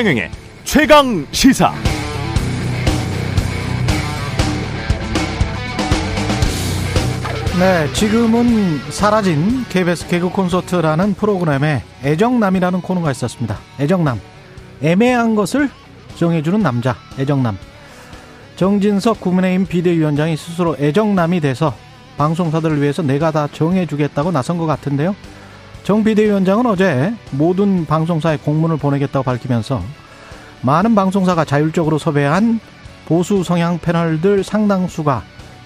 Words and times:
최경영의 0.00 0.30
최강 0.64 1.26
시사. 1.30 1.74
네, 7.58 7.92
지금은 7.92 8.78
사라진 8.90 9.62
KBS 9.68 10.08
개그 10.08 10.30
콘서트라는 10.30 11.12
프로그램에 11.12 11.82
애정남이라는 12.02 12.80
코너가 12.80 13.10
있었습니다. 13.10 13.58
애정남. 13.78 14.18
애매한 14.82 15.34
것을 15.34 15.68
정해주는 16.16 16.62
남자, 16.62 16.96
애정남. 17.18 17.58
정진석 18.56 19.20
국민의힘 19.20 19.66
비대위원장이 19.66 20.38
스스로 20.38 20.78
애정남이 20.80 21.40
돼서 21.40 21.74
방송사들을 22.16 22.80
위해서 22.80 23.02
내가 23.02 23.32
다 23.32 23.48
정해주겠다고 23.52 24.32
나선 24.32 24.56
것 24.56 24.64
같은데요. 24.64 25.14
정 25.82 26.04
비대위원장은 26.04 26.66
어제 26.66 27.12
모든 27.32 27.86
방송사에 27.86 28.36
공문을 28.38 28.76
보내겠다고 28.76 29.24
밝히면서 29.24 29.82
많은 30.62 30.94
방송사가 30.94 31.44
자율적으로 31.44 31.98
섭외한 31.98 32.60
보수 33.06 33.42
성향 33.42 33.78
패널들 33.78 34.44
상당수가 34.44 35.22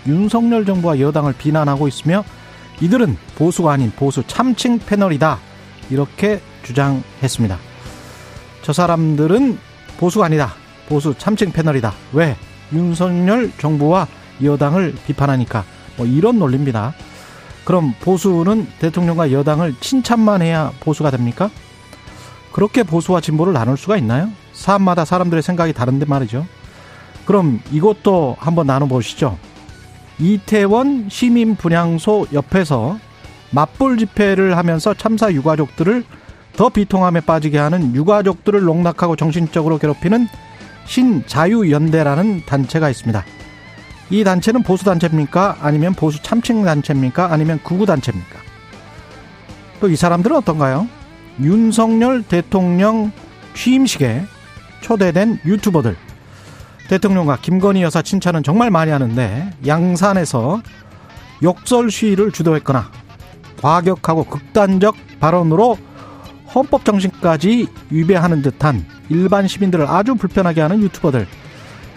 윤석열 0.06 0.64
정부와 0.64 1.00
여당을 1.00 1.34
비난하고 1.34 1.88
있으며 1.88 2.24
이들은 2.80 3.16
보수가 3.36 3.72
아닌 3.72 3.92
보수 3.94 4.22
참칭 4.26 4.78
패널이다. 4.78 5.38
이렇게 5.90 6.40
주장했습니다. 6.62 7.58
저 8.62 8.72
사람들은 8.72 9.58
보수가 9.98 10.26
아니다. 10.26 10.54
보수 10.88 11.14
참칭 11.16 11.52
패널이다. 11.52 11.92
왜? 12.12 12.36
윤석열 12.72 13.52
정부와 13.58 14.06
여당을 14.42 14.94
비판하니까. 15.06 15.64
뭐 15.96 16.06
이런 16.06 16.38
논리입니다. 16.38 16.94
그럼 17.64 17.94
보수는 18.00 18.68
대통령과 18.78 19.32
여당을 19.32 19.74
칭찬만 19.80 20.42
해야 20.42 20.72
보수가 20.80 21.10
됩니까? 21.10 21.50
그렇게 22.52 22.82
보수와 22.82 23.20
진보를 23.20 23.52
나눌 23.52 23.76
수가 23.76 23.96
있나요? 23.96 24.28
사람마다 24.52 25.04
사람들의 25.04 25.42
생각이 25.42 25.72
다른데 25.72 26.06
말이죠. 26.06 26.46
그럼 27.24 27.60
이것도 27.72 28.36
한번 28.38 28.66
나눠보시죠. 28.66 29.38
이태원 30.18 31.08
시민 31.08 31.56
분향소 31.56 32.28
옆에서 32.32 32.98
맞불 33.50 33.98
집회를 33.98 34.56
하면서 34.56 34.94
참사 34.94 35.32
유가족들을 35.32 36.04
더 36.56 36.68
비통함에 36.68 37.20
빠지게 37.20 37.58
하는 37.58 37.94
유가족들을 37.94 38.62
농락하고 38.62 39.16
정신적으로 39.16 39.78
괴롭히는 39.78 40.28
신자유연대라는 40.86 42.42
단체가 42.46 42.90
있습니다. 42.90 43.24
이 44.10 44.22
단체는 44.22 44.62
보수 44.62 44.84
단체입니까? 44.84 45.58
아니면 45.60 45.94
보수 45.94 46.22
참칭 46.22 46.64
단체입니까? 46.64 47.32
아니면 47.32 47.58
구구 47.62 47.86
단체입니까? 47.86 48.38
또 49.80 49.88
이 49.88 49.96
사람들은 49.96 50.36
어떤가요? 50.36 50.88
윤석열 51.40 52.22
대통령 52.22 53.12
취임식에 53.54 54.24
초대된 54.80 55.40
유튜버들. 55.44 55.96
대통령과 56.88 57.38
김건희 57.40 57.82
여사 57.82 58.02
칭찬은 58.02 58.42
정말 58.42 58.70
많이 58.70 58.90
하는데 58.90 59.50
양산에서 59.66 60.62
욕설 61.42 61.90
시위를 61.90 62.30
주도했거나 62.30 62.90
과격하고 63.60 64.24
극단적 64.24 64.94
발언으로 65.18 65.78
헌법 66.54 66.84
정신까지 66.84 67.66
위배하는 67.90 68.42
듯한 68.42 68.84
일반 69.08 69.48
시민들을 69.48 69.86
아주 69.86 70.14
불편하게 70.14 70.60
하는 70.60 70.82
유튜버들. 70.82 71.26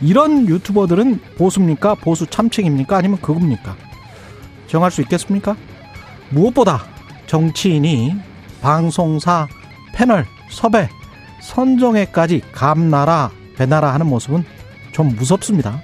이런 0.02 0.48
유튜버들은 0.48 1.20
보수입니까? 1.38 1.96
보수 1.96 2.28
참칭입니까? 2.28 2.98
아니면 2.98 3.20
극우입니까? 3.22 3.76
정할 4.68 4.92
수 4.92 5.02
있겠습니까? 5.02 5.56
무엇보다 6.30 6.84
정치인이 7.26 8.16
방송사 8.62 9.48
패널 9.94 10.26
섭외 10.50 10.90
선정에까지 11.42 12.42
감나라 12.52 13.32
배나라 13.56 13.94
하는 13.94 14.08
모습은 14.08 14.44
좀 14.92 15.16
무섭습니다. 15.16 15.82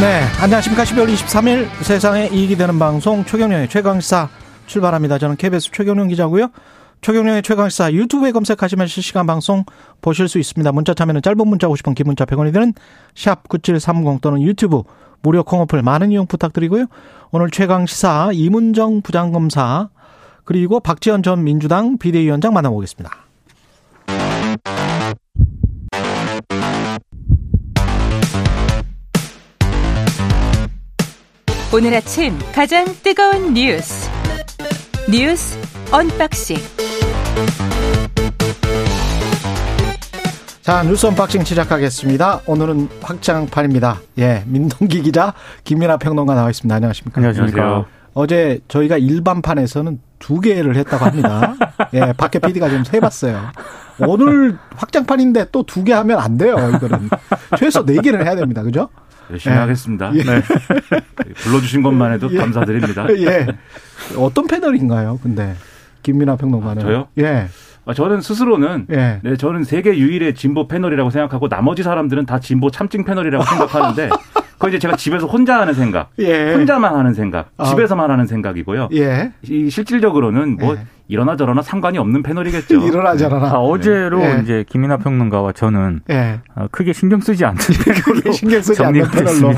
네, 0.00 0.22
안녕하십니까. 0.40 0.84
12월 0.84 1.12
23일 1.12 1.68
세상에 1.82 2.28
이익이 2.28 2.56
되는 2.56 2.78
방송 2.78 3.22
최경련의 3.22 3.68
최강시사 3.68 4.30
출발합니다. 4.66 5.18
저는 5.18 5.36
KBS 5.36 5.70
최경련 5.72 6.08
기자고요. 6.08 6.50
최경련의 7.00 7.42
최강시사 7.42 7.92
유튜브에 7.92 8.32
검색하시면 8.32 8.86
실시간 8.86 9.26
방송 9.26 9.64
보실 10.00 10.28
수 10.28 10.38
있습니다. 10.38 10.70
문자 10.72 10.92
참여는 10.94 11.22
짧은 11.22 11.46
문자 11.46 11.66
50원, 11.66 11.94
긴 11.94 12.06
문자 12.06 12.24
100원이 12.24 12.52
드는 12.52 12.74
샵 13.14 13.48
9730 13.48 14.20
또는 14.20 14.42
유튜브 14.42 14.82
무료 15.22 15.42
콩어플 15.42 15.82
많은 15.82 16.12
이용 16.12 16.26
부탁드리고요. 16.26 16.86
오늘 17.30 17.50
최강시사 17.50 18.30
이문정 18.32 19.02
부장검사 19.02 19.88
그리고 20.44 20.80
박지원 20.80 21.22
전 21.22 21.44
민주당 21.44 21.96
비대위원장 21.98 22.52
만나보겠습니다. 22.52 23.10
오늘 31.72 31.94
아침 31.94 32.36
가장 32.52 32.84
뜨거운 33.04 33.54
뉴스 33.54 34.09
뉴스 35.10 35.58
언박싱 35.92 36.56
자 40.62 40.82
뉴스 40.84 41.06
언박싱 41.06 41.42
시작하겠습니다. 41.44 42.40
오늘은 42.46 42.88
확장판입니다. 43.02 43.98
예, 44.18 44.44
민동기 44.46 45.02
기자 45.02 45.34
김민아 45.64 45.96
평론가 45.96 46.34
나와 46.34 46.50
있습니다. 46.50 46.74
안녕하십니까? 46.74 47.18
안녕하십니까? 47.18 47.86
어제 48.14 48.60
저희가 48.68 48.98
일반판에서는 48.98 50.00
두 50.18 50.40
개를 50.40 50.76
했다고 50.76 51.04
합니다. 51.04 51.54
예, 51.94 52.12
밖에 52.12 52.38
PD가 52.38 52.68
좀 52.68 52.84
세봤어요. 52.84 53.40
오늘 54.06 54.58
확장판인데 54.76 55.46
또 55.50 55.62
두 55.62 55.82
개 55.84 55.92
하면 55.92 56.18
안 56.18 56.36
돼요, 56.38 56.56
이거는. 56.76 57.08
최소 57.58 57.84
네 57.84 58.00
개를 58.00 58.24
해야 58.24 58.34
됩니다. 58.36 58.62
그죠? 58.62 58.88
열심히 59.30 59.54
예. 59.54 59.60
하겠습니다. 59.60 60.12
예. 60.14 60.22
네. 60.22 60.42
불러주신 61.36 61.82
것만 61.82 62.12
해도 62.12 62.28
예. 62.32 62.38
감사드립니다. 62.38 63.06
예. 63.18 63.46
어떤 64.16 64.46
패널인가요, 64.46 65.18
근데? 65.22 65.54
김민아 66.02 66.36
평론가는. 66.36 66.82
아, 66.82 66.86
저요? 66.86 67.08
예. 67.18 67.48
아, 67.86 67.94
저는 67.94 68.20
스스로는 68.20 68.86
예. 68.90 69.20
네, 69.22 69.36
저는 69.36 69.64
세계 69.64 69.96
유일의 69.96 70.34
진보 70.34 70.68
패널이라고 70.68 71.10
생각하고 71.10 71.48
나머지 71.48 71.82
사람들은 71.82 72.26
다 72.26 72.38
진보 72.38 72.70
참칭 72.70 73.04
패널이라고 73.04 73.44
생각하는데 73.44 74.10
그건 74.60 74.70
이제 74.72 74.78
제가 74.78 74.96
집에서 74.96 75.26
혼자 75.26 75.58
하는 75.58 75.72
생각, 75.72 76.10
예. 76.20 76.52
혼자만 76.52 76.94
하는 76.94 77.14
생각, 77.14 77.48
아. 77.56 77.64
집에서만 77.64 78.10
하는 78.10 78.26
생각이고요. 78.26 78.90
예. 78.92 79.32
이 79.48 79.70
실질적으로는 79.70 80.58
뭐 80.58 80.76
예. 80.76 80.80
이러나 81.08 81.34
저러나 81.34 81.62
상관이 81.62 81.96
없는 81.96 82.22
패널이겠죠. 82.22 82.76
일어나 82.86 83.16
저러나. 83.16 83.46
아, 83.46 83.58
어제로 83.58 84.20
예. 84.20 84.40
이제 84.42 84.66
김이나 84.68 84.98
평론가와 84.98 85.52
저는 85.52 86.00
예. 86.10 86.40
어, 86.54 86.66
크게 86.70 86.92
신경 86.92 87.20
쓰지 87.20 87.42
않는 87.46 87.56
크게 88.04 88.32
신경 88.32 88.60
쓰지 88.60 88.84
않는 88.84 89.08
패널로. 89.10 89.54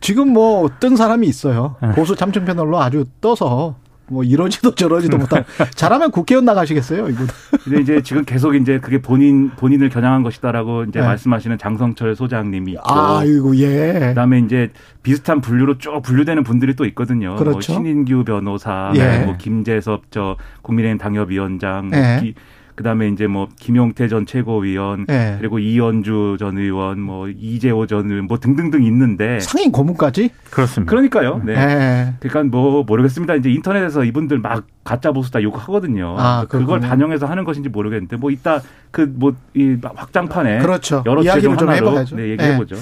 지금 0.00 0.32
뭐 0.32 0.64
어떤 0.64 0.96
사람이 0.96 1.28
있어요. 1.28 1.76
네. 1.80 1.92
보수 1.92 2.16
참칭 2.16 2.44
패널로 2.44 2.82
아주 2.82 3.04
떠서 3.20 3.76
뭐 4.08 4.22
이러지도 4.22 4.74
저러지도 4.74 5.16
못한 5.16 5.44
잘하면 5.74 6.10
국회의원 6.10 6.44
나가시겠어요, 6.44 7.08
이분. 7.08 7.26
근데 7.64 7.80
이제 7.80 8.02
지금 8.02 8.24
계속 8.24 8.54
이제 8.54 8.78
그게 8.78 9.00
본인 9.00 9.50
본인을 9.50 9.88
겨냥한 9.88 10.22
것이다라고 10.22 10.84
이제 10.84 11.00
네. 11.00 11.06
말씀하시는 11.06 11.56
장성철 11.58 12.14
소장님이 12.14 12.72
있고 12.72 12.82
아이고 12.84 13.56
예. 13.56 14.00
그다음에 14.10 14.40
이제 14.40 14.70
비슷한 15.02 15.40
분류로 15.40 15.78
쭉 15.78 16.02
분류되는 16.02 16.42
분들이 16.44 16.76
또 16.76 16.84
있거든요. 16.86 17.36
그렇죠. 17.36 17.52
뭐 17.52 17.60
신인규 17.60 18.24
변호사, 18.24 18.92
예. 18.96 19.24
뭐 19.24 19.36
김재섭 19.38 20.10
저 20.10 20.36
국민의힘 20.62 20.98
당협위원장, 20.98 21.88
뭐 21.88 21.98
예. 21.98 22.18
기- 22.20 22.34
그다음에 22.74 23.08
이제 23.08 23.26
뭐 23.26 23.48
김용태 23.58 24.08
전 24.08 24.26
최고위원, 24.26 25.06
예. 25.08 25.36
그리고 25.38 25.58
이현주 25.58 26.36
전 26.38 26.58
의원, 26.58 27.00
뭐 27.00 27.28
이재호 27.28 27.86
전 27.86 28.10
의원, 28.10 28.26
뭐 28.26 28.38
등등등 28.38 28.82
있는데 28.84 29.38
상임 29.40 29.70
고문까지? 29.70 30.30
그렇습니다. 30.50 30.90
그러니까요. 30.90 31.40
네. 31.44 31.52
예. 31.54 32.14
그러니까 32.20 32.56
뭐 32.56 32.82
모르겠습니다. 32.84 33.34
이제 33.36 33.50
인터넷에서 33.50 34.04
이분들 34.04 34.38
막 34.40 34.64
가짜 34.82 35.12
보수다 35.12 35.42
욕하거든요. 35.42 36.16
아, 36.18 36.46
그걸. 36.48 36.80
반영해서 36.80 37.26
하는 37.26 37.44
것인지 37.44 37.68
모르겠는데 37.68 38.16
뭐 38.16 38.30
이따 38.30 38.60
그 38.90 39.02
뭐 39.18 39.34
이 39.54 39.76
확장판에 39.82 40.58
그렇죠. 40.58 41.02
여러 41.06 41.22
이야기를 41.22 41.56
좀 41.56 41.68
하나로 41.68 41.90
해봐야죠. 41.90 42.16
네, 42.16 42.30
얘기해 42.30 42.56
보죠. 42.58 42.76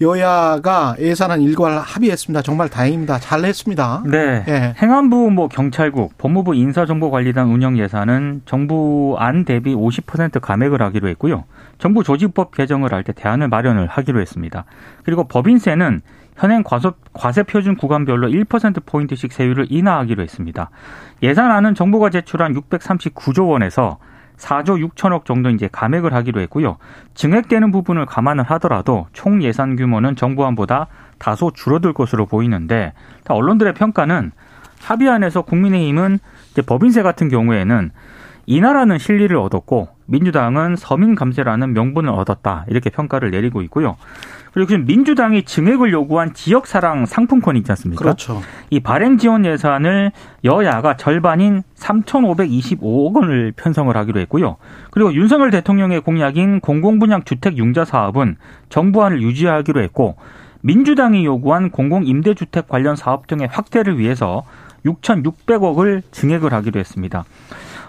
여야가 0.00 0.96
예산안 0.98 1.42
일괄 1.42 1.78
합의했습니다. 1.78 2.40
정말 2.42 2.68
다행입니다. 2.70 3.18
잘했습니다. 3.18 4.04
네. 4.06 4.44
예. 4.48 4.74
행안부 4.80 5.30
뭐 5.30 5.48
경찰국, 5.48 6.16
법무부 6.16 6.54
인사정보관리단 6.54 7.48
운영 7.48 7.78
예산은 7.78 8.42
정부 8.46 9.16
안 9.18 9.44
대비 9.44 9.74
50% 9.74 10.40
감액을 10.40 10.80
하기로 10.80 11.08
했고요. 11.08 11.44
정부 11.78 12.02
조직법 12.02 12.54
개정을 12.54 12.94
할 12.94 13.02
때 13.02 13.12
대안을 13.12 13.48
마련을 13.48 13.86
하기로 13.88 14.20
했습니다. 14.20 14.64
그리고 15.04 15.24
법인세는 15.24 16.00
현행 16.36 16.62
과세, 16.62 16.90
과세 17.12 17.42
표준 17.42 17.76
구간별로 17.76 18.28
1% 18.28 18.86
포인트씩 18.86 19.32
세율을 19.32 19.66
인하하기로 19.68 20.22
했습니다. 20.22 20.70
예산안은 21.22 21.74
정부가 21.74 22.08
제출한 22.08 22.54
639조 22.54 23.48
원에서 23.48 23.98
4조 24.40 24.88
6천억 24.88 25.24
정도 25.24 25.50
이제 25.50 25.68
감액을 25.70 26.14
하기로 26.14 26.40
했고요. 26.40 26.78
증액되는 27.14 27.70
부분을 27.70 28.06
감안을 28.06 28.44
하더라도 28.44 29.06
총 29.12 29.42
예산 29.42 29.76
규모는 29.76 30.16
정부안보다 30.16 30.88
다소 31.18 31.52
줄어들 31.52 31.92
것으로 31.92 32.26
보이는데 32.26 32.94
다 33.24 33.34
언론들의 33.34 33.74
평가는 33.74 34.32
합의안에서 34.82 35.42
국민의힘은 35.42 36.18
이제 36.50 36.62
법인세 36.62 37.02
같은 37.02 37.28
경우에는 37.28 37.90
인하라는 38.46 38.98
실리를 38.98 39.36
얻었고 39.36 39.88
민주당은 40.06 40.74
서민 40.76 41.14
감세라는 41.14 41.74
명분을 41.74 42.10
얻었다 42.10 42.64
이렇게 42.68 42.90
평가를 42.90 43.30
내리고 43.30 43.62
있고요. 43.62 43.96
그리고 44.52 44.68
지금 44.68 44.84
민주당이 44.86 45.44
증액을 45.44 45.92
요구한 45.92 46.34
지역 46.34 46.66
사랑 46.66 47.06
상품권 47.06 47.56
있지 47.56 47.70
않습니까? 47.72 48.02
그렇죠. 48.02 48.42
이 48.70 48.80
발행 48.80 49.18
지원 49.18 49.44
예산을 49.44 50.12
여야가 50.44 50.96
절반인 50.96 51.62
3,525억 51.76 53.14
원을 53.16 53.52
편성을 53.56 53.96
하기로 53.96 54.20
했고요. 54.20 54.56
그리고 54.90 55.12
윤석열 55.14 55.50
대통령의 55.50 56.00
공약인 56.00 56.60
공공분양 56.60 57.24
주택 57.24 57.58
융자 57.58 57.84
사업은 57.84 58.36
정부안을 58.68 59.22
유지하기로 59.22 59.82
했고 59.82 60.16
민주당이 60.62 61.24
요구한 61.24 61.70
공공임대주택 61.70 62.68
관련 62.68 62.96
사업 62.96 63.26
등의 63.26 63.48
확대를 63.48 63.98
위해서 63.98 64.44
6,600억을 64.84 66.02
증액을 66.10 66.52
하기로 66.52 66.80
했습니다. 66.80 67.24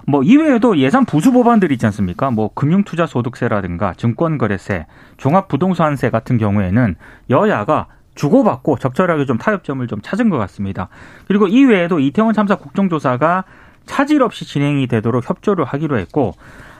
뭐 0.08 0.24
이외에도 0.24 0.78
예산 0.78 1.06
부수 1.06 1.32
법안들이 1.32 1.76
있지 1.76 1.86
않습니까? 1.88 2.32
뭐 2.32 2.52
금융투자소득세라든가 2.54 3.94
증권거래세, 3.94 4.86
종합부동산세 5.18 6.10
같은 6.10 6.38
경우에는 6.38 6.96
여야가 7.30 7.88
주고받고 8.16 8.78
적절하게 8.78 9.26
좀 9.26 9.38
타협점을 9.38 9.86
좀 9.88 10.00
찾은 10.02 10.30
것 10.30 10.38
같습니다. 10.38 10.90
그리고 11.28 11.48
이외에도 11.48 12.00
이태원 12.00 12.34
참사 12.34 12.56
국정조사가 12.56 13.46
차질 13.86 14.22
없이 14.22 14.46
진행이 14.46 14.88
되도록 14.88 15.28
협조를 15.30 15.66
하기로 15.66 15.98
했고 15.98 16.34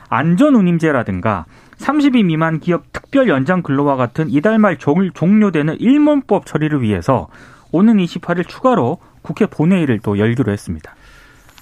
안전운임제라든가 0.08 1.46
30인 1.78 2.26
미만 2.26 2.60
기업 2.60 2.92
특별 2.92 3.28
연장 3.28 3.62
근로와 3.62 3.96
같은 3.96 4.28
이달 4.28 4.58
말 4.58 4.76
종료되는 4.78 5.80
일문법 5.80 6.46
처리를 6.46 6.82
위해서 6.82 7.28
오는 7.72 7.96
28일 7.96 8.46
추가로 8.46 8.98
국회 9.22 9.46
본회의를 9.46 10.00
또 10.00 10.18
열기로 10.18 10.52
했습니다. 10.52 10.94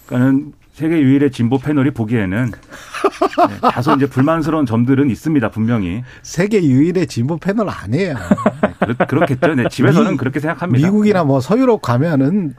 그러니까는 0.07 0.53
세계 0.81 0.99
유일의 0.99 1.31
진보 1.31 1.59
패널이 1.59 1.91
보기에는 1.91 2.53
네, 2.53 3.71
다소 3.71 3.93
이제 3.97 4.07
불만스러운 4.07 4.65
점들은 4.65 5.11
있습니다 5.11 5.51
분명히. 5.51 6.03
세계 6.23 6.63
유일의 6.63 7.07
진보 7.07 7.37
패널 7.37 7.69
아니에요. 7.69 8.15
네, 8.87 8.95
그렇, 9.07 9.27
겠죠 9.27 9.55
네, 9.57 9.69
집에서는 9.69 10.13
미, 10.13 10.17
그렇게 10.17 10.41
생각합니다. 10.41 10.87
미국이나 10.87 11.23
뭐 11.23 11.41
서유럽 11.41 11.83
가면은 11.83 12.55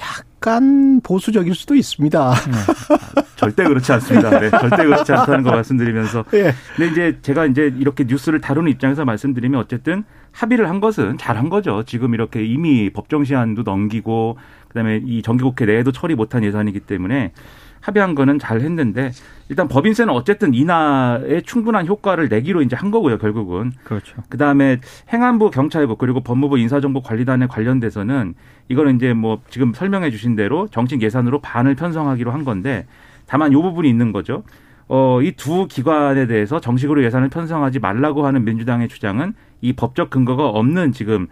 약간 0.00 1.02
보수적일 1.02 1.54
수도 1.54 1.74
있습니다. 1.74 2.32
네. 2.32 3.24
절대 3.36 3.64
그렇지 3.64 3.92
않습니다. 3.92 4.40
네, 4.40 4.48
절대 4.48 4.84
그렇지 4.86 5.12
않다는 5.12 5.42
거 5.42 5.50
말씀드리면서. 5.50 6.24
예. 6.32 6.54
근데 6.74 6.90
이제 6.90 7.18
제가 7.20 7.44
이제 7.44 7.70
이렇게 7.78 8.04
뉴스를 8.04 8.40
다루는 8.40 8.72
입장에서 8.72 9.04
말씀드리면 9.04 9.60
어쨌든 9.60 10.04
합의를 10.32 10.70
한 10.70 10.80
것은 10.80 11.18
잘한 11.18 11.50
거죠. 11.50 11.82
지금 11.84 12.14
이렇게 12.14 12.44
이미 12.44 12.90
법정 12.90 13.24
시한도 13.24 13.62
넘기고 13.62 14.38
그다음에 14.68 15.00
이 15.04 15.22
정기국회 15.22 15.66
내에도 15.66 15.92
처리 15.92 16.14
못한 16.14 16.44
예산이기 16.44 16.80
때문에 16.80 17.32
합의한 17.80 18.14
거는 18.14 18.38
잘 18.38 18.60
했는데 18.60 19.12
일단 19.48 19.68
법인세는 19.68 20.12
어쨌든 20.12 20.52
인하에 20.52 21.40
충분한 21.42 21.86
효과를 21.86 22.28
내기로 22.28 22.60
이제 22.62 22.74
한 22.76 22.90
거고요, 22.90 23.18
결국은. 23.18 23.72
그렇죠. 23.84 24.16
그다음에 24.28 24.80
행안부, 25.12 25.50
경찰부 25.50 25.96
그리고 25.96 26.20
법무부 26.20 26.58
인사정보관리단에 26.58 27.46
관련돼서는 27.46 28.34
이거는 28.68 28.96
이제 28.96 29.14
뭐 29.14 29.40
지금 29.48 29.72
설명해 29.72 30.10
주신 30.10 30.34
대로 30.36 30.68
정책 30.68 31.02
예산으로 31.02 31.40
반을 31.40 31.76
편성하기로 31.76 32.30
한 32.32 32.44
건데 32.44 32.86
다만 33.26 33.52
요 33.52 33.62
부분이 33.62 33.88
있는 33.88 34.12
거죠. 34.12 34.42
어, 34.88 35.20
이 35.22 35.32
두 35.32 35.66
기관에 35.68 36.26
대해서 36.26 36.60
정식으로 36.60 37.04
예산을 37.04 37.28
편성하지 37.28 37.78
말라고 37.78 38.26
하는 38.26 38.44
민주당의 38.44 38.88
주장은 38.88 39.34
이 39.60 39.72
법적 39.74 40.10
근거가 40.10 40.48
없는 40.48 40.92
지금 40.92 41.26
아, 41.26 41.28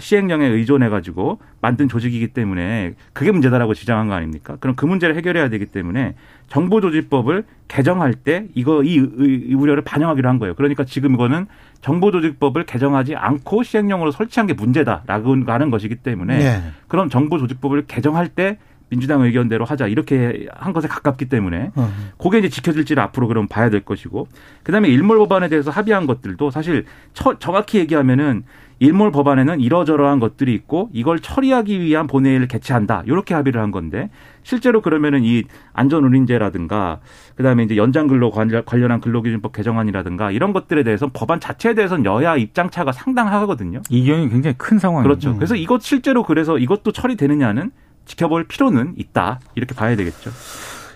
시행령에 0.00 0.46
의존해 0.46 0.88
가지고 0.88 1.38
만든 1.60 1.88
조직이기 1.88 2.28
때문에 2.28 2.94
그게 3.12 3.32
문제다라고 3.32 3.74
지적한 3.74 4.08
거 4.08 4.14
아닙니까? 4.14 4.56
그럼 4.60 4.76
그 4.76 4.84
문제를 4.84 5.16
해결해야 5.16 5.48
되기 5.48 5.66
때문에 5.66 6.14
정보조직법을 6.48 7.44
개정할 7.68 8.12
때 8.14 8.46
이거 8.54 8.82
이, 8.82 8.96
이 8.96 9.54
우려를 9.54 9.82
반영하기로 9.82 10.28
한 10.28 10.38
거예요. 10.38 10.54
그러니까 10.54 10.84
지금 10.84 11.14
이거는 11.14 11.46
정보조직법을 11.80 12.64
개정하지 12.64 13.16
않고 13.16 13.62
시행령으로 13.62 14.10
설치한 14.10 14.46
게 14.46 14.52
문제다라고 14.52 15.36
하는 15.46 15.70
것이기 15.70 15.96
때문에 15.96 16.38
네. 16.38 16.62
그럼 16.88 17.08
정보조직법을 17.08 17.86
개정할 17.86 18.28
때 18.28 18.58
민주당 18.92 19.22
의견대로 19.22 19.64
하자 19.64 19.86
이렇게 19.86 20.46
한 20.54 20.74
것에 20.74 20.86
가깝기 20.86 21.30
때문에 21.30 21.70
어. 21.76 21.90
그게 22.18 22.40
이제 22.40 22.50
지켜질지를 22.50 23.02
앞으로 23.02 23.26
그럼 23.26 23.48
봐야 23.48 23.70
될 23.70 23.80
것이고 23.80 24.28
그다음에 24.64 24.88
일몰 24.88 25.16
법안에 25.16 25.48
대해서 25.48 25.70
합의한 25.70 26.06
것들도 26.06 26.50
사실 26.50 26.84
처, 27.14 27.38
정확히 27.38 27.78
얘기하면은 27.78 28.44
일몰 28.82 29.12
법안에는 29.12 29.60
이러저러한 29.60 30.18
것들이 30.18 30.52
있고 30.54 30.90
이걸 30.92 31.20
처리하기 31.20 31.80
위한 31.80 32.08
본회의를 32.08 32.48
개최한다 32.48 33.04
이렇게 33.06 33.32
합의를 33.32 33.60
한 33.60 33.70
건데 33.70 34.10
실제로 34.42 34.82
그러면은 34.82 35.22
이 35.22 35.44
안전운임제라든가 35.72 36.98
그다음에 37.36 37.62
이제 37.62 37.76
연장근로 37.76 38.32
관련한 38.66 39.00
근로기준법 39.00 39.52
개정안이라든가 39.52 40.32
이런 40.32 40.52
것들에 40.52 40.82
대해서 40.82 41.08
법안 41.12 41.38
자체에 41.38 41.74
대해서는 41.74 42.04
여야 42.04 42.36
입장 42.36 42.70
차가 42.70 42.90
상당하거든요. 42.90 43.82
이견이 43.88 44.30
굉장히 44.30 44.56
큰 44.58 44.80
상황이죠. 44.80 45.08
그렇죠. 45.08 45.30
음. 45.30 45.36
그래서 45.36 45.54
이것 45.54 45.80
실제로 45.82 46.24
그래서 46.24 46.58
이것도 46.58 46.90
처리되느냐는 46.90 47.70
지켜볼 48.06 48.48
필요는 48.48 48.94
있다. 48.96 49.38
이렇게 49.54 49.76
봐야 49.76 49.94
되겠죠. 49.94 50.32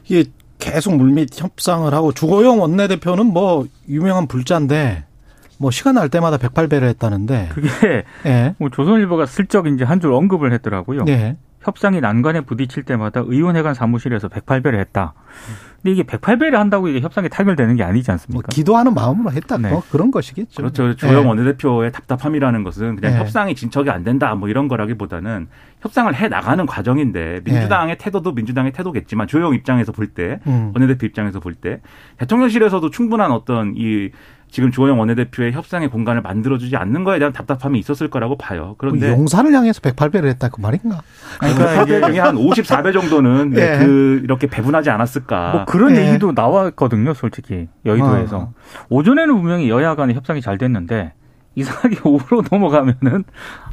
이게 0.08 0.24
계속 0.58 0.96
물밑 0.96 1.40
협상을 1.40 1.94
하고 1.94 2.10
주호영 2.10 2.60
원내대표는 2.60 3.26
뭐 3.26 3.64
유명한 3.88 4.26
불자인데 4.26 5.04
뭐 5.58 5.70
시간 5.70 5.94
날 5.94 6.08
때마다 6.08 6.36
108배를 6.36 6.84
했다는데 6.84 7.48
그게 7.52 8.04
예. 8.26 8.54
뭐 8.58 8.68
조선일보가 8.70 9.26
슬쩍 9.26 9.66
이제 9.66 9.84
한 9.84 10.00
줄 10.00 10.12
언급을 10.12 10.52
했더라고요. 10.52 11.04
네. 11.04 11.36
협상이 11.62 12.00
난관에 12.00 12.42
부딪힐 12.42 12.84
때마다 12.84 13.22
의원회관 13.24 13.74
사무실에서 13.74 14.28
108배를 14.28 14.78
했다. 14.78 15.14
근데 15.82 15.92
이게 15.92 16.02
108배를 16.04 16.52
한다고 16.52 16.86
이게 16.88 17.00
협상이 17.00 17.28
타결되는 17.28 17.74
게 17.76 17.82
아니지 17.82 18.10
않습니까? 18.12 18.34
뭐 18.36 18.42
기도하는 18.50 18.94
마음으로 18.94 19.32
했다. 19.32 19.56
네. 19.58 19.70
뭐 19.70 19.82
그런 19.90 20.10
것이겠죠. 20.12 20.54
그렇죠. 20.62 20.94
조영 20.94 21.22
네. 21.22 21.28
원내대표의 21.28 21.90
답답함이라는 21.92 22.62
것은 22.62 22.96
그냥 22.96 23.14
네. 23.14 23.18
협상이 23.18 23.54
진척이 23.56 23.90
안 23.90 24.04
된다 24.04 24.34
뭐 24.34 24.48
이런 24.48 24.68
거라기보다는 24.68 25.48
협상을 25.80 26.14
해 26.14 26.28
나가는 26.28 26.64
과정인데 26.66 27.40
민주당의 27.44 27.96
네. 27.96 28.04
태도도 28.04 28.32
민주당의 28.32 28.72
태도겠지만 28.72 29.26
조영 29.26 29.54
입장에서 29.54 29.90
볼 29.92 30.06
때, 30.08 30.38
음. 30.46 30.72
원내대표 30.74 31.06
입장에서 31.06 31.40
볼 31.40 31.54
때 31.54 31.80
대통령실에서도 32.18 32.90
충분한 32.90 33.32
어떤 33.32 33.74
이 33.76 34.10
지금 34.48 34.70
주호영 34.70 34.98
원내대표의 34.98 35.52
협상의 35.52 35.88
공간을 35.90 36.22
만들어주지 36.22 36.76
않는 36.76 37.04
거에 37.04 37.18
대한 37.18 37.32
답답함이 37.32 37.78
있었을 37.78 38.08
거라고 38.08 38.36
봐요. 38.38 38.74
그런데 38.78 39.10
뭐 39.10 39.18
용산을 39.18 39.52
향해서 39.52 39.80
108배를 39.80 40.26
했다 40.28 40.48
그 40.48 40.60
말인가? 40.60 41.02
그러니까 41.40 41.82
이게 41.82 42.00
중에 42.00 42.18
한 42.20 42.36
54배 42.36 42.92
정도는 42.92 43.50
네. 43.50 43.78
그 43.78 44.20
이렇게 44.24 44.46
배분하지 44.46 44.88
않았을까? 44.90 45.50
뭐 45.52 45.64
그런 45.66 45.92
네. 45.94 46.08
얘기도 46.08 46.32
나왔거든요, 46.32 47.12
솔직히 47.14 47.68
여의도에서 47.84 48.38
어. 48.38 48.52
오전에는 48.88 49.34
분명히 49.34 49.68
여야 49.68 49.94
간의 49.94 50.14
협상이 50.14 50.40
잘 50.40 50.56
됐는데 50.58 51.12
이상하게 51.56 51.96
오후로 52.04 52.42
넘어가면은 52.50 53.24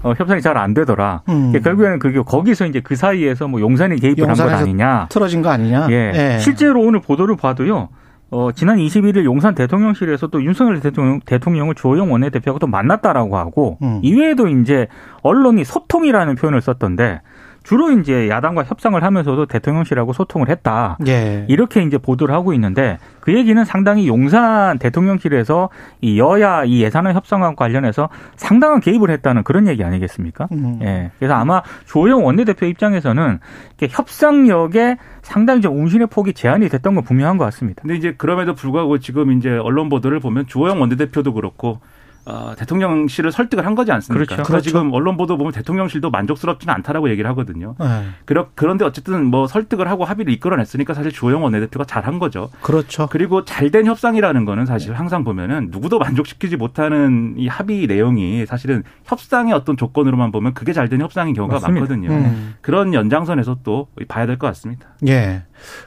어, 0.03 0.13
협상이 0.17 0.41
잘 0.41 0.57
안 0.57 0.73
되더라. 0.73 1.21
음. 1.29 1.51
결국에는 1.61 1.99
그게 1.99 2.21
거기서 2.21 2.65
이제 2.65 2.79
그 2.81 2.95
사이에서 2.95 3.47
뭐 3.47 3.61
용산이 3.61 3.99
개입을 3.99 4.27
한 4.27 4.35
것 4.35 4.49
아니냐. 4.49 5.07
틀어진 5.09 5.41
거 5.41 5.49
아니냐. 5.49 5.87
예. 5.91 6.11
예. 6.35 6.39
실제로 6.39 6.81
오늘 6.81 6.99
보도를 7.01 7.35
봐도요. 7.37 7.89
어, 8.33 8.51
지난 8.51 8.77
21일 8.77 9.25
용산 9.25 9.53
대통령실에서 9.53 10.27
또 10.27 10.43
윤석열 10.43 10.79
대통령, 10.79 11.19
대통령을 11.19 11.75
조영 11.75 12.11
원내대표하고 12.11 12.57
또 12.57 12.65
만났다라고 12.65 13.37
하고 13.37 13.77
음. 13.83 13.99
이외에도 14.01 14.47
이제 14.47 14.87
언론이 15.21 15.63
소통이라는 15.63 16.35
표현을 16.35 16.59
썼던데 16.59 17.21
주로 17.63 17.91
이제 17.91 18.29
야당과 18.29 18.63
협상을 18.63 19.01
하면서도 19.01 19.45
대통령실하고 19.45 20.13
소통을 20.13 20.49
했다. 20.49 20.97
예. 21.07 21.45
이렇게 21.47 21.81
이제 21.81 21.97
보도를 21.97 22.35
하고 22.35 22.53
있는데 22.53 22.97
그 23.21 23.33
얘기는 23.33 23.63
상당히 23.63 24.07
용산 24.07 24.77
대통령실에서 24.79 25.69
이 26.01 26.19
여야 26.19 26.65
이 26.65 26.81
예산안 26.81 27.15
협상과 27.15 27.55
관련해서 27.55 28.09
상당한 28.35 28.81
개입을 28.81 29.09
했다는 29.11 29.43
그런 29.43 29.67
얘기 29.67 29.83
아니겠습니까? 29.83 30.49
음. 30.51 30.79
예. 30.81 31.11
그래서 31.17 31.33
아마 31.35 31.61
조영 31.85 32.25
원내대표 32.25 32.65
입장에서는 32.65 33.39
협상력에 33.81 34.97
상당히 35.21 35.61
좀 35.61 35.77
운신의 35.79 36.07
폭이 36.07 36.33
제한이 36.33 36.69
됐던 36.69 36.95
건 36.95 37.03
분명한 37.03 37.37
것 37.37 37.45
같습니다. 37.45 37.81
근데 37.81 37.95
이제 37.95 38.13
그럼에도 38.17 38.53
불구하고 38.53 38.99
지금 38.99 39.31
이제 39.31 39.49
언론 39.49 39.89
보도를 39.89 40.19
보면 40.19 40.47
조영 40.47 40.81
원내대표도 40.81 41.33
그렇고 41.33 41.79
어, 42.25 42.53
대통령실을 42.57 43.31
설득을 43.31 43.65
한 43.65 43.75
거지 43.75 43.91
않습니까? 43.91 44.25
그렇죠. 44.35 44.43
그래서 44.47 44.61
지금 44.63 44.93
언론 44.93 45.17
보도 45.17 45.37
보면 45.37 45.51
대통령실도 45.51 46.09
만족스럽지는 46.09 46.73
않다라고 46.75 47.09
얘기를 47.09 47.29
하거든요. 47.31 47.75
네. 47.79 48.05
그러, 48.25 48.47
그런데 48.55 48.85
어쨌든 48.85 49.25
뭐 49.25 49.47
설득을 49.47 49.89
하고 49.89 50.05
합의를 50.05 50.31
이끌어냈으니까 50.33 50.93
사실 50.93 51.11
조영 51.11 51.43
원내대표가 51.43 51.85
잘한 51.85 52.19
거죠. 52.19 52.49
그렇죠. 52.61 53.07
그리고 53.11 53.43
잘된 53.43 53.85
협상이라는 53.87 54.45
거는 54.45 54.65
사실 54.65 54.93
항상 54.93 55.23
보면은 55.23 55.69
누구도 55.71 55.99
만족시키지 55.99 56.55
못하는 56.55 57.33
이 57.37 57.47
합의 57.47 57.87
내용이 57.87 58.45
사실은 58.45 58.83
협상의 59.05 59.53
어떤 59.53 59.75
조건으로만 59.75 60.31
보면 60.31 60.53
그게 60.53 60.71
잘된 60.73 61.01
협상인 61.01 61.33
경우가 61.33 61.55
맞습니다. 61.55 61.79
많거든요. 61.81 62.09
음. 62.11 62.55
그런 62.61 62.93
연장선에서 62.93 63.57
또 63.63 63.87
봐야 64.07 64.25
될 64.25 64.37
것 64.37 64.47
같습니다. 64.47 64.87
예. 65.07 65.43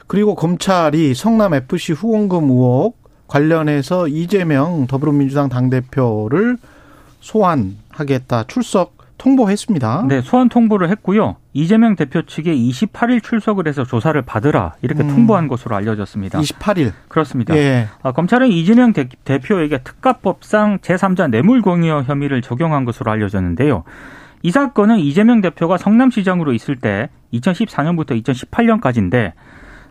그리고 0.07 0.35
검찰이 0.35 1.13
성남 1.13 1.53
FC 1.53 1.93
후원금 1.93 2.43
의혹 2.49 3.06
관련해서 3.27 4.07
이재명 4.07 4.87
더불어민주당 4.87 5.49
당대표를 5.49 6.57
소환하겠다. 7.19 8.45
출석 8.47 8.97
통보했습니다. 9.17 10.05
네, 10.07 10.21
소환 10.21 10.47
통보를 10.47 10.89
했고요. 10.91 11.37
이재명 11.53 11.95
대표 11.95 12.21
측에 12.21 12.55
28일 12.55 13.23
출석을 13.23 13.67
해서 13.67 13.83
조사를 13.83 14.19
받으라 14.21 14.75
이렇게 14.81 15.03
음. 15.03 15.07
통보한 15.07 15.47
것으로 15.47 15.75
알려졌습니다. 15.75 16.39
28일. 16.39 16.93
그렇습니다. 17.07 17.55
예. 17.57 17.87
아, 18.03 18.11
검찰은 18.11 18.49
이재명 18.49 18.93
대, 18.93 19.09
대표에게 19.23 19.79
특가법상 19.79 20.79
제3자 20.79 21.29
뇌물공여 21.29 22.03
혐의를 22.03 22.41
적용한 22.41 22.85
것으로 22.85 23.11
알려졌는데요. 23.11 23.83
이 24.43 24.51
사건은 24.51 24.99
이재명 24.99 25.41
대표가 25.41 25.77
성남시장으로 25.77 26.53
있을 26.53 26.75
때 26.75 27.09
2014년부터 27.33 28.21
2018년까지인데 28.23 29.33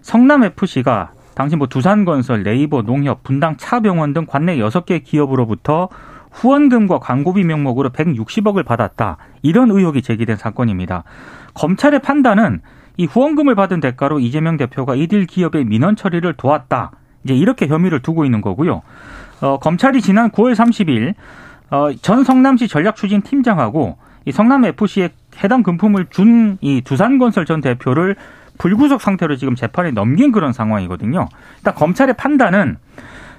성남FC가 0.02 1.12
당시 1.37 1.55
뭐 1.55 1.66
두산건설, 1.66 2.45
네이버, 2.45 2.81
농협, 2.81 3.23
분당 3.23 3.59
차병원 3.59 4.14
등 4.14 4.25
관내 4.26 4.57
6개 4.57 5.05
기업으로부터 5.05 5.90
후원금과 6.33 6.99
광고비 6.99 7.45
명목으로 7.45 7.90
160억을 7.90 8.64
받았다. 8.64 9.19
이런 9.43 9.71
의혹이 9.71 10.00
제기된 10.00 10.37
사건입니다. 10.37 11.05
검찰의 11.52 12.00
판단은 12.00 12.62
이 12.97 13.05
후원금을 13.05 13.55
받은 13.55 13.81
대가로 13.81 14.19
이재명 14.19 14.57
대표가 14.57 14.95
이들 14.95 15.26
기업의 15.26 15.66
민원 15.66 15.95
처리를 15.95 16.33
도왔다. 16.33 16.93
이제 17.25 17.35
이렇게 17.35 17.66
혐의를 17.66 18.00
두고 18.00 18.25
있는 18.25 18.40
거고요. 18.40 18.81
어, 19.43 19.59
검찰이 19.59 20.00
지난 20.00 20.31
9월 20.31 20.55
30일 20.55 21.14
어, 21.71 21.90
전 22.00 22.25
성남시 22.25 22.66
전략추진 22.66 23.21
팀장하고 23.21 23.99
이 24.25 24.33
성남 24.33 24.64
FC에 24.64 25.11
해당 25.45 25.62
금품을 25.62 26.07
준 26.09 26.57
이 26.62 26.81
두산건설 26.81 27.45
전 27.45 27.61
대표를 27.61 28.16
불구속 28.58 29.00
상태로 29.00 29.36
지금 29.36 29.54
재판에 29.54 29.90
넘긴 29.90 30.32
그런 30.32 30.52
상황이거든요. 30.52 31.28
일단 31.58 31.75
검찰의 31.75 32.14
판단은 32.16 32.76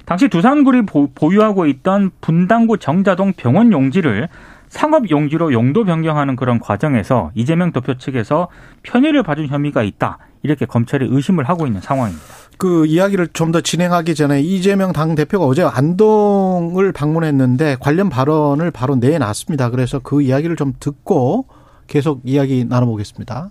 당시 0.05 0.27
두산굴이 0.29 0.83
보- 0.85 1.11
보유하고 1.13 1.65
있던 1.67 2.11
분당구 2.21 2.77
정자동 2.77 3.33
병원 3.35 3.71
용지를 3.71 4.29
상업 4.69 5.09
용지로 5.09 5.53
용도 5.53 5.85
변경하는 5.85 6.35
그런 6.35 6.59
과정에서 6.59 7.31
이재명 7.35 7.71
대표 7.71 7.97
측에서 7.97 8.49
편의를 8.83 9.23
봐준 9.23 9.47
혐의가 9.47 9.83
있다. 9.83 10.17
이렇게 10.43 10.65
검찰이 10.65 11.07
의심을 11.09 11.45
하고 11.49 11.65
있는 11.67 11.81
상황입니다. 11.81 12.23
그 12.57 12.85
이야기를 12.85 13.27
좀 13.33 13.51
더 13.51 13.61
진행하기 13.61 14.13
전에 14.15 14.41
이재명 14.41 14.91
당 14.93 15.15
대표가 15.15 15.45
어제 15.45 15.63
안동을 15.63 16.91
방문했는데 16.91 17.77
관련 17.79 18.09
발언을 18.09 18.71
바로 18.71 18.95
내놨습니다. 18.95 19.69
그래서 19.71 19.99
그 19.99 20.21
이야기를 20.21 20.55
좀 20.57 20.73
듣고 20.79 21.47
계속 21.87 22.21
이야기 22.23 22.65
나눠보겠습니다. 22.65 23.49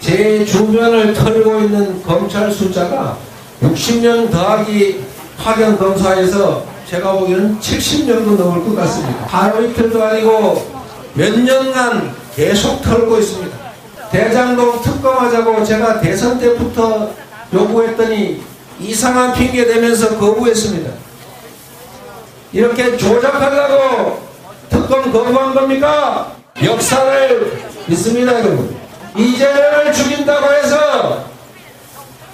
제 0.00 0.44
주변을 0.44 1.12
털고 1.12 1.60
있는 1.60 2.02
검찰 2.02 2.50
숫자가 2.50 3.18
60년 3.62 4.30
더하기 4.30 5.04
파견 5.36 5.78
검사에서 5.78 6.64
제가 6.88 7.12
보기에는 7.12 7.60
70년도 7.60 8.36
넘을 8.36 8.64
것 8.64 8.74
같습니다. 8.74 9.26
하루 9.26 9.66
이틀도 9.66 10.02
아니고 10.02 10.66
몇 11.14 11.38
년간 11.38 12.14
계속 12.34 12.82
털고 12.82 13.18
있습니다. 13.18 13.56
대장동 14.10 14.82
특검하자고 14.82 15.62
제가 15.64 16.00
대선 16.00 16.40
때부터 16.40 17.10
요구했더니 17.52 18.42
이상한 18.80 19.34
핑계 19.34 19.66
대면서 19.66 20.18
거부했습니다. 20.18 20.90
이렇게 22.52 22.96
조작하려고 22.96 24.20
특검 24.68 25.12
거부한 25.12 25.54
겁니까? 25.54 26.34
역사를 26.64 27.62
믿습니다, 27.86 28.40
여러분. 28.40 28.79
이재명을 29.16 29.92
죽인다고 29.92 30.52
해서 30.52 31.24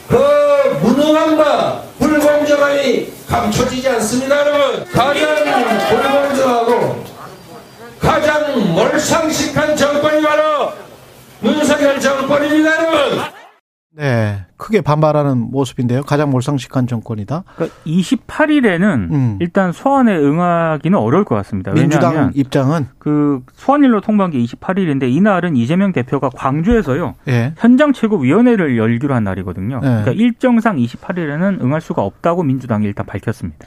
그 0.08 0.78
무능함과 0.82 1.82
불공정함이 1.98 3.12
감춰지지 3.28 3.88
않습니다, 3.88 4.40
여러분. 4.40 4.84
가장 4.92 5.34
불공정하고 5.88 7.04
가장 7.98 8.72
몰상식한 8.74 9.76
정권이 9.76 10.22
바로 10.22 10.72
윤석열 11.42 12.00
정권입니다, 12.00 12.76
여러분. 12.76 13.35
네, 13.96 14.44
크게 14.58 14.82
반발하는 14.82 15.38
모습인데요. 15.50 16.02
가장 16.02 16.30
몰상식한 16.30 16.86
정권이다. 16.86 17.44
그러니까 17.54 17.76
28일에는 17.86 19.10
음. 19.10 19.38
일단 19.40 19.72
소환에 19.72 20.14
응하기는 20.14 20.98
어려울 20.98 21.24
것 21.24 21.34
같습니다. 21.36 21.72
민주당 21.72 22.10
왜냐하면 22.10 22.32
입장은 22.34 22.86
그 22.98 23.42
소환일로 23.54 24.02
통보한 24.02 24.32
게 24.32 24.38
28일인데 24.38 25.10
이날은 25.10 25.56
이재명 25.56 25.92
대표가 25.92 26.28
광주에서요 26.28 27.14
예, 27.28 27.54
현장 27.56 27.94
최고위원회를 27.94 28.76
열기로 28.76 29.14
한 29.14 29.24
날이거든요. 29.24 29.80
네. 29.80 29.88
그러니까 29.88 30.12
일정상 30.12 30.76
28일에는 30.76 31.62
응할 31.62 31.80
수가 31.80 32.02
없다고 32.02 32.42
민주당이 32.42 32.84
일단 32.84 33.06
밝혔습니다. 33.06 33.66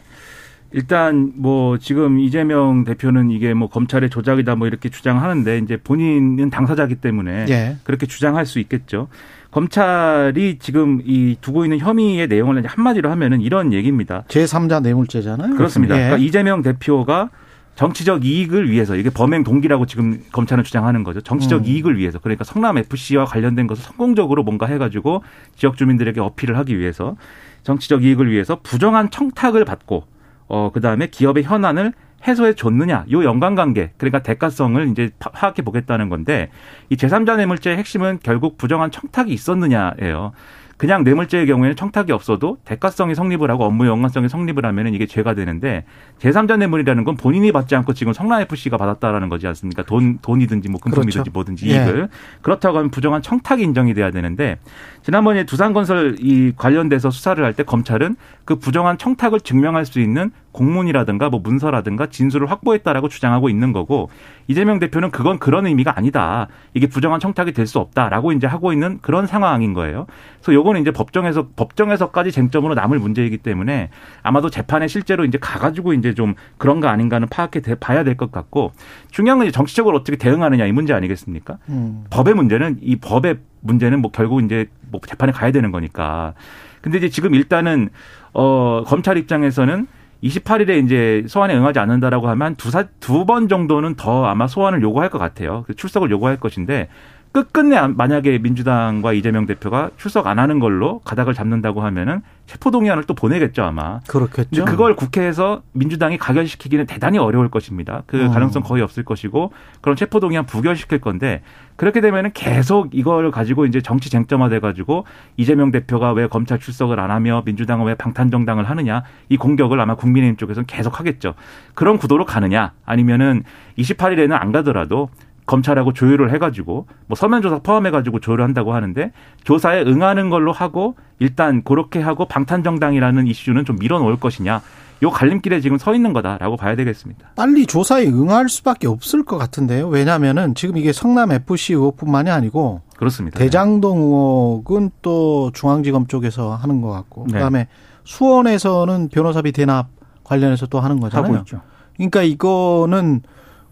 일단 0.72 1.32
뭐 1.36 1.80
지금 1.80 2.20
이재명 2.20 2.84
대표는 2.84 3.32
이게 3.32 3.56
뭐 3.56 3.68
검찰의 3.68 4.12
조작이다 4.12 4.56
뭐 4.56 4.68
이렇게 4.68 4.90
주장하는데 4.90 5.58
이제 5.58 5.78
본인은 5.78 6.52
당사자기 6.52 6.96
때문에 6.96 7.48
예, 7.50 7.78
그렇게 7.84 8.06
주장할 8.06 8.46
수 8.46 8.60
있겠죠. 8.60 9.08
검찰이 9.51 10.60
지금 10.60 11.01
이 11.06 11.36
두고 11.41 11.65
있는 11.65 11.79
혐의의 11.79 12.27
내용을 12.27 12.65
한마디로 12.65 13.10
하면은 13.12 13.41
이런 13.41 13.74
얘기입니다. 13.74 14.24
제3자 14.27 14.82
뇌물죄잖아요. 14.82 15.56
그렇습니다. 15.56 15.96
예. 15.96 16.01
그러니까 16.06 16.18
이재명 16.18 16.62
대표가 16.62 17.29
정치적 17.75 18.25
이익을 18.25 18.70
위해서 18.70 18.96
이게 18.96 19.10
범행 19.10 19.44
동기라고 19.44 19.86
지금 19.86 20.22
검찰은 20.34 20.65
주장하는 20.65 21.03
거죠. 21.03 21.22
정치적 21.22 21.62
음. 21.62 21.65
이익을 21.65 21.98
위해서 21.98 22.20
그러니까 22.20 22.44
성남 22.44 22.77
FC와 22.77 23.24
관련된 23.25 23.68
것을 23.68 23.84
성공적으로 23.84 24.44
뭔가 24.44 24.65
해가지고 24.65 25.24
지역 25.56 25.77
주민들에게 25.77 26.20
어필을 26.20 26.58
하기 26.58 26.77
위해서 26.77 27.15
정치적 27.63 28.03
이익을 28.03 28.29
위해서 28.29 28.60
부정한 28.62 29.10
청탁을 29.10 29.63
받고 29.63 30.03
어 30.48 30.72
그다음에 30.74 31.08
기업의 31.08 31.44
현안을 31.44 31.94
해소해 32.28 32.54
줬느냐 32.54 33.06
요 33.12 33.24
연관관계 33.24 33.92
그러니까 33.98 34.20
대가성을 34.20 34.88
이제 34.90 35.10
파- 35.20 35.30
파악해 35.32 35.62
보겠다는 35.62 36.10
건데 36.10 36.50
이 36.90 36.96
제3자 36.96 37.38
뇌물죄의 37.38 37.78
핵심은 37.78 38.20
결국 38.24 38.58
부정한 38.58 38.92
청탁이 38.92 39.32
있었느냐예요. 39.32 40.32
그냥 40.78 41.04
뇌물죄의 41.04 41.46
경우에는 41.46 41.76
청탁이 41.76 42.14
없어도 42.14 42.58
대가성이 42.64 43.14
성립을 43.14 43.52
하고 43.52 43.66
업무 43.66 43.86
연관성이 43.86 44.30
성립을 44.30 44.66
하면은 44.66 44.94
이게 44.94 45.06
죄가 45.08 45.34
되는데 45.34 45.84
제3자 46.20 46.58
뇌물이라는 46.58 47.04
건 47.04 47.18
본인이 47.18 47.52
받지 47.52 47.76
않고 47.76 47.92
지금 47.94 48.14
성남 48.14 48.40
FC가 48.44 48.78
받았다라는 48.78 49.28
거지 49.28 49.46
않습니까? 49.48 49.84
돈 49.84 50.20
돈이든지 50.22 50.70
뭐 50.70 50.80
금품이든지 50.80 51.18
그렇죠. 51.18 51.32
뭐든지 51.34 51.68
예. 51.70 51.74
이익을 51.74 52.08
그렇다고 52.42 52.78
하면 52.78 52.92
부정한 52.92 53.22
청탁이 53.22 53.62
인정이 53.62 53.94
돼야 53.94 54.10
되는데 54.10 54.58
지난번에 55.04 55.44
두산건설 55.46 56.16
이 56.22 56.54
관련돼서 56.56 57.10
수사를 57.12 57.44
할 57.44 57.54
때 57.54 57.64
검찰은 57.64 58.16
그 58.46 58.56
부정한 58.56 58.98
청탁을 58.98 59.42
증명할 59.42 59.86
수 59.86 60.00
있는 60.00 60.32
공문이라든가 60.51 61.29
뭐 61.29 61.39
문서라든가 61.39 62.08
진술을 62.08 62.50
확보했다라고 62.50 63.08
주장하고 63.08 63.50
있는 63.50 63.72
거고 63.72 64.10
이재명 64.48 64.79
대표는 64.79 65.12
그건 65.12 65.38
그런 65.39 65.65
의미가 65.68 65.94
아니다. 65.98 66.48
이게 66.74 66.88
부정한 66.88 67.20
청탁이 67.20 67.51
될 67.53 67.68
수 67.70 67.77
없다라고 67.79 68.32
이제 68.32 68.48
하고 68.48 68.74
있는 68.74 68.98
그런 69.01 69.27
상황인 69.27 69.74
거예요. 69.74 70.08
그래서 70.41 70.53
요거는 70.56 70.82
이제 70.82 70.89
법정에서 70.91 71.50
법정에서까지 71.56 72.32
쟁점으로 72.32 72.74
남을 72.74 72.98
문제이기 72.98 73.38
때문에 73.38 73.89
아마도 74.24 74.50
재판에 74.50 74.88
실제로 74.88 75.24
이제 75.24 75.38
가가지고 75.39 75.94
이제 75.94 76.15
좀 76.15 76.34
그런 76.58 76.79
거 76.79 76.88
아닌가는 76.88 77.27
파악해 77.29 77.62
대- 77.62 77.75
봐야 77.75 78.03
될 78.03 78.18
것 78.18 78.32
같고 78.32 78.72
중요한 79.12 79.38
건 79.38 79.46
이제 79.48 79.51
정치적으로 79.51 79.98
어떻게 79.98 80.18
대응하느냐 80.18 80.65
이 80.65 80.72
문제 80.72 80.94
아니겠습니까? 80.94 81.60
음. 81.70 82.06
법의 82.10 82.34
문제는 82.34 82.79
이 82.82 82.96
법의 82.96 83.38
문제는 83.62 84.01
뭐 84.01 84.10
결국 84.12 84.44
이제 84.44 84.65
뭐 84.91 85.00
재판에 85.06 85.32
가야 85.32 85.51
되는 85.51 85.72
거니까. 85.72 86.34
근데 86.82 86.98
이제 86.98 87.10
지금 87.10 87.36
일단은 87.36 87.89
어 88.34 88.84
검찰 88.88 89.18
입장에서는 89.18 89.86
28일에 90.24 90.84
이제 90.84 91.24
소환에 91.28 91.56
응하지 91.56 91.80
않는다라고 91.80 92.28
하면 92.30 92.56
두두 92.56 93.26
번 93.26 93.48
정도는 93.48 93.96
더 93.96 94.26
아마 94.26 94.48
소환을 94.48 94.82
요구할 94.82 95.10
것 95.10 95.18
같아요. 95.18 95.64
그 95.68 95.76
출석을 95.76 96.12
요구할 96.12 96.38
것인데 96.38 96.90
끝끝내 97.32 97.76
안- 97.78 97.96
만약에 97.96 98.40
민주당과 98.40 99.14
이재명 99.14 99.46
대표가 99.46 99.92
출석 99.98 100.26
안 100.28 100.40
하는 100.40 100.60
걸로 100.60 101.00
가닥을 101.00 101.36
잡는다고 101.36 101.82
하면은 101.82 102.22
체포동의안을 102.48 103.04
또 103.04 103.14
보내겠죠 103.14 103.62
아마. 103.64 104.00
그렇겠죠. 104.08 104.50
근데 104.52 104.64
그걸 104.72 104.96
국회에서 104.96 105.62
민주당이 105.74 106.18
가결시키기는 106.18 106.88
대단히 106.88 107.20
어려울 107.20 107.50
것입니다. 107.50 108.02
그 108.08 108.20
음. 108.26 108.32
가능성 108.32 108.64
거의 108.64 108.82
없을 108.82 109.06
것이고 109.06 109.52
그런 109.82 109.96
체포동의안 109.96 110.48
부결시킬 110.48 111.00
건데 111.00 111.44
그렇게 111.76 112.02
되면은 112.02 112.32
계속 112.34 112.90
이걸 112.94 113.30
가지고 113.30 113.68
이제 113.68 113.80
정치 113.80 114.10
쟁점화돼 114.10 114.60
가지고 114.60 115.06
이재명 115.38 115.70
대표가 115.72 116.12
왜 116.14 116.26
검찰 116.28 116.58
출석을 116.60 117.00
안 117.00 117.12
하며 117.12 117.44
민주당은 117.46 117.86
왜 117.86 117.94
방탄 117.94 118.32
정당을 118.32 118.68
하느냐 118.68 119.04
이 119.30 119.38
공격을 119.38 119.80
아마 119.80 119.94
국민의힘 119.96 120.36
쪽에서는 120.38 120.66
계속 120.66 121.00
하겠죠. 121.00 121.36
그런 121.76 122.00
구도로 122.00 122.26
가느냐 122.26 122.72
아니면은 122.86 123.44
28일에는 123.78 124.32
안 124.34 124.52
가더라도 124.52 125.10
검찰하고 125.50 125.94
조율을 125.94 126.32
해가지고 126.32 126.86
뭐 127.08 127.15
서면 127.15 127.41
조사 127.41 127.58
포함해가지고 127.58 128.20
조율을 128.20 128.44
한다고 128.44 128.74
하는데 128.74 129.12
조사에 129.44 129.82
응하는 129.82 130.29
걸로 130.29 130.51
하고 130.51 130.96
일단 131.18 131.63
그렇게 131.63 132.00
하고 132.00 132.25
방탄 132.25 132.63
정당이라는 132.63 133.25
이슈는 133.25 133.65
좀 133.65 133.77
밀어놓을 133.79 134.18
것이냐 134.18 134.62
요 135.01 135.10
갈림길에 135.10 135.62
지금 135.62 135.77
서 135.77 135.96
있는 135.96 136.13
거다라고 136.13 136.58
봐야 136.58 136.75
되겠습니다. 136.75 137.29
빨리 137.36 137.65
조사에 137.65 138.06
응할 138.06 138.50
수밖에 138.50 138.88
없을 138.88 139.24
것 139.24 139.38
같은데요. 139.38 139.88
왜냐하면은 139.88 140.53
지금 140.53 140.77
이게 140.77 140.94
성남 140.94 141.32
FC 141.32 141.74
의혹뿐만이 141.74 142.29
아니고 142.29 142.82
그렇습니다. 142.98 143.39
대장동 143.39 143.98
의혹은 143.98 144.91
또 145.01 145.51
중앙지검 145.53 146.08
쪽에서 146.08 146.53
하는 146.53 146.82
것 146.82 146.89
같고 146.89 147.25
네. 147.27 147.34
그다음에 147.34 147.68
수원에서는 148.03 149.10
변호사비 149.10 149.51
대납 149.53 149.88
관련해서 150.24 150.68
또 150.68 150.79
하는 150.79 150.98
하고 150.98 151.10
거잖아요. 151.10 151.39
있죠. 151.39 151.62
그러니까 151.96 152.22
이거는 152.22 153.22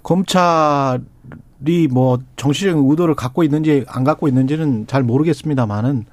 검찰 0.01 1.01
이뭐 1.65 2.19
정치적인 2.35 2.89
의도를 2.89 3.15
갖고 3.15 3.43
있는지 3.43 3.85
안 3.87 4.03
갖고 4.03 4.27
있는지는 4.27 4.87
잘 4.87 5.03
모르겠습니다만은 5.03 6.05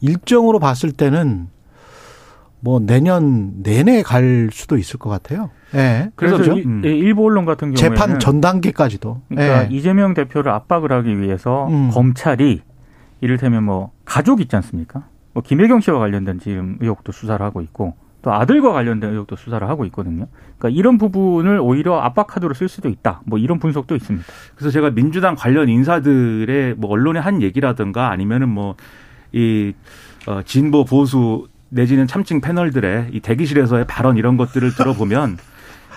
일정으로 0.00 0.58
봤을 0.58 0.92
때는 0.92 1.48
뭐 2.60 2.78
내년 2.78 3.62
내내 3.62 4.02
갈 4.02 4.50
수도 4.52 4.76
있을 4.76 4.98
것 4.98 5.08
같아요. 5.08 5.50
예. 5.74 5.76
네. 5.76 6.10
그래서 6.14 6.36
그렇죠? 6.36 6.58
이, 6.58 6.64
음. 6.64 6.82
일부 6.84 7.24
언론 7.24 7.44
같은 7.44 7.72
경우에는 7.72 7.96
재판 7.96 8.18
전 8.18 8.40
단계까지도. 8.40 9.22
그러니까 9.28 9.68
네. 9.68 9.74
이재명 9.74 10.14
대표를 10.14 10.52
압박을 10.52 10.92
하기 10.92 11.20
위해서 11.20 11.68
음. 11.68 11.90
검찰이 11.90 12.60
이를테면 13.22 13.64
뭐 13.64 13.92
가족 14.04 14.40
있지 14.40 14.56
않습니까? 14.56 15.04
뭐 15.32 15.42
김혜경 15.42 15.80
씨와 15.80 15.98
관련된 15.98 16.40
지금 16.40 16.76
의혹도 16.80 17.12
수사를 17.12 17.44
하고 17.44 17.60
있고 17.62 17.94
또 18.22 18.32
아들과 18.32 18.72
관련된 18.72 19.10
의혹도 19.10 19.36
수사를 19.36 19.66
하고 19.68 19.84
있거든요. 19.86 20.26
그러니까 20.58 20.78
이런 20.78 20.98
부분을 20.98 21.58
오히려 21.60 22.00
압박 22.00 22.26
카드로 22.26 22.54
쓸 22.54 22.68
수도 22.68 22.88
있다. 22.88 23.22
뭐 23.24 23.38
이런 23.38 23.58
분석도 23.58 23.96
있습니다. 23.96 24.26
그래서 24.54 24.70
제가 24.70 24.90
민주당 24.90 25.34
관련 25.34 25.68
인사들의 25.68 26.74
뭐 26.76 26.90
언론에 26.90 27.18
한 27.18 27.42
얘기라든가 27.42 28.10
아니면은 28.10 28.48
뭐이 28.50 29.72
어, 30.26 30.42
진보 30.44 30.84
보수 30.84 31.48
내지는 31.70 32.06
참칭 32.06 32.40
패널들의 32.40 33.08
이 33.12 33.20
대기실에서의 33.20 33.86
발언 33.86 34.16
이런 34.16 34.36
것들을 34.36 34.74
들어보면 34.74 35.38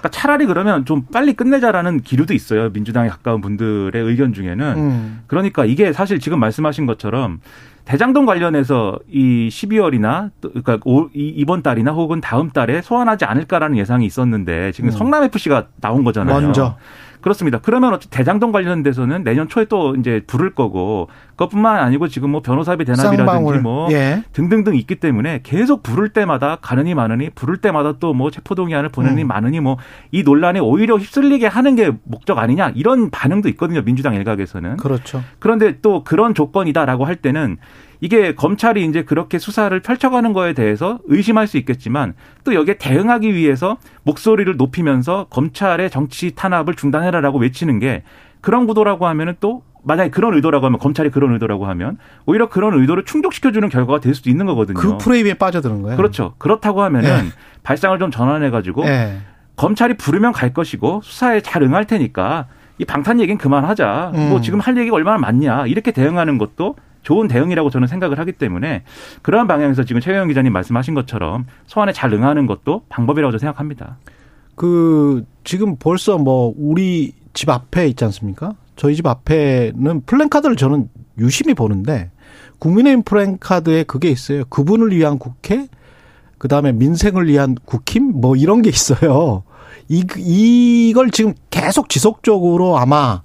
그러니까 0.03 0.09
차라리 0.09 0.45
그러면 0.45 0.83
좀 0.83 1.05
빨리 1.13 1.33
끝내자라는 1.33 2.01
기류도 2.01 2.33
있어요. 2.33 2.69
민주당에 2.71 3.07
가까운 3.07 3.39
분들의 3.39 4.03
의견 4.03 4.33
중에는. 4.33 4.73
음. 4.75 5.21
그러니까 5.27 5.63
이게 5.63 5.93
사실 5.93 6.19
지금 6.19 6.39
말씀하신 6.39 6.85
것처럼 6.85 7.39
대장동 7.85 8.25
관련해서 8.25 8.99
이 9.09 9.47
12월이나 9.49 10.31
그러니까 10.41 10.77
이번 11.13 11.63
달이나 11.63 11.91
혹은 11.91 12.19
다음 12.19 12.49
달에 12.49 12.81
소환하지 12.81 13.23
않을까라는 13.23 13.77
예상이 13.77 14.05
있었는데 14.05 14.73
지금 14.73 14.89
음. 14.89 14.91
성남 14.91 15.23
FC가 15.23 15.67
나온 15.79 16.03
거잖아요. 16.03 16.41
먼저. 16.41 16.77
그렇습니다. 17.23 17.59
그러면 17.59 17.97
대장동 18.09 18.51
관련돼서는 18.51 19.23
내년 19.23 19.47
초에 19.47 19.65
또 19.65 19.95
이제 19.95 20.21
부를 20.27 20.53
거고 20.53 21.07
그것뿐만 21.31 21.79
아니고 21.79 22.07
지금 22.09 22.29
뭐 22.29 22.41
변호사비 22.41 22.85
대납이라든지 22.85 23.17
쌍방울. 23.17 23.61
뭐 23.61 23.91
예. 23.91 24.23
등등등 24.33 24.75
있기 24.75 24.95
때문에 24.97 25.39
계속 25.41 25.81
부를 25.81 26.09
때마다 26.09 26.57
가느니 26.61 26.93
마느니 26.93 27.29
부를 27.31 27.57
때마다 27.57 27.93
또 27.93 28.13
뭐 28.13 28.29
체포동의안을 28.29 28.89
보내니 28.89 29.23
음. 29.23 29.27
마느니 29.27 29.59
뭐 29.59 29.77
이 30.11 30.21
논란에 30.23 30.59
오히려 30.59 30.97
휩쓸리게 30.97 31.47
하는 31.47 31.75
게 31.75 31.91
목적 32.03 32.37
아니냐 32.37 32.73
이런 32.75 33.09
반응도 33.09 33.49
있거든요. 33.49 33.81
민주당 33.83 34.13
일각에서는. 34.13 34.77
그렇죠. 34.77 35.23
그런데 35.39 35.79
또 35.81 36.03
그런 36.03 36.35
조건이다라고 36.35 37.05
할 37.05 37.15
때는 37.15 37.57
이게 38.03 38.35
검찰이 38.35 38.83
이제 38.83 39.03
그렇게 39.03 39.39
수사를 39.39 39.79
펼쳐가는 39.79 40.33
거에 40.33 40.51
대해서 40.51 40.99
의심할 41.05 41.47
수 41.47 41.55
있겠지만 41.55 42.15
또 42.43 42.53
여기에 42.53 42.77
대응하기 42.77 43.33
위해서 43.33 43.77
목소리를 44.03 44.57
높이면서 44.57 45.27
검찰의 45.29 45.89
정치 45.89 46.35
탄압을 46.35 46.73
중단해라라고 46.75 47.37
외치는 47.39 47.79
게 47.79 48.03
그런 48.41 48.67
구도라고 48.67 49.07
하면은 49.07 49.35
또 49.39 49.63
만약에 49.83 50.09
그런 50.09 50.33
의도라고 50.33 50.65
하면 50.65 50.79
검찰이 50.79 51.11
그런 51.11 51.31
의도라고 51.31 51.65
하면 51.65 51.97
오히려 52.25 52.49
그런 52.49 52.73
의도를 52.73 53.05
충족시켜주는 53.05 53.69
결과가 53.69 54.01
될 54.01 54.13
수도 54.13 54.29
있는 54.29 54.47
거거든요. 54.47 54.77
그 54.77 54.97
프레임에 54.97 55.35
빠져드는 55.35 55.81
거예요. 55.81 55.95
그렇죠. 55.95 56.33
그렇다고 56.39 56.81
하면은 56.83 57.09
네. 57.09 57.29
발상을 57.63 57.97
좀 57.99 58.11
전환해가지고 58.11 58.83
네. 58.83 59.21
검찰이 59.55 59.93
부르면 59.93 60.33
갈 60.33 60.53
것이고 60.53 60.99
수사에 61.05 61.39
잘 61.39 61.63
응할 61.63 61.85
테니까 61.85 62.47
이 62.79 62.83
방탄 62.83 63.21
얘기는 63.21 63.37
그만하자. 63.37 64.11
뭐 64.13 64.21
음. 64.21 64.29
뭐 64.29 64.41
지금 64.41 64.59
할 64.59 64.75
얘기가 64.75 64.93
얼마나 64.93 65.17
많냐 65.19 65.67
이렇게 65.67 65.91
대응하는 65.91 66.37
것도 66.37 66.75
좋은 67.03 67.27
대응이라고 67.27 67.69
저는 67.69 67.87
생각을 67.87 68.17
하기 68.19 68.33
때문에 68.33 68.83
그러한 69.21 69.47
방향에서 69.47 69.83
지금 69.83 70.01
최영 70.01 70.27
기자님 70.29 70.51
말씀하신 70.51 70.93
것처럼 70.93 71.45
소환에 71.67 71.93
잘 71.93 72.11
응하는 72.13 72.47
것도 72.47 72.83
방법이라고 72.89 73.31
저는 73.31 73.39
생각합니다. 73.39 73.97
그 74.55 75.25
지금 75.43 75.75
벌써 75.77 76.17
뭐 76.17 76.53
우리 76.57 77.13
집 77.33 77.49
앞에 77.49 77.87
있지 77.87 78.03
않습니까? 78.05 78.53
저희 78.75 78.95
집 78.95 79.05
앞에는 79.05 80.01
플랜카드를 80.05 80.55
저는 80.55 80.89
유심히 81.19 81.53
보는데 81.53 82.09
국민의힘 82.59 83.03
플랜카드에 83.03 83.83
그게 83.83 84.09
있어요. 84.09 84.45
그분을 84.45 84.95
위한 84.95 85.19
국회, 85.19 85.67
그 86.37 86.47
다음에 86.47 86.71
민생을 86.71 87.27
위한 87.27 87.55
국힘, 87.65 88.21
뭐 88.21 88.35
이런 88.35 88.61
게 88.61 88.69
있어요. 88.69 89.43
이, 89.89 90.05
이걸 90.17 91.11
지금 91.11 91.33
계속 91.49 91.89
지속적으로 91.89 92.77
아마 92.77 93.21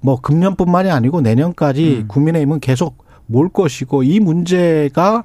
뭐 0.00 0.20
금년뿐만이 0.20 0.90
아니고 0.90 1.20
내년까지 1.20 2.00
음. 2.02 2.08
국민의힘은 2.08 2.60
계속 2.60 3.03
몰 3.26 3.48
것이고 3.48 4.02
이 4.02 4.20
문제가 4.20 5.24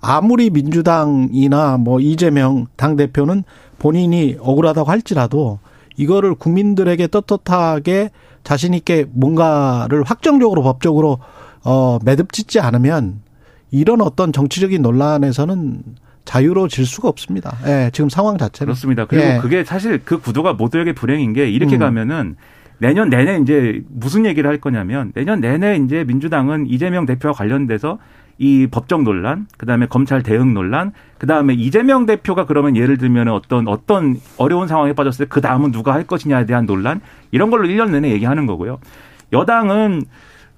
아무리 0.00 0.50
민주당이나 0.50 1.76
뭐 1.78 2.00
이재명 2.00 2.66
당 2.76 2.96
대표는 2.96 3.44
본인이 3.78 4.36
억울하다고 4.40 4.90
할지라도 4.90 5.58
이거를 5.96 6.34
국민들에게 6.34 7.06
떳떳하게 7.08 8.10
자신 8.44 8.74
있게 8.74 9.06
뭔가를 9.12 10.02
확정적으로 10.02 10.62
법적으로 10.62 11.18
어 11.64 11.98
매듭짓지 12.04 12.58
않으면 12.58 13.20
이런 13.70 14.00
어떤 14.00 14.32
정치적인 14.32 14.82
논란에서는 14.82 15.82
자유로워질 16.24 16.86
수가 16.86 17.08
없습니다. 17.08 17.56
예, 17.66 17.90
지금 17.92 18.08
상황 18.08 18.38
자체는 18.38 18.68
그렇습니다. 18.68 19.06
그리고 19.06 19.26
예. 19.26 19.38
그게 19.40 19.64
사실 19.64 20.00
그 20.04 20.20
구도가 20.20 20.54
모두에게 20.54 20.92
불행인 20.92 21.32
게 21.32 21.48
이렇게 21.50 21.76
음. 21.76 21.80
가면은 21.80 22.36
내년 22.82 23.10
내내 23.10 23.38
이제 23.38 23.80
무슨 23.88 24.26
얘기를 24.26 24.50
할 24.50 24.58
거냐면 24.58 25.12
내년 25.14 25.40
내내 25.40 25.76
이제 25.76 26.02
민주당은 26.02 26.66
이재명 26.66 27.06
대표와 27.06 27.32
관련돼서 27.32 27.98
이 28.38 28.66
법적 28.68 29.04
논란, 29.04 29.46
그다음에 29.56 29.86
검찰 29.86 30.24
대응 30.24 30.52
논란, 30.52 30.90
그다음에 31.18 31.54
이재명 31.54 32.06
대표가 32.06 32.44
그러면 32.44 32.74
예를 32.74 32.98
들면 32.98 33.28
어떤 33.28 33.68
어떤 33.68 34.16
어려운 34.36 34.66
상황에 34.66 34.94
빠졌을 34.94 35.26
때 35.26 35.28
그 35.28 35.40
다음은 35.40 35.70
누가 35.70 35.94
할 35.94 36.04
것이냐에 36.04 36.44
대한 36.44 36.66
논란 36.66 37.00
이런 37.30 37.50
걸로 37.50 37.68
1년 37.68 37.92
내내 37.92 38.10
얘기하는 38.10 38.46
거고요. 38.46 38.80
여당은 39.32 40.02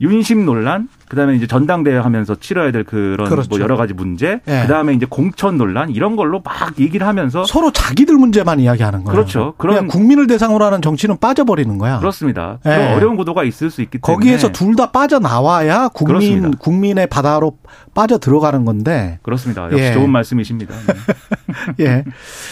윤심 0.00 0.44
논란, 0.44 0.88
그다음에 1.08 1.36
이제 1.36 1.46
전당대회 1.46 1.96
하면서 1.98 2.34
치러야 2.34 2.72
될 2.72 2.82
그런 2.84 3.28
그렇죠. 3.28 3.48
뭐 3.48 3.60
여러 3.60 3.76
가지 3.76 3.94
문제, 3.94 4.40
네. 4.44 4.62
그다음에 4.62 4.92
이제 4.92 5.06
공천 5.08 5.56
논란 5.56 5.90
이런 5.90 6.16
걸로 6.16 6.40
막 6.44 6.78
얘기를 6.80 7.06
하면서 7.06 7.44
서로 7.44 7.70
자기들 7.70 8.16
문제만 8.16 8.58
이야기하는 8.58 9.04
거예요. 9.04 9.14
그렇죠. 9.16 9.54
그런 9.56 9.86
국민을 9.86 10.26
대상으로 10.26 10.64
하는 10.64 10.82
정치는 10.82 11.18
빠져버리는 11.18 11.78
거야. 11.78 11.98
그렇습니다. 12.00 12.58
네. 12.64 12.74
그런 12.76 12.92
어려운 12.94 13.16
구도가 13.16 13.44
있을 13.44 13.70
수 13.70 13.82
있기 13.82 13.98
때문에 13.98 14.14
거기에서 14.16 14.50
둘 14.52 14.74
다 14.74 14.90
빠져 14.90 15.20
나와야 15.20 15.86
국민 15.88 16.18
그렇습니다. 16.20 16.58
국민의 16.58 17.06
바다로 17.06 17.58
빠져 17.94 18.18
들어가는 18.18 18.64
건데. 18.64 19.20
그렇습니다. 19.22 19.66
역시 19.70 19.78
예. 19.84 19.92
좋은 19.92 20.10
말씀이십니다. 20.10 20.74
네. 20.74 21.74
예. 21.86 22.04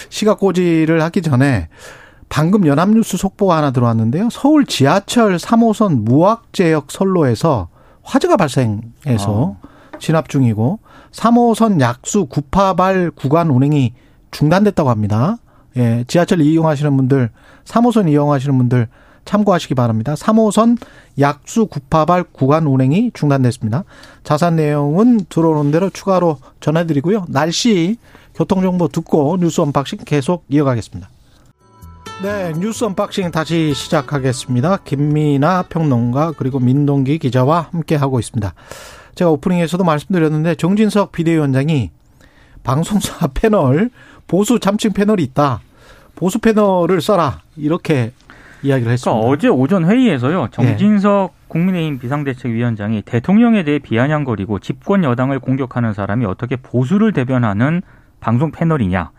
시각 0.09 0.39
고지를 0.39 1.03
하기 1.03 1.21
전에 1.23 1.69
방금 2.33 2.66
연합뉴스 2.66 3.18
속보가 3.18 3.59
하나 3.59 3.73
들어왔는데요. 3.73 4.31
서울 4.33 4.64
지하철 4.64 5.37
3호선 5.37 6.05
무학제역 6.05 6.90
선로에서 6.90 7.68
화재가 8.03 8.38
발생해서 8.38 9.57
아. 9.61 9.99
진압 9.99 10.31
중이고 10.31 10.79
3호선 11.11 11.83
약수 11.83 12.25
구파발 12.25 13.11
구간 13.11 13.51
운행이 13.51 13.92
중단됐다고 14.31 14.88
합니다. 14.88 15.37
예, 15.77 16.05
지하철 16.09 16.40
이용하시는 16.40 16.97
분들, 16.97 17.29
3호선 17.66 18.09
이용하시는 18.09 18.57
분들 18.57 18.88
참고하시기 19.27 19.75
바랍니다. 19.75 20.14
3호선 20.14 20.79
약수 21.18 21.66
구파발 21.66 22.25
구간 22.33 22.66
운행이 22.66 23.11
중단됐습니다. 23.12 23.85
자세한 24.25 24.57
내용은 24.57 25.27
들어오는 25.29 25.71
대로 25.71 25.90
추가로 25.90 26.38
전해드리고요. 26.61 27.27
날씨 27.29 27.99
교통정보 28.35 28.88
듣고 28.88 29.37
뉴스 29.37 29.61
언박싱 29.61 29.99
계속 30.07 30.47
이어가겠습니다. 30.49 31.11
네, 32.23 32.53
뉴스 32.57 32.85
언박싱 32.85 33.33
다시 33.33 33.75
시작하겠습니다. 33.75 34.77
김민아 34.85 35.65
평론가 35.65 36.35
그리고 36.37 36.61
민동기 36.61 37.19
기자와 37.19 37.71
함께 37.73 37.97
하고 37.97 38.21
있습니다. 38.21 38.55
제가 39.17 39.33
오프닝에서도 39.33 39.83
말씀드렸는데 39.83 40.55
정진석 40.55 41.11
비대위원장이 41.11 41.91
방송사 42.63 43.27
패널 43.35 43.91
보수 44.29 44.61
참칭 44.61 44.93
패널이 44.93 45.25
있다. 45.25 45.63
보수 46.15 46.39
패널을 46.39 47.01
써라 47.01 47.41
이렇게 47.57 48.13
이야기를 48.63 48.93
했습니다. 48.93 49.21
그러니까 49.21 49.33
어제 49.33 49.49
오전 49.49 49.85
회의에서요. 49.91 50.51
정진석 50.53 51.33
네. 51.35 51.45
국민의힘 51.49 51.99
비상대책위원장이 51.99 53.03
대통령에 53.03 53.65
대해 53.65 53.81
비아냥거리고 53.81 54.61
집권 54.61 55.03
여당을 55.03 55.41
공격하는 55.41 55.93
사람이 55.93 56.25
어떻게 56.27 56.55
보수를 56.55 57.13
대변하는 57.13 57.83
방송 58.21 58.53
패널이냐. 58.53 59.11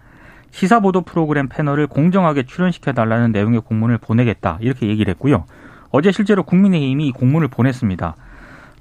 시사보도 0.54 1.02
프로그램 1.02 1.50
패널을 1.50 1.88
공정하게 1.88 2.44
출연시켜달라는 2.44 3.32
내용의 3.32 3.62
공문을 3.62 3.98
보내겠다 3.98 4.60
이렇게 4.62 4.88
얘기를 4.88 5.12
했고요. 5.12 5.46
어제 5.90 6.12
실제로 6.12 6.44
국민의힘이 6.44 7.12
공문을 7.12 7.48
보냈습니다. 7.48 8.16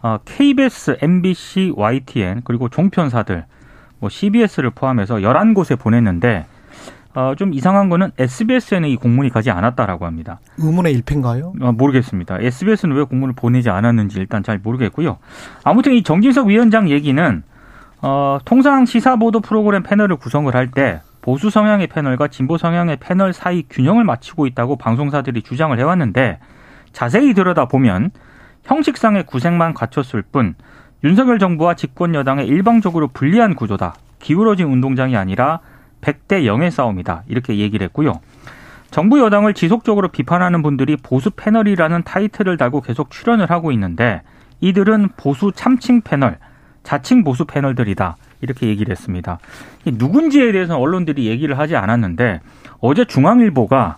어, 0.03 0.19
KBS, 0.25 0.99
MBC, 1.01 1.73
YTN 1.75 2.43
그리고 2.45 2.69
종편사들 2.69 3.47
뭐 4.01 4.11
CBS를 4.11 4.71
포함해서 4.71 5.17
11곳에 5.17 5.79
보냈는데 5.79 6.45
어, 7.15 7.35
좀 7.37 7.55
이상한 7.55 7.89
거는 7.89 8.11
SBS에는 8.19 8.89
이 8.89 8.97
공문이 8.97 9.31
가지 9.31 9.51
않았다라고 9.51 10.05
합니다. 10.05 10.41
의문의 10.59 10.93
일패인가요? 10.93 11.55
어, 11.61 11.73
모르겠습니다. 11.73 12.39
SBS는 12.39 12.97
왜 12.97 13.05
공문을 13.05 13.35
보내지 13.35 13.71
않았는지 13.71 14.19
일단 14.19 14.43
잘 14.43 14.59
모르겠고요. 14.63 15.17
아무튼 15.65 15.93
이 15.95 16.03
정진석 16.03 16.49
위원장 16.49 16.91
얘기는 16.91 17.43
어, 18.03 18.39
통상 18.45 18.85
시사보도 18.85 19.41
프로그램 19.41 19.83
패널을 19.83 20.17
구성을 20.17 20.55
할 20.55 20.71
때 20.71 21.01
보수 21.23 21.51
성향의 21.51 21.87
패널과 21.87 22.29
진보 22.29 22.59
성향의 22.59 22.99
패널 22.99 23.33
사이 23.33 23.63
균형을 23.71 24.05
맞추고 24.05 24.47
있다고 24.49 24.77
방송사들이 24.77 25.43
주장을 25.43 25.79
해왔는데 25.79 26.39
자세히 26.93 27.33
들여다보면 27.33 28.11
형식상의 28.65 29.25
구색만 29.25 29.73
갖췄을 29.73 30.23
뿐 30.23 30.55
윤석열 31.05 31.39
정부와 31.39 31.75
집권 31.75 32.15
여당의 32.15 32.47
일방적으로 32.47 33.09
불리한 33.09 33.55
구조다. 33.55 33.95
기울어진 34.19 34.67
운동장이 34.67 35.17
아니라 35.17 35.61
100대 36.01 36.45
0의 36.45 36.71
싸움이다. 36.71 37.23
이렇게 37.29 37.57
얘기를 37.57 37.85
했고요. 37.87 38.21
정부 38.91 39.21
여당을 39.21 39.55
지속적으로 39.55 40.09
비판하는 40.09 40.63
분들이 40.63 40.97
보수 40.97 41.31
패널이라는 41.31 42.03
타이틀을 42.03 42.57
달고 42.57 42.83
계속 42.83 43.11
출연을 43.11 43.51
하고 43.51 43.73
있는데 43.73 44.23
이들은 44.61 45.11
보수 45.17 45.51
참칭 45.55 46.03
패널, 46.03 46.39
자칭 46.83 47.25
보수 47.25 47.47
패널들이다. 47.47 48.17
이렇게 48.43 48.67
얘기를 48.67 48.91
했습니다. 48.91 49.39
누군지에 49.87 50.53
대해서는 50.53 50.81
언론들이 50.81 51.27
얘기를 51.27 51.59
하지 51.59 51.77
않았는데 51.77 52.41
어제 52.81 53.05
중앙일보가 53.05 53.97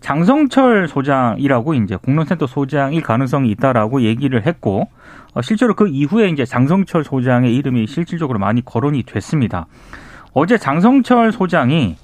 장성철 0.00 0.86
소장이라고 0.86 1.74
이제 1.74 1.96
공론센터 1.96 2.46
소장일 2.46 3.02
가능성이 3.02 3.50
있다라고 3.50 4.02
얘기를 4.02 4.46
했고 4.46 4.88
어, 5.34 5.42
실제로 5.42 5.74
그 5.74 5.88
이후에 5.88 6.28
이제 6.28 6.44
장성철 6.44 7.02
소장의 7.02 7.54
이름이 7.56 7.86
실질적으로 7.86 8.38
많이 8.38 8.64
거론이 8.64 9.02
됐습니다. 9.02 9.66
어제 10.32 10.56
장성철 10.56 11.32
소장이 11.32 11.96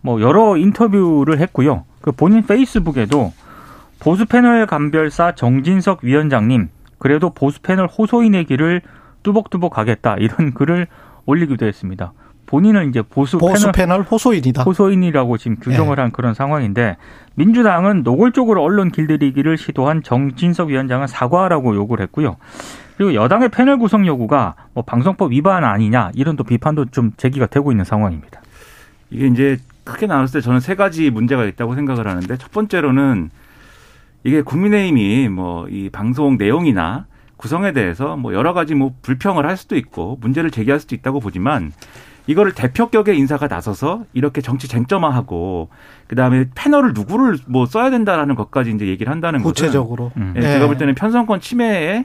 뭐 0.00 0.20
여러 0.20 0.56
인터뷰를 0.56 1.40
했고요. 1.40 1.84
그 2.00 2.12
본인 2.12 2.46
페이스북에도 2.46 3.32
보수 3.98 4.26
패널 4.26 4.66
감별사 4.66 5.34
정진석 5.34 6.00
위원장님 6.02 6.68
그래도 6.98 7.30
보수 7.30 7.60
패널 7.60 7.86
호소인의 7.86 8.44
길을 8.44 8.82
뚜벅뚜벅 9.22 9.72
가겠다 9.72 10.16
이런 10.18 10.54
글을 10.54 10.86
올리기도 11.26 11.66
했습니다. 11.66 12.12
본인은 12.46 12.88
이제 12.88 13.00
보수, 13.02 13.38
보수 13.38 13.70
패널, 13.70 13.72
패널 13.72 14.02
호소인이다. 14.02 14.64
호소인이라고 14.64 15.38
지금 15.38 15.56
규정을 15.60 15.96
네. 15.96 16.02
한 16.02 16.10
그런 16.10 16.34
상황인데 16.34 16.96
민주당은 17.36 18.02
노골적으로 18.02 18.60
언론 18.62 18.90
길들이기를 18.90 19.56
시도한 19.56 20.02
정진석 20.02 20.68
위원장은 20.70 21.06
사과하라고 21.06 21.76
요구를 21.76 22.02
했고요. 22.04 22.36
그리고 22.96 23.14
여당의 23.14 23.50
패널 23.50 23.78
구성 23.78 24.04
요구가 24.06 24.56
뭐 24.74 24.82
방송법 24.84 25.30
위반 25.30 25.64
아니냐 25.64 26.10
이런 26.14 26.36
또 26.36 26.42
비판도 26.42 26.86
좀 26.86 27.12
제기가 27.16 27.46
되고 27.46 27.70
있는 27.70 27.84
상황입니다. 27.84 28.40
이게 29.10 29.26
이제 29.28 29.56
크게 29.84 30.06
나눴을 30.06 30.28
때 30.34 30.40
저는 30.40 30.58
세 30.60 30.74
가지 30.74 31.08
문제가 31.10 31.44
있다고 31.44 31.74
생각을 31.76 32.06
하는데 32.08 32.36
첫 32.36 32.50
번째로는 32.50 33.30
이게 34.24 34.42
국민의힘이 34.42 35.28
뭐 35.28 35.66
이 35.70 35.88
방송 35.90 36.36
내용이나 36.36 37.06
구성에 37.40 37.72
대해서 37.72 38.16
뭐 38.16 38.34
여러 38.34 38.52
가지 38.52 38.74
뭐 38.74 38.92
불평을 39.00 39.46
할 39.46 39.56
수도 39.56 39.74
있고 39.74 40.18
문제를 40.20 40.50
제기할 40.50 40.78
수도 40.78 40.94
있다고 40.94 41.20
보지만 41.20 41.72
이거를 42.26 42.52
대표격의 42.52 43.16
인사가 43.16 43.48
나서서 43.48 44.04
이렇게 44.12 44.42
정치 44.42 44.68
쟁점화하고 44.68 45.70
그다음에 46.06 46.44
패널을 46.54 46.92
누구를 46.92 47.38
뭐 47.46 47.64
써야 47.64 47.88
된다라는 47.88 48.34
것까지 48.34 48.72
이제 48.72 48.86
얘기를 48.86 49.10
한다는 49.10 49.40
구체적으로. 49.42 50.12
음. 50.18 50.34
예, 50.36 50.40
네. 50.40 50.52
제가 50.52 50.66
볼 50.66 50.76
때는 50.76 50.94
편성권 50.94 51.40
침해에 51.40 52.04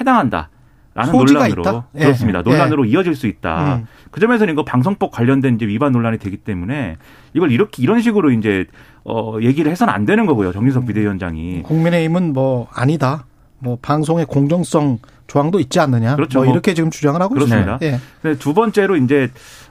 해당한다. 0.00 0.50
라는 0.94 1.12
논란으로 1.12 1.62
있다? 1.62 1.88
예. 1.96 2.04
그렇습니다. 2.04 2.42
논란으로 2.42 2.84
이어질 2.84 3.16
수 3.16 3.26
있다. 3.26 3.78
음. 3.78 3.86
그 4.12 4.20
점에서는 4.20 4.52
이거 4.52 4.64
방송법 4.64 5.10
관련된 5.10 5.56
이제 5.56 5.66
위반 5.66 5.90
논란이 5.90 6.18
되기 6.18 6.36
때문에 6.36 6.96
이걸 7.34 7.50
이렇게 7.50 7.82
이런 7.82 8.00
식으로 8.00 8.30
이제 8.30 8.66
어 9.04 9.36
얘기를 9.42 9.70
해서는 9.70 9.92
안 9.92 10.06
되는 10.06 10.26
거고요. 10.26 10.52
정진석 10.52 10.84
음. 10.84 10.86
비대위원장이 10.86 11.64
국민의힘은 11.64 12.32
뭐 12.32 12.68
아니다. 12.72 13.24
뭐 13.58 13.78
방송의 13.80 14.26
공정성 14.26 14.98
조항도 15.26 15.58
있지 15.60 15.80
않느냐. 15.80 16.14
그렇죠. 16.16 16.38
뭐뭐 16.40 16.52
이렇게 16.52 16.74
지금 16.74 16.90
주장을 16.90 17.20
하고 17.20 17.34
그렇습니다. 17.34 17.74
있습니다. 17.74 17.86
예. 17.86 18.00
근데 18.22 18.38
두 18.38 18.54
번째로 18.54 18.96
이제 18.96 19.30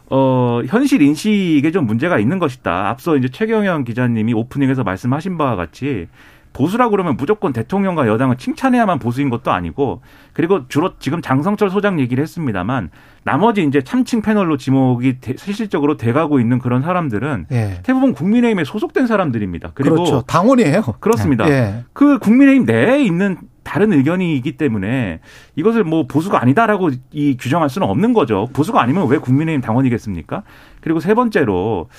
어 0.09 0.61
현실 0.67 1.01
인식에 1.01 1.71
좀 1.71 1.85
문제가 1.85 2.19
있는 2.19 2.39
것이다. 2.39 2.89
앞서 2.89 3.15
이제 3.17 3.29
최경영 3.29 3.83
기자님이 3.85 4.33
오프닝에서 4.33 4.83
말씀하신 4.83 5.37
바와 5.37 5.55
같이 5.55 6.07
보수라고 6.53 6.91
그러면 6.91 7.17
무조건 7.17 7.51
대통령과 7.51 8.07
여당을 8.07 8.37
칭찬해야만 8.37 8.99
보수인 8.99 9.29
것도 9.29 9.51
아니고 9.51 10.01
그리고 10.31 10.67
주로 10.69 10.93
지금 10.99 11.21
장성철 11.21 11.69
소장 11.69 11.99
얘기를 11.99 12.21
했습니다만 12.21 12.91
나머지 13.23 13.63
이제 13.65 13.81
참칭 13.81 14.21
패널로 14.21 14.55
지목이 14.55 15.19
대- 15.19 15.35
실질적으로 15.37 15.97
돼가고 15.97 16.39
있는 16.39 16.59
그런 16.59 16.81
사람들은 16.81 17.47
예. 17.51 17.79
대부분 17.83 18.13
국민의힘에 18.13 18.63
소속된 18.63 19.05
사람들입니다. 19.07 19.71
그리고 19.73 19.95
그렇죠. 19.95 20.21
당원이에요. 20.27 20.81
그렇습니다. 21.01 21.49
예. 21.49 21.83
그 21.91 22.19
국민의힘 22.19 22.65
내에 22.65 23.03
있는 23.03 23.37
다른 23.65 23.91
의견이기 23.91 24.53
때문에 24.53 25.19
이것을 25.55 25.83
뭐 25.83 26.07
보수가 26.07 26.41
아니다라고 26.41 26.91
이 27.11 27.35
규정할 27.35 27.67
수는 27.69 27.89
없는 27.89 28.13
거죠. 28.13 28.47
보수가 28.53 28.81
아니면 28.81 29.09
왜 29.09 29.17
국민의힘 29.17 29.59
당원이겠습니까? 29.59 30.43
그리고 30.79 31.01
세 31.01 31.13
번째로 31.13 31.89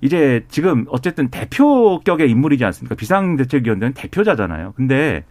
이제 0.00 0.44
지금 0.48 0.84
어쨌든 0.90 1.28
대표격의 1.28 2.30
인물이지 2.30 2.64
않습니까? 2.66 2.94
비상대책위원회는 2.94 3.94
대표자잖아요. 3.94 4.74
근데 4.76 5.24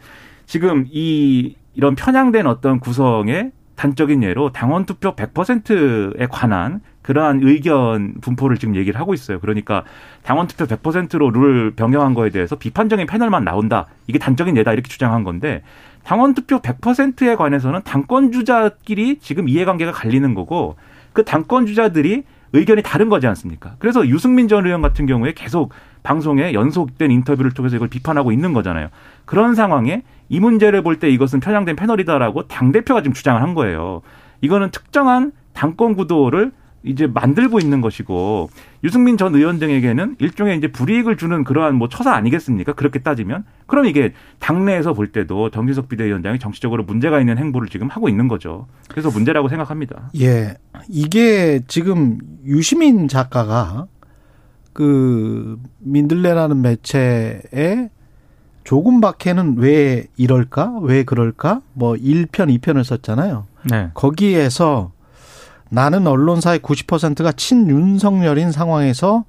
지금 0.46 0.86
이 0.92 1.56
이런 1.76 1.96
편향된 1.96 2.48
어떤 2.48 2.80
구성의 2.80 3.52
단적인 3.76 4.24
예로 4.24 4.52
당원 4.52 4.86
투표 4.86 5.16
100%에 5.16 6.28
관한 6.28 6.82
그러한 7.04 7.42
의견 7.44 8.16
분포를 8.22 8.58
지금 8.58 8.76
얘기를 8.76 9.00
하고 9.00 9.14
있어요. 9.14 9.40
그러니까 9.40 9.84
당원 10.24 10.48
투표 10.48 10.66
100%로 10.66 11.30
룰을 11.30 11.72
변경한 11.76 12.14
거에 12.16 12.30
대해서 12.32 12.56
비판적인 12.56 13.06
패널만 13.06 13.44
나온다. 13.44 13.86
이게 14.08 14.18
단적인 14.18 14.58
예다 14.58 14.74
이렇게 14.74 14.90
주장한 14.90 15.24
건데 15.24 15.62
당원 16.04 16.34
투표 16.34 16.60
100%에 16.60 17.36
관해서는 17.36 17.82
당권 17.84 18.32
주자끼리 18.32 19.20
지금 19.20 19.48
이해관계가 19.48 19.92
갈리는 19.92 20.34
거고 20.34 20.76
그 21.14 21.24
당권 21.24 21.66
주자들이 21.66 22.24
의견이 22.54 22.84
다른 22.84 23.10
거지 23.10 23.28
않습니까? 23.28 23.76
그래서 23.80 24.08
유승민 24.08 24.48
전 24.48 24.66
의원 24.66 24.82
같은 24.82 25.06
경우에 25.06 25.34
계속 25.34 25.72
방송에 26.04 26.54
연속된 26.54 27.10
인터뷰를 27.10 27.52
통해서 27.52 27.76
이걸 27.76 27.88
비판하고 27.88 28.32
있는 28.32 28.54
거잖아요. 28.54 28.90
그런 29.26 29.56
상황에 29.56 30.04
이 30.30 30.40
문제를 30.40 30.84
볼 30.84 30.98
때 31.00 31.10
이것은 31.10 31.40
편향된 31.40 31.76
패널이다라고 31.76 32.48
당대표가 32.48 33.02
지금 33.02 33.14
주장을 33.14 33.42
한 33.42 33.54
거예요. 33.56 34.02
이거는 34.42 34.70
특정한 34.72 35.32
당권 35.54 35.96
구도를 35.96 36.52
이제 36.84 37.08
만들고 37.08 37.60
있는 37.60 37.82
것이고 37.82 38.50
유승민 38.84 39.18
전 39.18 39.34
의원 39.36 39.58
등에게는 39.58 40.18
일종의 40.20 40.58
이제 40.58 40.68
불이익을 40.68 41.16
주는 41.18 41.44
그러한 41.44 41.76
뭐 41.76 41.88
처사 41.88 42.14
아니겠습니까? 42.14 42.74
그렇게 42.74 43.00
따지면 43.00 43.46
그럼 43.66 43.86
이게 43.86 44.14
당내에서 44.40 44.94
볼 44.94 45.12
때도 45.12 45.50
정진석 45.50 45.88
비대위원장이 45.88 46.40
정치적으로 46.40 46.84
문제가 46.84 47.20
있는 47.20 47.38
행보를 47.38 47.70
지금 47.70 47.88
하고 47.88 48.10
있는 48.10 48.28
거죠. 48.28 48.68
그래서 48.90 49.10
문제라고 49.10 49.48
생각합니다. 49.48 50.10
예. 50.20 50.56
이게 50.90 51.62
지금 51.68 52.20
유시민 52.46 53.08
작가가 53.08 53.88
그 54.74 55.58
민들레라는 55.80 56.62
매체에 56.62 57.90
조금 58.64 59.02
박해는 59.02 59.56
왜 59.58 60.08
이럴까? 60.18 60.80
왜 60.82 61.04
그럴까? 61.04 61.62
뭐 61.74 61.94
1편, 61.94 62.60
2편을 62.60 62.84
썼잖아요. 62.84 63.46
네. 63.70 63.92
거기에서 63.94 64.92
나는 65.74 66.06
언론사의 66.06 66.60
90%가 66.60 67.32
친윤석열인 67.32 68.52
상황에서 68.52 69.26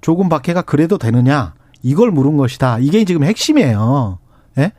조금 0.00 0.28
박해가 0.28 0.62
그래도 0.62 0.98
되느냐? 0.98 1.54
이걸 1.82 2.12
물은 2.12 2.36
것이다. 2.36 2.78
이게 2.78 3.04
지금 3.04 3.24
핵심이에요. 3.24 4.20
예? 4.58 4.70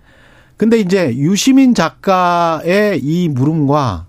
근데 0.56 0.80
이제 0.80 1.14
유시민 1.18 1.74
작가의 1.74 3.02
이 3.04 3.28
물음과 3.28 4.06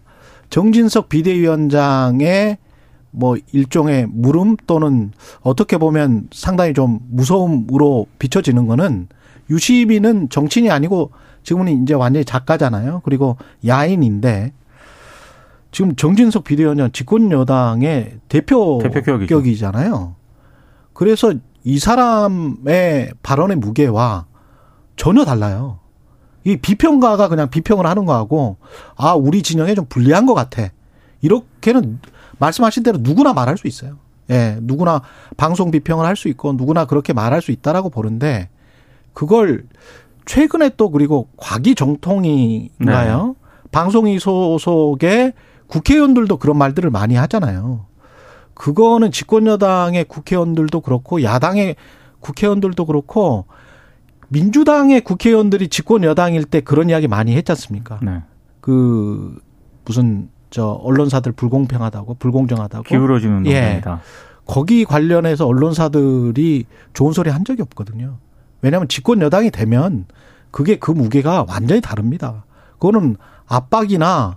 정진석 0.49 1.09
비대위원장의 1.09 2.59
뭐 3.11 3.37
일종의 3.53 4.07
물음 4.09 4.57
또는 4.69 5.11
어떻게 5.41 5.79
보면 5.79 6.29
상당히 6.33 6.73
좀 6.73 7.01
무서움으로 7.11 8.07
비춰지는 8.21 8.69
거는 8.69 9.09
유시민은 9.51 10.29
정치인이 10.29 10.71
아니고 10.71 11.11
지금은 11.43 11.83
이제 11.83 11.95
완전히 11.95 12.25
작가잖아요. 12.25 13.03
그리고 13.05 13.39
야인인데 13.67 14.53
지금 15.73 15.97
정진석 15.97 16.45
비대위원장 16.45 16.93
집권 16.93 17.31
여당의 17.33 18.19
대표. 18.29 18.79
격이잖아요. 19.27 20.15
그래서 20.93 21.33
이 21.65 21.79
사람의 21.79 23.13
발언의 23.23 23.57
무게와 23.57 24.27
전혀 24.97 25.25
달라요. 25.25 25.79
이 26.45 26.57
비평가가 26.57 27.29
그냥 27.29 27.49
비평을 27.49 27.87
하는 27.87 28.05
거하고 28.05 28.57
아 28.97 29.15
우리 29.15 29.43
진영에 29.43 29.75
좀 29.75 29.87
불리한 29.89 30.27
것 30.27 30.35
같아. 30.35 30.69
이렇게는 31.23 32.01
말씀하신 32.39 32.83
대로 32.83 32.99
누구나 33.01 33.33
말할 33.33 33.57
수 33.57 33.67
있어요. 33.67 33.97
예, 34.31 34.59
누구나 34.61 35.03
방송 35.37 35.71
비평을 35.71 36.05
할 36.05 36.17
수 36.17 36.29
있고 36.29 36.53
누구나 36.53 36.85
그렇게 36.85 37.13
말할 37.13 37.41
수 37.43 37.51
있다라고 37.51 37.91
보는데 37.91 38.49
그걸 39.15 39.65
최근에 40.27 40.73
또 40.77 40.91
그리고 40.91 41.29
과기 41.37 41.75
정통인가요? 41.75 43.37
방송이 43.71 44.19
소속의 44.19 45.33
국회의원들도 45.73 46.37
그런 46.37 46.59
말들을 46.59 46.91
많이 46.91 47.15
하잖아요. 47.15 47.87
그거는 48.53 49.11
집권여당의 49.11 50.05
국회의원들도 50.05 50.83
그렇고 50.83 51.23
야당의 51.23 51.77
국회의원들도 52.21 52.85
그렇고 52.85 53.47
민주당의 54.29 55.01
국회의원들이 55.01 55.69
집권여당일 55.69 56.45
때 56.45 56.61
그런 56.61 56.91
이야기 56.91 57.09
많이 57.09 57.35
했지 57.35 57.53
않습니까? 57.53 58.01
네. 58.03 58.23
그 58.61 59.41
무슨 59.87 60.29
저 60.51 60.67
언론사들 60.67 61.33
불공평하다고 61.33 62.17
불공정하다고 62.17 62.85
기울어지는 62.85 63.47
예. 63.47 63.61
논란이다. 63.61 64.01
거기 64.45 64.85
관련해서 64.85 65.47
언론사들이 65.47 66.67
좋은 66.93 67.15
소리 67.15 67.31
한 67.31 67.47
적이 67.47 67.63
없거든요. 67.63 68.19
왜냐하면 68.61 68.89
집권 68.89 69.23
여당이 69.23 69.51
되면 69.51 70.05
그게 70.51 70.77
그 70.77 70.91
무게가 70.91 71.47
완전히 71.49 71.81
다릅니다. 71.81 72.45
그거는 72.73 73.17
압박이나 73.47 74.37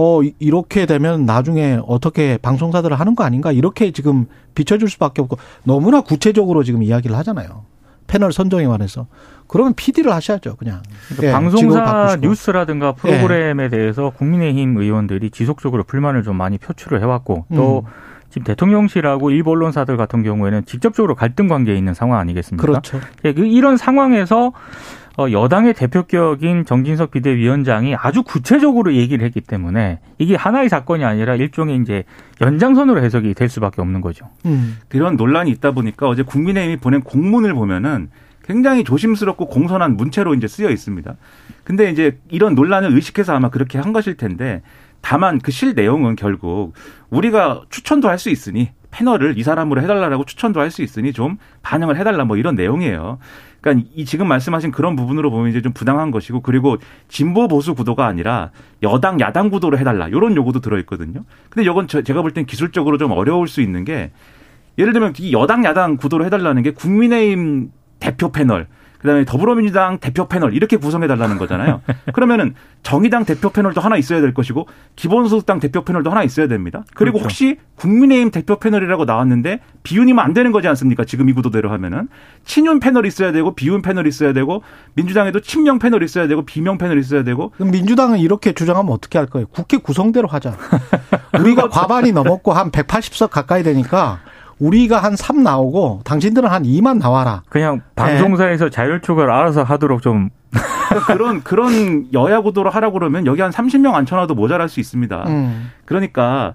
어 0.00 0.20
이렇게 0.38 0.86
되면 0.86 1.26
나중에 1.26 1.80
어떻게 1.84 2.36
방송사들을 2.36 2.98
하는 3.00 3.16
거 3.16 3.24
아닌가 3.24 3.50
이렇게 3.50 3.90
지금 3.90 4.26
비춰줄 4.54 4.88
수밖에 4.88 5.20
없고 5.22 5.38
너무나 5.64 6.02
구체적으로 6.02 6.62
지금 6.62 6.84
이야기를 6.84 7.16
하잖아요. 7.16 7.64
패널 8.06 8.32
선정에 8.32 8.64
관해서 8.68 9.08
그러면 9.48 9.74
PD를 9.74 10.12
하셔야죠, 10.12 10.54
그냥. 10.54 10.82
그러니까 11.08 11.26
예, 11.26 11.32
방송사 11.32 12.18
뉴스라든가 12.20 12.92
프로그램에 12.92 13.64
예. 13.64 13.68
대해서 13.68 14.10
국민의힘 14.10 14.76
의원들이 14.76 15.30
지속적으로 15.30 15.82
불만을 15.82 16.22
좀 16.22 16.36
많이 16.36 16.58
표출을 16.58 17.00
해왔고 17.02 17.46
또 17.56 17.84
음. 17.84 17.90
지금 18.30 18.44
대통령실하고 18.44 19.30
일부 19.32 19.50
언론사들 19.50 19.96
같은 19.96 20.22
경우에는 20.22 20.64
직접적으로 20.64 21.16
갈등 21.16 21.48
관계에 21.48 21.76
있는 21.76 21.92
상황 21.92 22.20
아니겠습니까? 22.20 22.64
그렇죠. 22.64 23.00
예, 23.24 23.34
그 23.34 23.44
이런 23.46 23.76
상황에서 23.76 24.46
어, 24.48 24.52
여당의 25.32 25.74
대표격인 25.74 26.64
정진석 26.64 27.10
비대위원장이 27.10 27.96
아주 27.96 28.22
구체적으로 28.22 28.94
얘기를 28.94 29.24
했기 29.26 29.40
때문에 29.40 29.98
이게 30.18 30.36
하나의 30.36 30.68
사건이 30.68 31.04
아니라 31.04 31.34
일종의 31.34 31.78
이제 31.78 32.04
연장선으로 32.40 33.02
해석이 33.02 33.34
될 33.34 33.48
수밖에 33.48 33.80
없는 33.82 34.00
거죠. 34.00 34.26
음. 34.46 34.78
그런 34.88 35.16
논란이 35.16 35.50
있다 35.50 35.72
보니까 35.72 36.08
어제 36.08 36.22
국민의힘이 36.22 36.76
보낸 36.76 37.00
공문을 37.00 37.52
보면은 37.54 38.10
굉장히 38.44 38.84
조심스럽고 38.84 39.46
공손한 39.46 39.96
문체로 39.96 40.34
이제 40.34 40.46
쓰여 40.46 40.70
있습니다. 40.70 41.16
근데 41.64 41.90
이제 41.90 42.18
이런 42.30 42.54
논란을 42.54 42.94
의식해서 42.94 43.34
아마 43.34 43.50
그렇게 43.50 43.76
한 43.78 43.92
것일 43.92 44.16
텐데 44.16 44.62
다만 45.00 45.38
그 45.38 45.50
실 45.50 45.74
내용은 45.74 46.16
결국 46.16 46.72
우리가 47.10 47.62
추천도 47.70 48.08
할 48.08 48.18
수 48.18 48.30
있으니 48.30 48.70
패널을 48.90 49.36
이 49.36 49.42
사람으로 49.42 49.82
해달라고 49.82 50.24
추천도 50.24 50.60
할 50.60 50.70
수 50.70 50.82
있으니 50.82 51.12
좀 51.12 51.36
반영을 51.62 51.98
해달라 51.98 52.24
뭐 52.24 52.36
이런 52.36 52.54
내용이에요. 52.54 53.18
그러니까 53.68 53.90
이 53.94 54.04
지금 54.04 54.28
말씀하신 54.28 54.70
그런 54.70 54.96
부분으로 54.96 55.30
보면 55.30 55.50
이제 55.50 55.60
좀 55.62 55.72
부당한 55.72 56.10
것이고 56.10 56.40
그리고 56.40 56.78
진보 57.08 57.48
보수 57.48 57.74
구도가 57.74 58.06
아니라 58.06 58.50
여당 58.82 59.20
야당 59.20 59.50
구도로 59.50 59.78
해달라 59.78 60.08
이런 60.08 60.36
요구도 60.36 60.60
들어있거든요. 60.60 61.24
근데 61.50 61.68
이건 61.68 61.86
제가 61.88 62.22
볼 62.22 62.32
땐 62.32 62.46
기술적으로 62.46 62.98
좀 62.98 63.12
어려울 63.12 63.48
수 63.48 63.60
있는 63.60 63.84
게 63.84 64.10
예를 64.78 64.92
들면 64.92 65.14
이 65.18 65.32
여당 65.32 65.64
야당 65.64 65.96
구도로 65.96 66.24
해달라는 66.24 66.62
게 66.62 66.70
국민의힘 66.72 67.70
대표 68.00 68.30
패널 68.30 68.68
그다음에 68.98 69.24
더불어민주당 69.24 69.98
대표 69.98 70.28
패널 70.28 70.54
이렇게 70.54 70.76
구성해 70.76 71.06
달라는 71.06 71.38
거잖아요. 71.38 71.80
그러면은 72.12 72.54
정의당 72.82 73.24
대표 73.24 73.50
패널도 73.50 73.80
하나 73.80 73.96
있어야 73.96 74.20
될 74.20 74.34
것이고 74.34 74.66
기본소득당 74.96 75.60
대표 75.60 75.84
패널도 75.84 76.10
하나 76.10 76.22
있어야 76.22 76.48
됩니다. 76.48 76.84
그리고 76.94 77.18
그렇죠. 77.18 77.24
혹시 77.24 77.56
국민의힘 77.76 78.30
대표 78.30 78.58
패널이라고 78.58 79.04
나왔는데 79.04 79.60
비윤이면 79.82 80.24
안 80.24 80.32
되는 80.32 80.52
거지 80.52 80.68
않습니까? 80.68 81.04
지금 81.04 81.28
이 81.28 81.32
구도대로 81.32 81.70
하면은 81.70 82.08
친윤 82.44 82.80
패널 82.80 83.06
있어야 83.06 83.32
되고 83.32 83.54
비윤 83.54 83.82
패널 83.82 84.06
있어야 84.06 84.32
되고 84.32 84.62
민주당에도 84.94 85.40
친명 85.40 85.78
패널 85.78 86.02
있어야 86.02 86.26
되고 86.26 86.42
비명 86.42 86.78
패널 86.78 86.98
있어야 86.98 87.22
되고 87.22 87.50
그럼 87.50 87.70
민주당은 87.70 88.18
이렇게 88.18 88.52
주장하면 88.52 88.92
어떻게 88.92 89.18
할 89.18 89.26
거예요? 89.26 89.46
국회 89.48 89.76
구성대로 89.76 90.28
하자. 90.28 90.56
우리가 91.38 91.68
과반이 91.68 92.12
넘었고 92.12 92.52
한 92.52 92.70
180석 92.70 93.30
가까이 93.30 93.62
되니까 93.62 94.20
우리가 94.58 94.98
한 94.98 95.16
3 95.16 95.42
나오고 95.42 96.02
당신들은 96.04 96.48
한 96.48 96.62
2만 96.62 96.98
나와라. 96.98 97.42
그냥 97.48 97.80
방송사에서 97.96 98.66
네. 98.66 98.70
자율추가를 98.70 99.32
알아서 99.32 99.62
하도록 99.62 100.00
좀 100.02 100.30
그러니까 100.50 101.12
그런 101.12 101.42
그런 101.42 102.08
여야 102.12 102.40
구도로 102.40 102.70
하라고 102.70 102.94
그러면 102.94 103.26
여기 103.26 103.40
한 103.42 103.50
30명 103.50 103.94
앉혀놔도 103.94 104.34
모자랄 104.34 104.68
수 104.68 104.80
있습니다. 104.80 105.24
음. 105.28 105.70
그러니까 105.84 106.54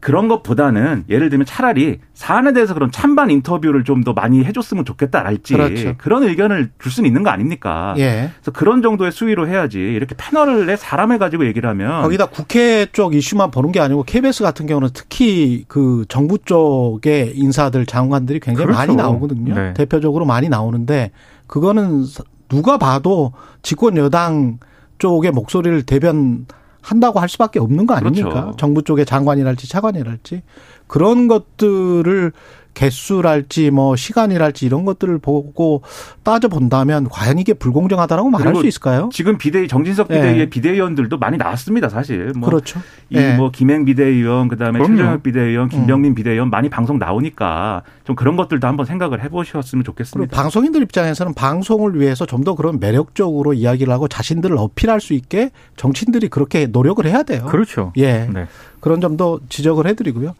그런 0.00 0.26
것보다는 0.26 1.04
예를 1.08 1.30
들면 1.30 1.46
차라리 1.46 2.00
사안에 2.12 2.52
대해서 2.52 2.74
그런 2.74 2.90
찬반 2.90 3.30
인터뷰를 3.30 3.84
좀 3.84 4.02
더 4.02 4.12
많이 4.12 4.42
해줬으면 4.42 4.84
좋겠다랄지 4.84 5.54
그렇죠. 5.54 5.94
그런 5.96 6.24
의견을 6.24 6.70
줄 6.80 6.90
수는 6.90 7.06
있는 7.06 7.22
거 7.22 7.30
아닙니까? 7.30 7.94
예. 7.98 8.30
그래서 8.34 8.50
그런 8.50 8.82
정도의 8.82 9.12
수위로 9.12 9.46
해야지 9.46 9.78
이렇게 9.78 10.16
패널에 10.18 10.74
사람을 10.74 11.18
가지고 11.18 11.46
얘기를 11.46 11.68
하면 11.70 12.02
거기다 12.02 12.26
국회 12.26 12.86
쪽 12.90 13.14
이슈만 13.14 13.52
보는 13.52 13.70
게 13.70 13.78
아니고 13.78 14.02
KBS 14.02 14.42
같은 14.42 14.66
경우는 14.66 14.88
특히 14.92 15.64
그 15.68 16.04
정부 16.08 16.38
쪽의 16.38 17.34
인사들 17.36 17.86
장관들이 17.86 18.40
굉장히 18.40 18.66
그렇죠. 18.66 18.78
많이 18.78 18.96
나오거든요. 18.96 19.54
네. 19.54 19.74
대표적으로 19.74 20.24
많이 20.24 20.48
나오는데 20.48 21.12
그거는 21.46 22.04
누가 22.52 22.76
봐도 22.76 23.32
집권 23.62 23.96
여당 23.96 24.58
쪽의 24.98 25.30
목소리를 25.30 25.84
대변 25.84 26.46
한다고 26.82 27.18
할 27.18 27.30
수밖에 27.30 27.58
없는 27.58 27.86
거 27.86 27.94
아닙니까? 27.94 28.28
그렇죠. 28.28 28.56
정부 28.58 28.82
쪽의 28.82 29.06
장관이랄지 29.06 29.68
차관이랄지 29.70 30.42
그런 30.86 31.28
것들을 31.28 32.32
개수랄지 32.74 33.70
뭐 33.70 33.96
시간이랄지 33.96 34.66
이런 34.66 34.84
것들을 34.84 35.18
보고 35.18 35.82
따져 36.22 36.48
본다면 36.48 37.08
과연 37.08 37.38
이게 37.38 37.54
불공정하다라고 37.54 38.28
말할 38.28 38.54
수 38.56 38.66
있을까요? 38.66 39.08
지금 39.12 39.38
비대위 39.38 39.68
정진석 39.68 40.08
네. 40.08 40.16
비대위의 40.16 40.38
네. 40.38 40.50
비대위원들도 40.50 41.16
많이 41.18 41.38
나왔습니다, 41.38 41.88
사실. 41.88 42.32
뭐 42.36 42.48
그렇죠. 42.50 42.80
이뭐 43.08 43.22
네. 43.22 43.50
김행 43.52 43.84
비대위원, 43.86 44.48
그다음에 44.48 44.78
최정혁 44.78 45.22
비대위원, 45.22 45.68
김병민 45.70 46.12
음. 46.12 46.14
비대위원 46.14 46.50
많이 46.50 46.68
방송 46.68 46.98
나오니까 46.98 47.82
좀 48.04 48.14
그런 48.14 48.36
것들도 48.36 48.66
한번 48.66 48.84
생각을 48.84 49.24
해 49.24 49.28
보셨으면 49.30 49.84
좋겠습니다. 49.84 50.36
방송인들 50.36 50.82
입장에서는 50.82 51.32
방송을 51.32 51.98
위해서 51.98 52.26
좀 52.26 52.42
더 52.42 52.56
그런 52.56 52.80
매력적으로 52.80 53.52
이야기를 53.52 53.92
하고 53.92 54.08
자신들을 54.08 54.56
어필할 54.58 55.00
수 55.00 55.14
있게 55.14 55.50
정치인들이 55.76 56.28
그렇게 56.28 56.66
노력을 56.66 57.04
해야 57.06 57.22
돼요. 57.22 57.46
그렇죠. 57.46 57.92
예. 57.96 58.28
네. 58.32 58.46
그런 58.82 59.00
점도 59.00 59.38
지적을 59.48 59.86
해드리고요. 59.86 60.34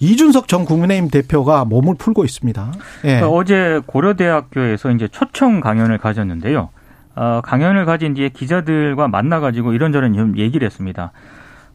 이준석 0.00 0.48
전 0.48 0.66
국민의힘 0.66 1.08
대표가 1.08 1.64
몸을 1.64 1.94
풀고 1.98 2.26
있습니다. 2.26 2.72
예. 3.04 3.08
그러니까 3.08 3.28
어제 3.30 3.80
고려대학교에서 3.86 4.90
이제 4.90 5.08
초청 5.08 5.60
강연을 5.60 5.96
가졌는데요. 5.96 6.68
어, 7.14 7.40
강연을 7.42 7.86
가진 7.86 8.12
뒤에 8.12 8.28
기자들과 8.28 9.08
만나가지고 9.08 9.72
이런저런 9.72 10.12
좀 10.12 10.36
얘기를 10.36 10.66
했습니다. 10.66 11.12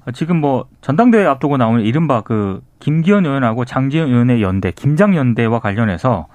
어, 0.06 0.12
지금 0.12 0.38
뭐 0.38 0.66
전당대회 0.82 1.26
앞두고 1.26 1.58
나오는 1.58 1.84
이른바 1.84 2.22
그 2.22 2.62
김기현 2.80 3.26
의원하고 3.26 3.66
장지현 3.66 4.10
의원의 4.10 4.44
연대, 4.44 4.70
김장연대와 4.70 5.60
관련해서 5.60 6.28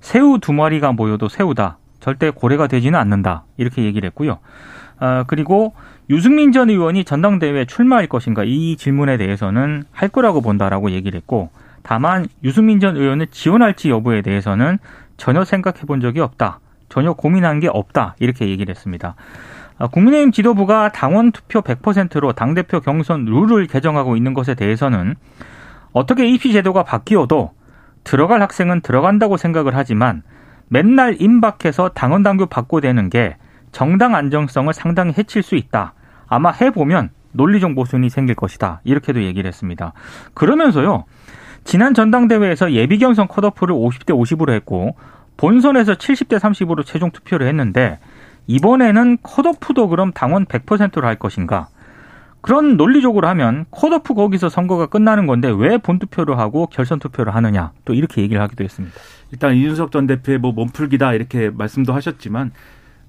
새우 0.00 0.38
두 0.38 0.52
마리가 0.52 0.92
모여도 0.92 1.28
새우다. 1.28 1.78
절대 1.98 2.30
고래가 2.30 2.68
되지는 2.68 2.96
않는다. 2.96 3.42
이렇게 3.56 3.82
얘기를 3.82 4.06
했고요. 4.06 4.38
어, 5.00 5.24
그리고 5.26 5.74
유승민 6.08 6.52
전 6.52 6.70
의원이 6.70 7.04
전당대회에 7.04 7.64
출마할 7.64 8.06
것인가 8.06 8.44
이 8.44 8.76
질문에 8.76 9.16
대해서는 9.16 9.84
할 9.90 10.08
거라고 10.08 10.40
본다라고 10.40 10.92
얘기를 10.92 11.16
했고 11.18 11.50
다만 11.82 12.26
유승민 12.44 12.78
전 12.78 12.96
의원을 12.96 13.28
지원할지 13.28 13.90
여부에 13.90 14.22
대해서는 14.22 14.78
전혀 15.16 15.44
생각해 15.44 15.80
본 15.86 16.00
적이 16.00 16.20
없다. 16.20 16.60
전혀 16.88 17.12
고민한 17.12 17.58
게 17.58 17.68
없다. 17.68 18.14
이렇게 18.20 18.48
얘기를 18.48 18.74
했습니다. 18.74 19.16
아, 19.78 19.88
국민의힘 19.88 20.32
지도부가 20.32 20.90
당원 20.90 21.32
투표 21.32 21.60
100%로 21.60 22.32
당대표 22.32 22.80
경선 22.80 23.24
룰을 23.24 23.66
개정하고 23.66 24.16
있는 24.16 24.32
것에 24.32 24.54
대해서는 24.54 25.16
어떻게 25.92 26.28
입시 26.28 26.52
제도가 26.52 26.84
바뀌어도 26.84 27.52
들어갈 28.04 28.42
학생은 28.42 28.80
들어간다고 28.80 29.36
생각을 29.36 29.76
하지만 29.76 30.22
맨날 30.68 31.16
임박해서 31.20 31.90
당원 31.90 32.22
당규 32.22 32.46
받고 32.46 32.80
되는 32.80 33.10
게 33.10 33.36
정당 33.72 34.14
안정성을 34.14 34.72
상당히 34.72 35.12
해칠 35.16 35.42
수 35.42 35.56
있다. 35.56 35.92
아마 36.28 36.50
해보면 36.50 37.10
논리적 37.32 37.72
모순이 37.72 38.10
생길 38.10 38.34
것이다. 38.34 38.80
이렇게도 38.84 39.22
얘기를 39.22 39.46
했습니다. 39.46 39.92
그러면서요. 40.34 41.04
지난 41.64 41.94
전당대회에서 41.94 42.72
예비 42.72 42.98
경선 42.98 43.28
컷오프를 43.28 43.74
50대 43.74 44.14
50으로 44.14 44.52
했고 44.52 44.96
본선에서 45.36 45.94
70대 45.94 46.38
30으로 46.38 46.84
최종 46.84 47.10
투표를 47.10 47.46
했는데 47.48 47.98
이번에는 48.46 49.18
컷오프도 49.22 49.88
그럼 49.88 50.12
당원 50.12 50.46
100%로 50.46 51.06
할 51.06 51.16
것인가? 51.16 51.68
그런 52.40 52.76
논리적으로 52.76 53.26
하면 53.28 53.66
컷오프 53.72 54.14
거기서 54.14 54.48
선거가 54.48 54.86
끝나는 54.86 55.26
건데 55.26 55.52
왜 55.54 55.78
본투표를 55.78 56.38
하고 56.38 56.68
결선 56.68 57.00
투표를 57.00 57.34
하느냐 57.34 57.72
또 57.84 57.92
이렇게 57.92 58.22
얘기를 58.22 58.40
하기도 58.40 58.62
했습니다. 58.62 58.94
일단 59.32 59.56
이준석 59.56 59.90
전 59.90 60.06
대표의 60.06 60.38
뭐 60.38 60.52
몸풀기다 60.52 61.14
이렇게 61.14 61.50
말씀도 61.50 61.92
하셨지만 61.92 62.52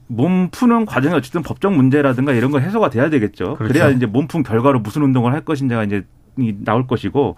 몸 0.08 0.50
푸는 0.50 0.86
과정이 0.86 1.14
어쨌든 1.16 1.42
법적 1.42 1.74
문제라든가 1.74 2.34
이런 2.34 2.52
거 2.52 2.60
해소가 2.60 2.90
돼야 2.90 3.10
되겠죠. 3.10 3.56
그렇죠. 3.56 3.74
그래야 3.74 3.90
이제 3.90 4.06
몸푼 4.06 4.44
결과로 4.44 4.80
무슨 4.80 5.04
운동을 5.04 5.34
할 5.34 5.42
것인지가 5.42 5.84
이제 5.84 6.06
나올 6.64 6.88
것이고 6.88 7.36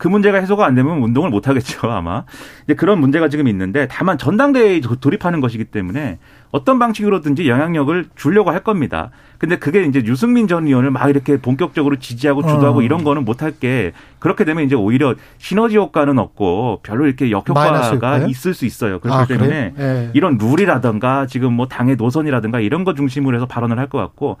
그 0.00 0.08
문제가 0.08 0.38
해소가 0.38 0.64
안 0.64 0.74
되면 0.74 1.02
운동을 1.02 1.28
못 1.28 1.46
하겠죠, 1.46 1.90
아마. 1.92 2.24
이제 2.64 2.74
그런 2.74 3.00
문제가 3.00 3.28
지금 3.28 3.48
있는데 3.48 3.86
다만 3.86 4.16
전당대회에 4.16 4.80
돌입하는 4.98 5.42
것이기 5.42 5.64
때문에 5.64 6.18
어떤 6.52 6.78
방식으로든지 6.78 7.46
영향력을 7.46 8.06
주려고 8.16 8.50
할 8.50 8.60
겁니다. 8.64 9.10
근데 9.36 9.58
그게 9.58 9.84
이제 9.84 10.02
유승민 10.06 10.48
전 10.48 10.66
의원을 10.66 10.90
막 10.90 11.06
이렇게 11.10 11.36
본격적으로 11.36 11.96
지지하고 11.96 12.42
주도하고 12.42 12.78
어. 12.78 12.82
이런 12.82 13.04
거는 13.04 13.26
못할 13.26 13.52
게 13.52 13.92
그렇게 14.20 14.46
되면 14.46 14.64
이제 14.64 14.74
오히려 14.74 15.14
시너지 15.36 15.76
효과는 15.76 16.18
없고 16.18 16.80
별로 16.82 17.06
이렇게 17.06 17.30
역효과가 17.30 18.24
있을 18.26 18.54
수 18.54 18.64
있어요. 18.64 19.00
그렇기 19.00 19.18
아, 19.18 19.26
때문에 19.26 19.74
네. 19.76 20.10
이런 20.14 20.38
룰이라든가 20.38 21.26
지금 21.26 21.52
뭐 21.52 21.68
당의 21.68 21.96
노선이라든가 21.96 22.60
이런 22.60 22.84
거 22.84 22.94
중심으로 22.94 23.36
해서 23.36 23.44
발언을 23.44 23.78
할 23.78 23.90
것 23.90 23.98
같고 23.98 24.36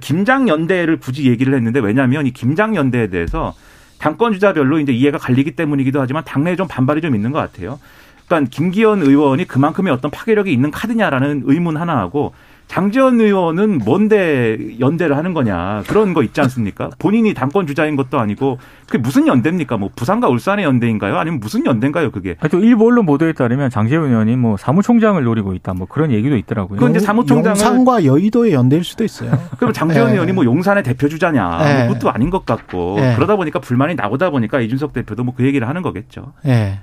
김장 0.00 0.48
연대를 0.48 0.98
굳이 0.98 1.28
얘기를 1.28 1.54
했는데 1.54 1.78
왜냐하면 1.78 2.26
이 2.26 2.32
김장 2.32 2.74
연대에 2.74 3.08
대해서 3.08 3.54
당권 3.98 4.32
주자별로 4.32 4.78
이제 4.78 4.92
이해가 4.92 5.18
갈리기 5.18 5.52
때문이기도 5.52 6.00
하지만 6.00 6.24
당내에 6.24 6.56
좀 6.56 6.68
반발이 6.68 7.00
좀 7.00 7.14
있는 7.14 7.32
것 7.32 7.38
같아요. 7.38 7.78
그러니까 8.26 8.50
김기현 8.50 9.02
의원이 9.02 9.46
그만큼의 9.46 9.92
어떤 9.92 10.10
파괴력이 10.10 10.52
있는 10.52 10.70
카드냐라는 10.70 11.42
의문 11.44 11.76
하나하고 11.76 12.32
장재원 12.78 13.20
의원은 13.20 13.78
뭔데 13.78 14.58
연대를 14.80 15.16
하는 15.16 15.32
거냐 15.32 15.84
그런 15.86 16.12
거 16.12 16.24
있지 16.24 16.40
않습니까? 16.40 16.90
본인이 16.98 17.32
당권 17.32 17.68
주자인 17.68 17.94
것도 17.94 18.18
아니고 18.18 18.58
그게 18.86 18.98
무슨 18.98 19.28
연대입니까? 19.28 19.76
뭐 19.76 19.90
부산과 19.94 20.26
울산의 20.26 20.64
연대인가요? 20.64 21.16
아니면 21.16 21.38
무슨 21.38 21.64
연대인가요? 21.66 22.10
그게? 22.10 22.34
또 22.50 22.58
일부 22.58 22.88
언론 22.88 23.06
보도에 23.06 23.32
따르면 23.32 23.70
장재원 23.70 24.10
의원이 24.10 24.34
뭐 24.34 24.56
사무총장을 24.56 25.22
노리고 25.22 25.54
있다 25.54 25.72
뭐 25.72 25.86
그런 25.86 26.10
얘기도 26.10 26.36
있더라고요. 26.36 26.80
그건 26.80 26.90
이제 26.90 26.98
사무총장을 26.98 27.56
용산과 27.60 28.06
여의도의 28.06 28.52
연대일 28.54 28.82
수도 28.82 29.04
있어요. 29.04 29.38
그럼 29.56 29.72
장재원 29.72 30.08
네. 30.08 30.14
의원이 30.14 30.32
뭐 30.32 30.44
용산의 30.44 30.82
대표 30.82 31.08
주자냐 31.08 31.58
네. 31.62 31.84
뭐 31.84 31.94
그것도 31.94 32.10
아닌 32.10 32.28
것 32.28 32.44
같고 32.44 32.96
네. 32.98 33.14
그러다 33.14 33.36
보니까 33.36 33.60
불만이 33.60 33.94
나오다 33.94 34.30
보니까 34.30 34.60
이준석 34.60 34.92
대표도 34.92 35.22
뭐 35.22 35.34
그 35.36 35.44
얘기를 35.44 35.68
하는 35.68 35.82
거겠죠. 35.82 36.32
예. 36.46 36.80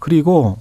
그리고 0.00 0.58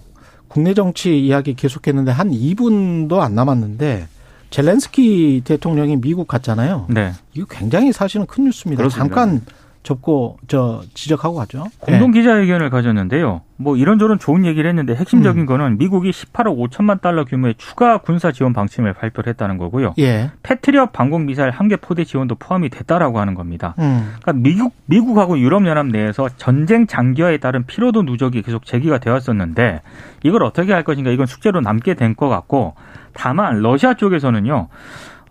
국내 0.47 0.73
정치 0.73 1.19
이야기 1.19 1.53
계속했는데 1.55 2.11
한 2.11 2.29
2분도 2.29 3.19
안 3.19 3.33
남았는데 3.35 4.07
젤렌스키 4.51 5.41
대통령이 5.43 5.99
미국 5.99 6.27
갔잖아요. 6.27 6.85
네. 6.89 7.13
이거 7.33 7.47
굉장히 7.49 7.91
사실은 7.91 8.25
큰 8.27 8.43
뉴스입니다. 8.45 8.81
그렇습니다. 8.81 9.15
잠깐 9.15 9.41
접고 9.83 10.37
저 10.47 10.83
지적하고 10.93 11.35
가죠. 11.35 11.65
공동 11.79 12.11
기자회견을 12.11 12.69
가졌는데요. 12.69 13.41
뭐 13.57 13.75
이런저런 13.77 14.19
좋은 14.19 14.45
얘기를 14.45 14.69
했는데 14.69 14.93
핵심적인 14.93 15.41
음. 15.43 15.45
거는 15.47 15.79
미국이 15.79 16.11
18억 16.11 16.69
5천만 16.69 17.01
달러 17.01 17.25
규모의 17.25 17.55
추가 17.57 17.97
군사 17.97 18.31
지원 18.31 18.53
방침을 18.53 18.93
발표를 18.93 19.31
했다는 19.31 19.57
거고요. 19.57 19.95
예. 19.97 20.03
예. 20.03 20.31
패트리엇 20.43 20.91
방공 20.93 21.25
미사일 21.25 21.49
한 21.49 21.67
개 21.67 21.77
포대 21.77 22.03
지원도 22.03 22.35
포함이 22.35 22.69
됐다라고 22.69 23.19
하는 23.19 23.33
겁니다. 23.33 23.73
음. 23.79 24.13
그러니까 24.21 24.33
미국 24.33 24.73
미국하고 24.85 25.39
유럽 25.39 25.65
연합 25.65 25.87
내에서 25.87 26.29
전쟁 26.37 26.85
장기화에 26.85 27.37
따른 27.37 27.65
피로도 27.65 28.03
누적이 28.03 28.43
계속 28.43 28.65
제기가 28.65 28.99
되었었는데 28.99 29.81
이걸 30.23 30.43
어떻게 30.43 30.73
할 30.73 30.83
것인가 30.83 31.09
이건 31.09 31.25
숙제로 31.25 31.59
남게 31.59 31.95
된 31.95 32.13
것 32.15 32.29
같고 32.29 32.75
다만 33.13 33.61
러시아 33.61 33.93
쪽에서는요. 33.93 34.67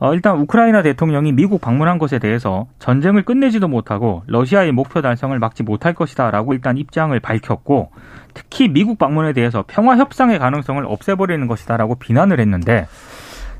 어, 0.00 0.14
일단 0.14 0.38
우크라이나 0.38 0.82
대통령이 0.82 1.32
미국 1.32 1.60
방문한 1.60 1.98
것에 1.98 2.18
대해서 2.18 2.66
전쟁을 2.78 3.22
끝내지도 3.22 3.68
못하고 3.68 4.22
러시아의 4.28 4.72
목표 4.72 5.02
달성을 5.02 5.38
막지 5.38 5.62
못할 5.62 5.92
것이다라고 5.92 6.54
일단 6.54 6.78
입장을 6.78 7.18
밝혔고 7.20 7.90
특히 8.32 8.68
미국 8.68 8.98
방문에 8.98 9.34
대해서 9.34 9.62
평화 9.66 9.98
협상의 9.98 10.38
가능성을 10.38 10.82
없애버리는 10.86 11.46
것이다라고 11.46 11.96
비난을 11.96 12.40
했는데 12.40 12.86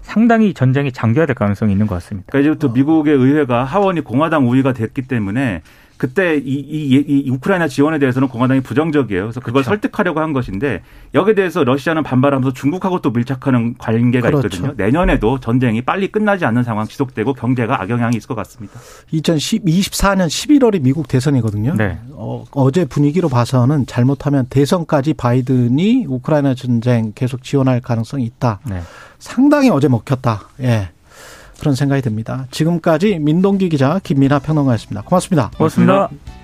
상당히 0.00 0.54
전쟁이 0.54 0.92
장기화될 0.92 1.34
가능성이 1.34 1.72
있는 1.72 1.86
것 1.86 1.94
같습니다. 1.96 2.28
그러니까 2.32 2.50
이제부터 2.50 2.72
미국의 2.72 3.14
의회가 3.14 3.64
하원이 3.64 4.00
공화당 4.00 4.48
우위가 4.48 4.72
됐기 4.72 5.02
때문에 5.02 5.60
그때 6.00 6.38
이, 6.38 6.54
이, 6.54 7.04
이 7.06 7.28
우크라이나 7.28 7.68
지원에 7.68 7.98
대해서는 7.98 8.28
공화당이 8.28 8.62
부정적이에요. 8.62 9.24
그래서 9.24 9.38
그걸 9.40 9.62
그렇죠. 9.62 9.68
설득하려고 9.68 10.20
한 10.20 10.32
것인데 10.32 10.80
여기에 11.12 11.34
대해서 11.34 11.62
러시아는 11.62 12.04
반발하면서 12.04 12.54
중국하고 12.54 13.02
또 13.02 13.10
밀착하는 13.10 13.74
관계가 13.76 14.30
그렇죠. 14.30 14.46
있거든요. 14.46 14.72
내년에도 14.78 15.38
전쟁이 15.40 15.82
빨리 15.82 16.10
끝나지 16.10 16.46
않는 16.46 16.62
상황 16.62 16.86
지속되고 16.86 17.34
경제가 17.34 17.82
악영향이 17.82 18.16
있을 18.16 18.28
것 18.28 18.34
같습니다. 18.34 18.80
2024년 19.12 20.28
11월이 20.28 20.80
미국 20.80 21.06
대선이거든요. 21.06 21.74
네. 21.74 21.98
어, 22.12 22.46
어제 22.52 22.86
분위기로 22.86 23.28
봐서는 23.28 23.84
잘못하면 23.84 24.46
대선까지 24.48 25.12
바이든이 25.12 26.06
우크라이나 26.08 26.54
전쟁 26.54 27.12
계속 27.14 27.42
지원할 27.42 27.82
가능성이 27.82 28.24
있다. 28.24 28.60
네. 28.64 28.80
상당히 29.18 29.68
어제 29.68 29.86
먹혔다. 29.86 30.48
예. 30.62 30.88
그런 31.60 31.74
생각이 31.74 32.02
듭니다. 32.02 32.46
지금까지 32.50 33.18
민동기 33.20 33.68
기자 33.68 34.00
김민아 34.02 34.40
평론가였습니다. 34.40 35.02
고맙습니다. 35.02 35.50
고맙습니다. 35.56 36.39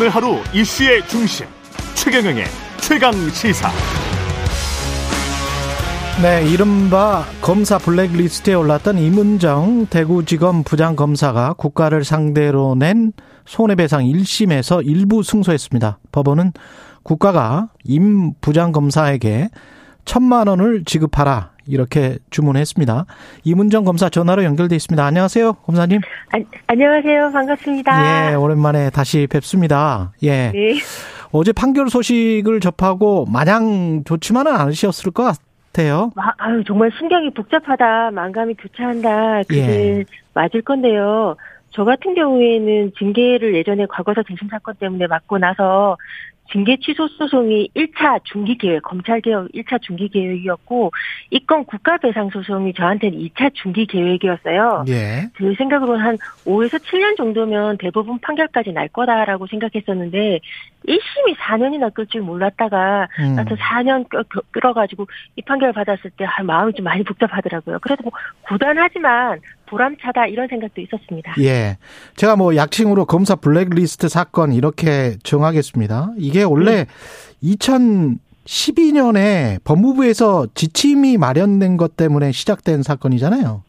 오늘 0.00 0.08
하루 0.08 0.38
이슈의 0.54 1.06
중심 1.08 1.46
최경영의 1.94 2.46
최강 2.80 3.12
시사. 3.12 3.68
네, 6.22 6.50
이른바 6.50 7.26
검사 7.42 7.76
블랙리스트에 7.76 8.54
올랐던 8.54 8.96
이문정 8.96 9.88
대구지검 9.90 10.62
부장검사가 10.62 11.52
국가를 11.52 12.04
상대로 12.04 12.74
낸 12.74 13.12
손해배상 13.44 14.04
1심에서 14.04 14.80
일부 14.86 15.22
승소했습니다. 15.22 15.98
법원은 16.12 16.54
국가가 17.02 17.68
임 17.84 18.32
부장검사에게 18.40 19.50
천만 20.06 20.48
원을 20.48 20.84
지급하라 20.86 21.50
이렇게 21.74 22.18
주문했습니다. 22.30 23.06
이문정 23.44 23.84
검사 23.84 24.08
전화로 24.08 24.44
연결돼 24.44 24.74
있습니다. 24.76 25.04
안녕하세요, 25.04 25.52
검사님. 25.64 26.00
아, 26.32 26.38
안녕하세요. 26.66 27.30
반갑습니다. 27.32 28.32
예, 28.32 28.34
오랜만에 28.34 28.90
다시 28.90 29.26
뵙습니다. 29.30 30.12
예. 30.22 30.50
네. 30.52 30.74
어제 31.32 31.52
판결 31.52 31.88
소식을 31.88 32.60
접하고 32.60 33.24
마냥 33.26 34.02
좋지만은 34.04 34.52
않으셨을 34.52 35.12
것 35.12 35.32
같아요. 35.72 36.10
마- 36.16 36.32
아유, 36.38 36.62
정말 36.66 36.90
신경이 36.98 37.30
복잡하다. 37.34 38.10
만감이 38.10 38.54
교차한다. 38.54 39.42
그게 39.48 39.60
예. 40.00 40.04
맞을 40.34 40.62
건데요. 40.62 41.36
저 41.72 41.84
같은 41.84 42.14
경우에는 42.16 42.90
징계를 42.98 43.54
예전에 43.54 43.86
과거사 43.86 44.22
재심 44.28 44.48
사건 44.48 44.74
때문에 44.80 45.06
맞고 45.06 45.38
나서 45.38 45.96
징계 46.52 46.76
취소 46.78 47.06
소송이 47.08 47.70
1차 47.76 48.20
중기 48.24 48.56
계획, 48.58 48.82
검찰 48.82 49.20
개혁 49.20 49.48
1차 49.52 49.80
중기 49.82 50.08
계획이었고 50.08 50.90
이 51.30 51.40
건 51.46 51.64
국가 51.64 51.96
배상 51.98 52.30
소송이 52.30 52.72
저한테는 52.74 53.18
2차 53.18 53.52
중기 53.54 53.84
계획이었어요. 53.86 54.84
예. 54.88 55.28
제 55.36 55.54
생각으로는 55.58 56.04
한 56.04 56.16
5에서 56.44 56.78
7년 56.84 57.16
정도면 57.16 57.76
대부분 57.78 58.18
판결까지 58.20 58.72
날 58.72 58.88
거다라고 58.88 59.46
생각했었는데 59.48 60.38
1심이 60.86 61.34
4년이나 61.36 61.92
끌 61.92 62.06
줄 62.06 62.22
몰랐다가 62.22 63.08
음. 63.18 63.36
하여튼 63.36 63.56
4년 63.56 64.08
끌- 64.08 64.24
끌- 64.24 64.42
끌어가지고 64.50 65.06
이 65.36 65.42
판결 65.42 65.72
받았을 65.72 66.10
때 66.16 66.24
아, 66.24 66.42
마음이 66.42 66.72
좀 66.74 66.84
많이 66.84 67.02
복잡하더라고요. 67.04 67.78
그래도 67.80 68.02
뭐 68.04 68.12
고단하지만 68.42 69.40
보람차다 69.70 70.26
이런 70.26 70.48
생각도 70.48 70.80
있었습니다. 70.80 71.34
예. 71.40 71.78
제가 72.16 72.34
뭐 72.36 72.56
약칭으로 72.56 73.04
검사 73.06 73.36
블랙리스트 73.36 74.08
사건 74.08 74.52
이렇게 74.52 75.16
정하겠습니다. 75.22 76.10
이게 76.18 76.42
원래 76.42 76.86
2012년에 77.42 79.62
법무부에서 79.64 80.48
지침이 80.54 81.16
마련된 81.16 81.76
것 81.76 81.96
때문에 81.96 82.32
시작된 82.32 82.82
사건이잖아요. 82.82 83.62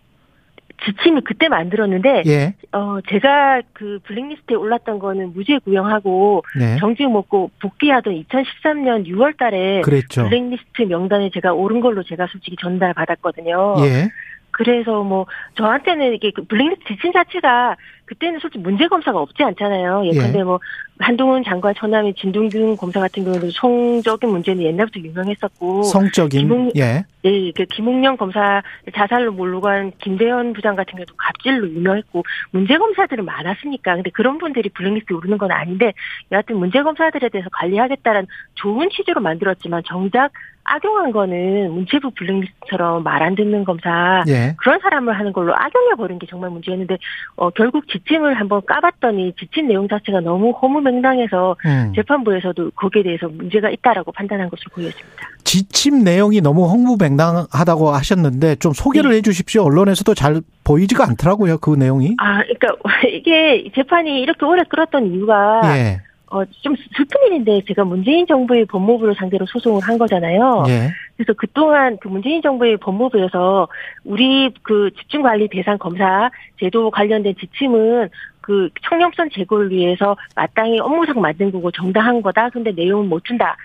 지침이 0.83 1.21
그때 1.21 1.47
만들었는데 1.47 2.23
예. 2.25 2.55
어 2.71 2.97
제가 3.07 3.61
그 3.73 3.99
블랙리스트에 4.03 4.55
올랐던 4.55 4.97
거는 4.97 5.33
무죄 5.33 5.59
구형하고 5.59 6.43
네. 6.57 6.77
정직 6.79 7.07
먹고 7.07 7.51
복귀하던 7.61 8.13
2013년 8.13 9.05
6월 9.07 9.37
달에 9.37 9.81
그랬죠. 9.81 10.27
블랙리스트 10.27 10.81
명단에 10.89 11.29
제가 11.31 11.53
오른 11.53 11.81
걸로 11.81 12.01
제가 12.01 12.25
솔직히 12.31 12.55
전달 12.59 12.95
받았거든요. 12.95 13.75
예. 13.81 14.09
그래서 14.51 15.03
뭐 15.03 15.25
저한테는 15.55 16.13
이게 16.13 16.31
그 16.31 16.43
블랙리스트 16.43 16.85
지침 16.87 17.11
자체가 17.13 17.75
그때는 18.05 18.39
솔직히 18.39 18.61
문제 18.61 18.87
검사가 18.87 19.19
없지 19.19 19.41
않잖아요. 19.41 20.05
예컨대 20.05 20.39
예. 20.39 20.43
뭐 20.43 20.59
한동훈 20.99 21.43
장관 21.43 21.73
처남인 21.73 22.13
진동균 22.15 22.75
검사 22.75 22.99
같은 22.99 23.23
경우는 23.23 23.49
성적인 23.51 24.29
문제는 24.29 24.63
옛날부터 24.63 24.99
유명했었고 24.99 25.83
성적인 25.83 26.47
김웅- 26.47 26.71
예. 26.77 27.05
예, 27.23 27.51
그 27.55 27.65
김웅영 27.65 28.17
검사 28.17 28.61
자살로 28.93 29.31
몰고 29.31 29.61
간 29.61 29.91
김대현 29.99 30.53
부장 30.53 30.75
같은 30.75 30.93
경우도 30.93 31.13
갑질로 31.15 31.69
유명했고 31.69 32.23
문제 32.51 32.77
검사들은 32.77 33.23
많았으니까 33.23 33.95
근데 33.95 34.09
그런 34.09 34.37
분들이 34.37 34.69
블랙리스트에 34.69 35.15
오르는 35.15 35.37
건 35.37 35.51
아닌데 35.51 35.93
여하튼 36.31 36.57
문제 36.57 36.83
검사들에 36.83 37.29
대해서 37.29 37.49
관리하겠다는 37.53 38.27
좋은 38.55 38.89
취지로 38.89 39.21
만들었지만 39.21 39.83
정작 39.85 40.31
악용한 40.75 41.11
거는 41.11 41.71
문체부 41.71 42.11
블랙리스트처럼 42.11 43.03
말 43.03 43.21
안 43.21 43.35
듣는 43.35 43.63
검사 43.63 44.23
예. 44.27 44.55
그런 44.57 44.79
사람을 44.79 45.17
하는 45.17 45.31
걸로 45.31 45.53
악용해 45.55 45.95
버린 45.95 46.17
게 46.17 46.25
정말 46.27 46.49
문제였는데 46.49 46.97
어, 47.35 47.49
결국 47.51 47.87
지침을 47.87 48.39
한번 48.39 48.61
까봤더니 48.65 49.33
지침 49.39 49.67
내용 49.67 49.87
자체가 49.87 50.21
너무 50.21 50.51
허무맹랑해서 50.51 51.55
음. 51.65 51.93
재판부에서도 51.95 52.71
거기에 52.71 53.03
대해서 53.03 53.27
문제가 53.27 53.69
있다라고 53.69 54.11
판단한 54.11 54.49
것으로 54.49 54.69
보였습니다. 54.73 55.29
지침 55.43 56.03
내용이 56.03 56.41
너무 56.41 56.67
홍무맹랑하다고 56.67 57.89
하셨는데 57.89 58.55
좀 58.55 58.73
소개를 58.73 59.13
해 59.13 59.21
주십시오. 59.21 59.63
언론에서도 59.63 60.13
잘 60.15 60.41
보이지가 60.63 61.03
않더라고요. 61.09 61.57
그 61.59 61.75
내용이. 61.75 62.15
아, 62.19 62.41
그러니까 62.41 62.67
이게 63.07 63.69
재판이 63.75 64.21
이렇게 64.21 64.45
오래 64.45 64.63
끌었던 64.67 65.11
이유가 65.13 65.61
예. 65.65 66.01
어, 66.31 66.45
좀 66.61 66.75
슬픈 66.95 67.19
일인데 67.27 67.61
제가 67.67 67.83
문재인 67.83 68.25
정부의 68.25 68.65
법무부를 68.65 69.15
상대로 69.15 69.45
소송을 69.45 69.81
한 69.83 69.97
거잖아요. 69.97 70.63
예. 70.69 70.89
그래서 71.17 71.33
그동안 71.37 71.97
그 71.99 72.07
문재인 72.07 72.41
정부의 72.41 72.77
법무부에서 72.77 73.67
우리 74.05 74.49
그 74.63 74.89
집중관리 74.97 75.49
대상 75.49 75.77
검사 75.77 76.31
제도 76.57 76.89
관련된 76.89 77.35
지침은 77.37 78.09
그 78.39 78.69
청렴성 78.87 79.29
제고를 79.31 79.69
위해서 79.71 80.15
마땅히 80.33 80.79
업무상 80.79 81.19
만든 81.19 81.51
거고 81.51 81.69
정당한 81.69 82.21
거다. 82.21 82.49
근데 82.49 82.71
내용은 82.71 83.09
못 83.09 83.23
준다. 83.25 83.57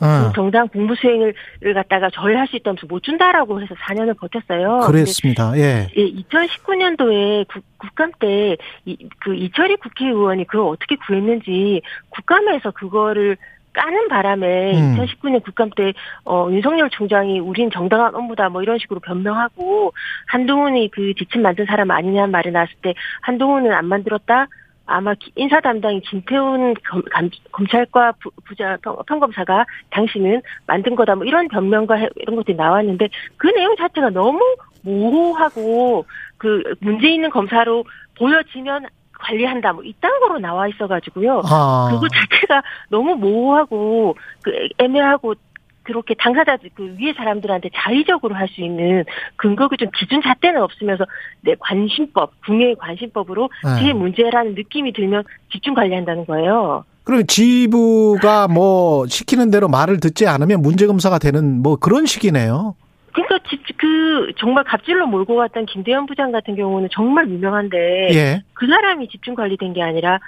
어, 0.00 0.28
그 0.28 0.32
정당 0.34 0.68
공부 0.68 0.94
수행을 0.94 1.34
갖다가 1.74 2.10
저해할 2.10 2.46
수 2.48 2.56
있다면서 2.56 2.86
못 2.88 3.02
준다라고 3.02 3.60
해서 3.62 3.74
4년을 3.74 4.18
버텼어요. 4.18 4.80
그랬습니다. 4.86 5.56
예. 5.56 5.88
예, 5.96 6.10
2019년도에 6.10 7.46
국감 7.78 8.12
때 8.18 8.56
그 9.20 9.34
이철희 9.34 9.76
국회의원이 9.76 10.46
그걸 10.46 10.68
어떻게 10.68 10.96
구했는지 10.96 11.82
국감에서 12.10 12.70
그거를 12.72 13.36
까는 13.72 14.06
바람에 14.08 14.78
음. 14.78 14.96
2019년 14.96 15.42
국감 15.42 15.70
때 15.70 15.92
어, 16.24 16.48
윤석열 16.50 16.90
총장이 16.90 17.40
우린 17.40 17.70
정당한 17.72 18.14
업무다 18.14 18.48
뭐 18.48 18.62
이런 18.62 18.78
식으로 18.78 19.00
변명하고 19.00 19.92
한동훈이 20.28 20.90
그 20.92 21.12
지침 21.14 21.42
만든 21.42 21.66
사람 21.66 21.90
아니냐는 21.90 22.30
말이 22.30 22.52
나왔을 22.52 22.72
때 22.82 22.94
한동훈은 23.22 23.72
안 23.72 23.86
만들었다. 23.86 24.46
아마 24.86 25.14
기- 25.14 25.32
인사 25.36 25.60
담당인 25.60 26.00
김태훈 26.02 26.74
검, 26.88 27.02
감- 27.10 27.30
검찰과 27.52 28.12
부, 28.20 28.30
부자 28.44 28.76
평, 28.82 28.96
평검사가 29.06 29.64
당신은 29.90 30.42
만든 30.66 30.94
거다 30.94 31.14
뭐 31.14 31.24
이런 31.24 31.48
변명과 31.48 31.94
해- 31.94 32.08
이런 32.16 32.36
것들이 32.36 32.56
나왔는데 32.56 33.08
그 33.36 33.46
내용 33.48 33.74
자체가 33.76 34.10
너무 34.10 34.40
모호하고 34.82 36.04
그 36.38 36.62
문제 36.80 37.08
있는 37.08 37.30
검사로 37.30 37.84
보여지면 38.18 38.86
관리한다 39.18 39.72
뭐 39.72 39.82
이딴 39.82 40.20
거로 40.20 40.38
나와 40.38 40.68
있어가지고요. 40.68 41.42
아. 41.46 41.88
그거 41.90 42.06
자체가 42.08 42.62
너무 42.90 43.14
모호하고 43.14 44.16
그 44.42 44.68
애매하고 44.78 45.34
그렇게 45.84 46.14
당사자 46.18 46.56
그 46.74 46.96
위에 46.98 47.12
사람들한테 47.12 47.70
자의적으로 47.74 48.34
할 48.34 48.48
수 48.48 48.60
있는 48.60 49.04
근거가 49.36 49.76
좀 49.76 49.88
기준 49.96 50.20
잣대는 50.22 50.60
없으면서 50.60 51.04
내 51.40 51.54
관심법 51.58 52.32
국내의 52.44 52.76
관심법으로 52.76 53.48
네. 53.64 53.82
제 53.86 53.92
문제라는 53.92 54.54
느낌이 54.54 54.92
들면 54.92 55.24
집중 55.50 55.74
관리한다는 55.74 56.26
거예요. 56.26 56.84
그리고 57.04 57.22
지부가 57.24 58.48
뭐 58.48 59.06
시키는 59.06 59.50
대로 59.50 59.68
말을 59.68 60.00
듣지 60.00 60.26
않으면 60.26 60.62
문제 60.62 60.86
검사가 60.86 61.18
되는 61.18 61.62
뭐 61.62 61.76
그런 61.76 62.06
식이네요. 62.06 62.76
그러니까 63.12 63.38
집, 63.48 63.60
그 63.76 64.32
정말 64.38 64.64
갑질로 64.64 65.06
몰고 65.06 65.36
갔던 65.36 65.66
김대현 65.66 66.06
부장 66.06 66.32
같은 66.32 66.56
경우는 66.56 66.88
정말 66.92 67.28
유명한데 67.28 68.10
예. 68.12 68.42
그 68.54 68.66
사람이 68.66 69.08
집중 69.08 69.34
관리된 69.34 69.72
게 69.72 69.82
아니라 69.82 70.18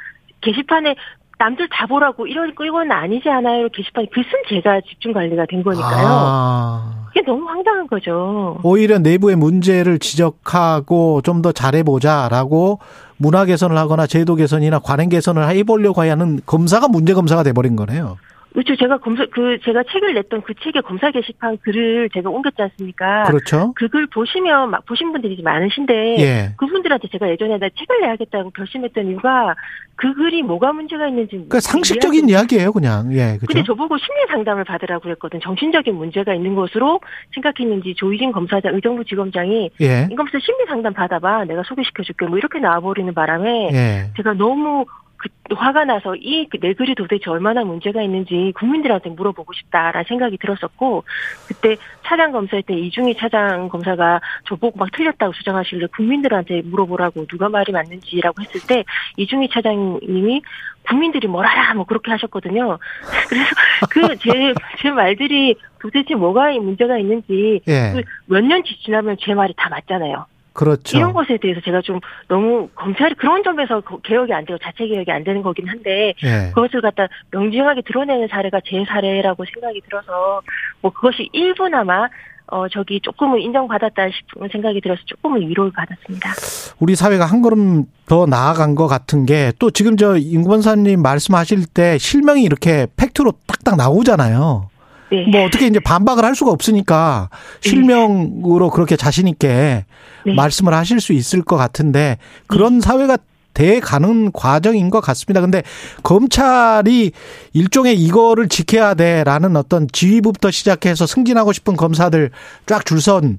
게시판에 0.40 0.94
남들 1.38 1.68
다 1.70 1.86
보라고 1.86 2.26
이런 2.26 2.50
이건 2.50 2.90
아니지 2.90 3.28
않아요 3.28 3.68
게시판에 3.68 4.06
글쓴 4.12 4.30
제가 4.48 4.80
집중 4.88 5.12
관리가 5.12 5.44
된 5.46 5.62
거니까요. 5.62 6.06
아. 6.08 6.92
그게 7.08 7.22
너무 7.22 7.46
황당한 7.48 7.86
거죠. 7.86 8.58
오히려 8.62 8.98
내부의 8.98 9.36
문제를 9.36 9.98
지적하고 9.98 11.20
좀 11.22 11.42
더 11.42 11.52
잘해보자라고 11.52 12.78
문화 13.18 13.44
개선을 13.44 13.76
하거나 13.76 14.06
제도 14.06 14.34
개선이나 14.34 14.78
관행 14.78 15.08
개선을 15.10 15.48
해보려고 15.50 16.02
하는 16.02 16.40
검사가 16.46 16.88
문제 16.88 17.12
검사가 17.14 17.42
돼버린 17.42 17.76
거네요. 17.76 18.16
그렇죠. 18.56 18.74
제가 18.74 18.96
검사 18.96 19.26
그 19.26 19.58
제가 19.62 19.82
책을 19.92 20.14
냈던 20.14 20.40
그 20.40 20.54
책의 20.54 20.80
검사 20.80 21.10
게시판 21.10 21.58
글을 21.58 22.08
제가 22.14 22.30
옮겼지 22.30 22.62
않습니까? 22.62 23.24
그렇죠. 23.24 23.74
그글 23.76 24.06
보시면 24.06 24.70
막 24.70 24.86
보신 24.86 25.12
분들이 25.12 25.42
많으신데 25.42 26.16
예. 26.20 26.54
그분들한테 26.56 27.08
제가 27.08 27.28
예전에 27.28 27.58
나 27.58 27.68
책을 27.68 28.00
내야겠다고 28.00 28.52
결심했던 28.52 29.08
이유가 29.08 29.54
그 29.96 30.14
글이 30.14 30.42
뭐가 30.42 30.72
문제가 30.72 31.06
있는지 31.06 31.32
그러니까 31.32 31.60
상식적인 31.60 32.30
이야기 32.30 32.56
예요, 32.56 32.72
그냥. 32.72 33.12
예, 33.12 33.36
근데 33.38 33.60
그죠. 33.60 33.64
저보고 33.64 33.98
심리 33.98 34.26
상담을 34.30 34.64
받으라고 34.64 35.02
그랬거든. 35.02 35.38
정신적인 35.40 35.94
문제가 35.94 36.32
있는 36.32 36.54
것으로 36.54 37.00
생각했는지 37.34 37.94
조희진 37.94 38.32
검사장, 38.32 38.74
의정부 38.74 39.04
지검장이 39.04 39.70
예. 39.82 40.08
이 40.10 40.14
검사 40.14 40.38
심리 40.38 40.64
상담 40.66 40.94
받아 40.94 41.18
봐. 41.18 41.44
내가 41.44 41.62
소개시켜 41.62 42.02
줄게. 42.02 42.24
뭐 42.24 42.38
이렇게 42.38 42.58
나와 42.58 42.80
버리는 42.80 43.12
바람에 43.12 43.68
예. 43.72 44.12
제가 44.16 44.32
너무 44.32 44.86
그 45.16 45.28
화가 45.54 45.84
나서 45.84 46.14
이 46.16 46.46
내 46.60 46.74
글이 46.74 46.94
도대체 46.94 47.30
얼마나 47.30 47.64
문제가 47.64 48.02
있는지 48.02 48.52
국민들한테 48.56 49.10
물어보고 49.10 49.52
싶다라는 49.52 50.04
생각이 50.08 50.36
들었었고 50.38 51.04
그때 51.46 51.76
차장 52.04 52.32
검사할 52.32 52.62
때 52.62 52.74
이중희 52.74 53.16
차장 53.16 53.68
검사가 53.68 54.20
저보고 54.48 54.78
막 54.78 54.90
틀렸다고 54.92 55.32
주장하실래 55.32 55.86
국민들한테 55.94 56.62
물어보라고 56.62 57.26
누가 57.26 57.48
말이 57.48 57.72
맞는지라고 57.72 58.42
했을 58.42 58.60
때 58.66 58.84
이중희 59.16 59.48
차장님이 59.50 60.42
국민들이 60.88 61.26
뭘 61.26 61.44
알아 61.46 61.74
뭐 61.74 61.84
그렇게 61.84 62.10
하셨거든요. 62.12 62.78
그래서 63.28 63.50
그제제 63.90 64.90
말들이 64.90 65.56
도대체 65.80 66.14
뭐가 66.14 66.52
문제가 66.52 66.98
있는지 66.98 67.60
예. 67.68 68.02
몇년 68.26 68.62
지나면 68.84 69.16
제 69.20 69.34
말이 69.34 69.52
다 69.56 69.68
맞잖아요. 69.68 70.26
그렇죠. 70.56 70.96
이런 70.96 71.12
것에 71.12 71.36
대해서 71.40 71.60
제가 71.60 71.82
좀 71.82 72.00
너무 72.28 72.68
검찰이 72.74 73.14
그런 73.14 73.42
점에서 73.44 73.80
거- 73.82 73.98
개혁이 74.02 74.32
안 74.32 74.44
되고 74.44 74.58
자체 74.58 74.86
개혁이 74.86 75.10
안 75.12 75.22
되는 75.22 75.42
거긴 75.42 75.68
한데 75.68 76.14
예. 76.24 76.50
그것을 76.54 76.80
갖다 76.80 77.06
명징하게 77.30 77.82
드러내는 77.82 78.28
사례가 78.28 78.60
제 78.64 78.82
사례라고 78.88 79.44
생각이 79.52 79.80
들어서 79.82 80.40
뭐 80.80 80.90
그것이 80.92 81.28
일부나마 81.32 82.08
어 82.48 82.68
저기 82.68 83.00
조금은 83.00 83.40
인정받았다 83.40 84.08
싶은 84.10 84.48
생각이 84.52 84.80
들어서 84.80 85.02
조금은 85.06 85.40
위로를 85.48 85.72
받았습니다. 85.72 86.30
우리 86.78 86.94
사회가 86.94 87.26
한 87.26 87.42
걸음 87.42 87.84
더 88.08 88.24
나아간 88.24 88.74
것 88.76 88.86
같은 88.86 89.26
게 89.26 89.52
또 89.58 89.70
지금 89.70 89.96
저 89.96 90.16
임권사님 90.16 91.02
말씀하실 91.02 91.66
때 91.74 91.98
실명이 91.98 92.42
이렇게 92.44 92.86
팩트로 92.96 93.32
딱딱 93.48 93.76
나오잖아요. 93.76 94.68
네. 95.10 95.26
뭐 95.30 95.44
어떻게 95.44 95.66
이제 95.66 95.78
반박을 95.80 96.24
할 96.24 96.34
수가 96.34 96.50
없으니까 96.50 97.30
실명으로 97.60 98.70
그렇게 98.70 98.96
자신 98.96 99.28
있게 99.28 99.84
네. 100.24 100.34
말씀을 100.34 100.74
하실 100.74 101.00
수 101.00 101.12
있을 101.12 101.42
것 101.42 101.56
같은데 101.56 102.18
그런 102.46 102.80
사회가 102.80 103.18
돼 103.54 103.80
가는 103.80 104.32
과정인 104.32 104.90
것 104.90 105.00
같습니다. 105.00 105.40
근데 105.40 105.62
검찰이 106.02 107.12
일종의 107.54 107.94
이거를 107.94 108.48
지켜야 108.48 108.94
돼라는 108.94 109.56
어떤 109.56 109.88
지휘부부터 109.90 110.50
시작해서 110.50 111.06
승진하고 111.06 111.52
싶은 111.52 111.74
검사들 111.76 112.30
쫙 112.66 112.84
줄선 112.84 113.38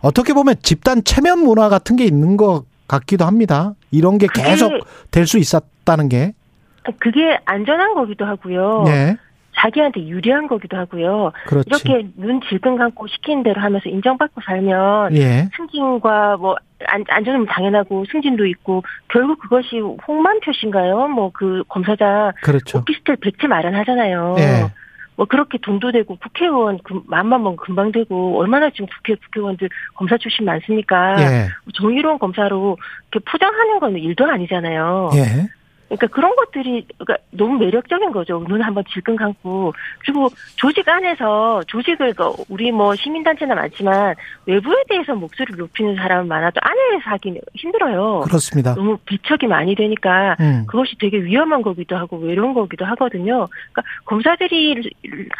어떻게 0.00 0.32
보면 0.32 0.54
집단 0.62 1.04
체면 1.04 1.40
문화 1.40 1.68
같은 1.68 1.96
게 1.96 2.04
있는 2.04 2.36
것 2.36 2.64
같기도 2.86 3.26
합니다. 3.26 3.74
이런 3.90 4.16
게 4.18 4.26
계속 4.32 4.72
될 5.10 5.26
수 5.26 5.36
있었다는 5.38 6.08
게. 6.08 6.32
그게 6.98 7.38
안전한 7.44 7.94
거기도 7.94 8.24
하고요. 8.24 8.84
네. 8.86 9.16
자기한테 9.58 10.06
유리한 10.06 10.46
거기도 10.46 10.76
하고요. 10.76 11.32
그렇지. 11.46 11.68
이렇게 11.68 12.08
눈 12.16 12.40
질끈 12.48 12.76
감고 12.76 13.06
시키는 13.06 13.42
대로 13.42 13.60
하면서 13.60 13.88
인정받고 13.88 14.40
살면 14.44 15.16
예. 15.16 15.48
승진과 15.56 16.36
뭐 16.36 16.56
안, 16.86 17.04
안전은 17.08 17.46
당연하고 17.46 18.04
승진도 18.10 18.46
있고 18.46 18.82
결국 19.08 19.40
그것이 19.40 19.80
홍만 20.06 20.40
표시인가요? 20.40 21.08
뭐 21.08 21.28
그 21.38 21.62
검사장 21.68 22.32
그렇죠. 22.42 22.78
오피스텔 22.78 23.16
백채 23.16 23.46
마련하잖아요. 23.46 24.36
예. 24.38 24.70
뭐 25.16 25.26
그렇게 25.26 25.58
돈도 25.58 25.92
되고 25.92 26.16
국회의원 26.16 26.78
그 26.84 27.00
맘만 27.06 27.42
먹으면 27.42 27.56
금방 27.56 27.92
되고 27.92 28.38
얼마나 28.38 28.70
지금 28.70 28.86
국회 28.86 29.14
국회의원들 29.14 29.68
검사 29.94 30.16
출신 30.16 30.44
많습니까? 30.44 31.16
예. 31.20 31.48
정의로운 31.74 32.18
검사로 32.18 32.78
이렇게 33.10 33.24
포장하는 33.30 33.80
건 33.80 33.96
일도 33.96 34.24
아니잖아요. 34.24 35.10
예. 35.14 35.48
그러니까 35.88 36.06
그런 36.08 36.36
것들이 36.36 36.86
그러니까 36.98 37.16
너무 37.30 37.58
매력적인 37.58 38.12
거죠. 38.12 38.44
눈 38.46 38.60
한번 38.62 38.84
질끈 38.92 39.16
감고 39.16 39.72
그리고 40.00 40.28
조직 40.56 40.86
안에서 40.88 41.62
조직을 41.66 42.12
그 42.14 42.30
우리 42.50 42.70
뭐 42.72 42.94
시민단체나 42.94 43.54
많지만 43.54 44.14
외부에 44.46 44.82
대해서 44.88 45.14
목소리를 45.14 45.56
높이는 45.58 45.96
사람은 45.96 46.28
많아도 46.28 46.60
안에서 46.62 47.10
하기는 47.10 47.40
힘들어요. 47.54 48.20
그렇습니다. 48.20 48.74
너무 48.74 48.98
비척이 49.06 49.46
많이 49.46 49.74
되니까 49.74 50.36
음. 50.40 50.64
그것이 50.66 50.96
되게 50.98 51.22
위험한 51.22 51.62
거기도 51.62 51.96
하고 51.96 52.18
외로운 52.18 52.52
거기도 52.52 52.84
하거든요. 52.84 53.46
그러니까 53.72 53.82
검사들이 54.04 54.90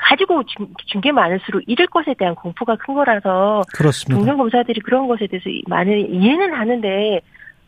가지고 0.09 0.43
준- 0.45 0.69
준게 0.87 1.13
많을수록 1.13 1.63
잃을 1.67 1.87
것에 1.89 2.15
대한 2.19 2.35
공포가 2.35 2.75
큰 2.77 2.95
거라서 2.95 3.63
그렇습니다. 3.77 4.19
동료 4.19 4.37
검사들이 4.39 4.81
그런 4.81 5.09
것에 5.09 5.27
대해서 5.27 5.51
많이 5.67 6.03
이해는 6.03 6.55
하는데 6.55 7.21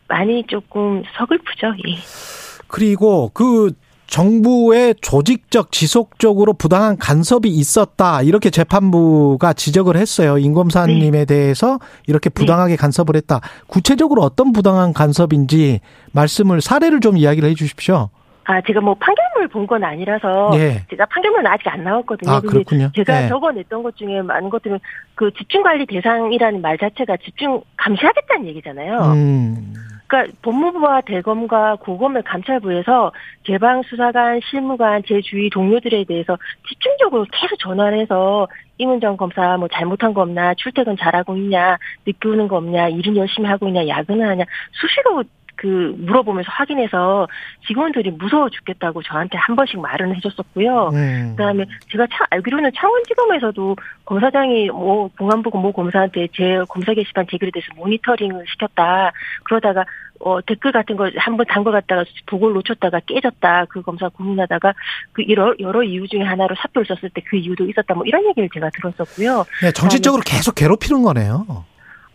많이 0.07 0.43
조금 0.47 1.03
서글프죠. 1.15 1.73
예. 1.87 2.40
그리고 2.71 3.29
그 3.33 3.71
정부의 4.07 4.95
조직적 5.01 5.71
지속적으로 5.71 6.51
부당한 6.53 6.97
간섭이 6.97 7.47
있었다 7.47 8.21
이렇게 8.21 8.49
재판부가 8.49 9.53
지적을 9.53 9.95
했어요. 9.95 10.37
임검사님에 10.37 11.23
대해서 11.25 11.79
이렇게 12.07 12.29
부당하게 12.29 12.75
간섭을 12.75 13.15
했다. 13.15 13.39
구체적으로 13.67 14.21
어떤 14.21 14.51
부당한 14.51 14.91
간섭인지 14.91 15.79
말씀을 16.11 16.59
사례를 16.59 16.99
좀 16.99 17.15
이야기를 17.17 17.47
해주십시오. 17.51 18.09
아, 18.43 18.59
제가 18.67 18.81
뭐 18.81 18.95
판결문을 18.95 19.47
본 19.49 19.65
건 19.67 19.83
아니라서 19.83 20.51
예. 20.55 20.83
제가 20.89 21.05
판결문은 21.05 21.45
아직 21.49 21.67
안 21.69 21.83
나왔거든요. 21.83 22.31
아, 22.31 22.41
그렇군요. 22.41 22.91
제가 22.93 23.23
예. 23.25 23.27
적어냈던 23.29 23.83
것 23.83 23.95
중에 23.95 24.21
많은 24.23 24.49
것들은 24.49 24.79
그 25.15 25.31
집중관리 25.37 25.85
대상이라는 25.85 26.59
말 26.61 26.77
자체가 26.77 27.15
집중 27.23 27.61
감시하겠다는 27.77 28.47
얘기잖아요. 28.47 28.97
음, 29.13 29.73
그러니까 30.11 30.33
법무부와 30.41 31.01
대검과 31.01 31.77
고검의 31.77 32.23
감찰부에서 32.23 33.13
개방 33.43 33.81
수사관, 33.83 34.41
실무관, 34.43 35.03
제 35.07 35.21
주위 35.21 35.49
동료들에 35.49 36.03
대해서 36.03 36.37
집중적으로 36.67 37.25
계속 37.31 37.57
전화를 37.59 37.99
해서 37.99 38.45
이문정 38.77 39.15
검사 39.15 39.55
뭐 39.55 39.69
잘못한 39.69 40.13
거 40.13 40.21
없나, 40.21 40.53
출퇴근 40.55 40.97
잘하고 40.97 41.37
있냐, 41.37 41.77
늦게 42.05 42.27
오는 42.27 42.49
거 42.49 42.57
없냐, 42.57 42.89
일은 42.89 43.15
열심히 43.15 43.47
하고 43.47 43.69
있냐, 43.69 43.87
야근을 43.87 44.27
하냐 44.27 44.43
수시로 44.73 45.23
그 45.61 45.93
물어보면서 45.95 46.49
확인해서 46.51 47.27
직원들이 47.67 48.09
무서워 48.11 48.49
죽겠다고 48.49 49.03
저한테 49.03 49.37
한 49.37 49.55
번씩 49.55 49.79
말은 49.79 50.15
해줬었고요. 50.15 50.89
음. 50.93 51.35
그다음에 51.37 51.65
제가 51.91 52.07
차, 52.07 52.25
알기로는 52.31 52.71
창원지검에서도 52.75 53.75
검사장이 54.05 54.69
뭐 54.71 55.09
공안부 55.19 55.51
모 55.59 55.71
검사한테 55.71 56.29
제 56.33 56.63
검사 56.67 56.95
게시판 56.95 57.27
제기에 57.29 57.51
대해서 57.53 57.67
모니터링을 57.75 58.43
시켰다. 58.53 59.11
그러다가 59.43 59.85
어 60.19 60.41
댓글 60.41 60.71
같은 60.71 60.95
거한번단거 60.97 61.71
갖다가 61.71 62.03
보고를 62.25 62.55
놓쳤다가 62.55 62.99
깨졌다. 63.05 63.65
그 63.69 63.81
검사 63.81 64.09
고민하다가 64.09 64.73
그 65.13 65.23
여러 65.29 65.53
여러 65.59 65.83
이유 65.83 66.07
중에 66.07 66.21
하나로 66.21 66.55
사표를 66.55 66.85
썼을 66.87 67.09
때 67.13 67.21
그 67.31 67.37
이유도 67.37 67.69
있었다. 67.69 67.93
뭐 67.93 68.03
이런 68.05 68.25
얘기를 68.25 68.49
제가 68.53 68.69
들었었고요. 68.71 69.45
네, 69.61 69.71
정치적으로 69.71 70.21
계속 70.25 70.55
괴롭히는 70.55 71.03
거네요. 71.03 71.65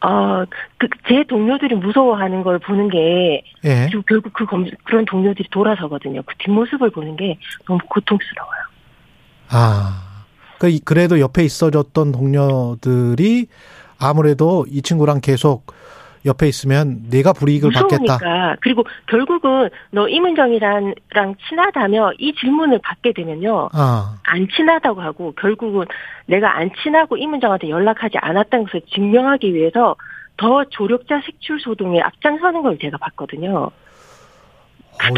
어, 0.02 0.44
그, 0.78 0.88
제 1.08 1.24
동료들이 1.24 1.74
무서워하는 1.76 2.42
걸 2.42 2.58
보는 2.58 2.90
게, 2.90 3.42
예. 3.64 3.88
결국 4.06 4.32
그 4.32 4.44
검, 4.44 4.66
그런 4.84 5.04
동료들이 5.04 5.48
돌아서거든요. 5.50 6.22
그 6.26 6.34
뒷모습을 6.38 6.90
보는 6.90 7.16
게 7.16 7.38
너무 7.66 7.78
고통스러워요. 7.88 8.60
아. 9.48 10.02
그 10.58 10.78
그래도 10.84 11.20
옆에 11.20 11.44
있어줬던 11.44 12.12
동료들이 12.12 13.46
아무래도 13.98 14.64
이 14.68 14.82
친구랑 14.82 15.20
계속 15.20 15.66
옆에 16.26 16.48
있으면 16.48 17.04
내가 17.10 17.32
불이익을 17.32 17.70
무서우니까. 17.70 18.18
받겠다. 18.18 18.56
그리고 18.60 18.84
결국은 19.06 19.70
너 19.90 20.08
이문정이랑 20.08 20.94
친하다며 21.48 22.12
이 22.18 22.34
질문을 22.34 22.80
받게 22.82 23.12
되면요. 23.12 23.70
아. 23.72 24.16
안 24.24 24.48
친하다고 24.54 25.00
하고 25.00 25.32
결국은 25.32 25.86
내가 26.26 26.56
안 26.56 26.70
친하고 26.82 27.16
이문정한테 27.16 27.68
연락하지 27.68 28.18
않았다는 28.18 28.66
것을 28.66 28.82
증명하기 28.92 29.54
위해서 29.54 29.96
더 30.36 30.64
조력자 30.64 31.22
색출 31.24 31.60
소동에 31.60 32.00
앞장서는 32.00 32.62
걸 32.62 32.78
제가 32.78 32.98
봤거든요. 32.98 33.70
어, 34.96 35.14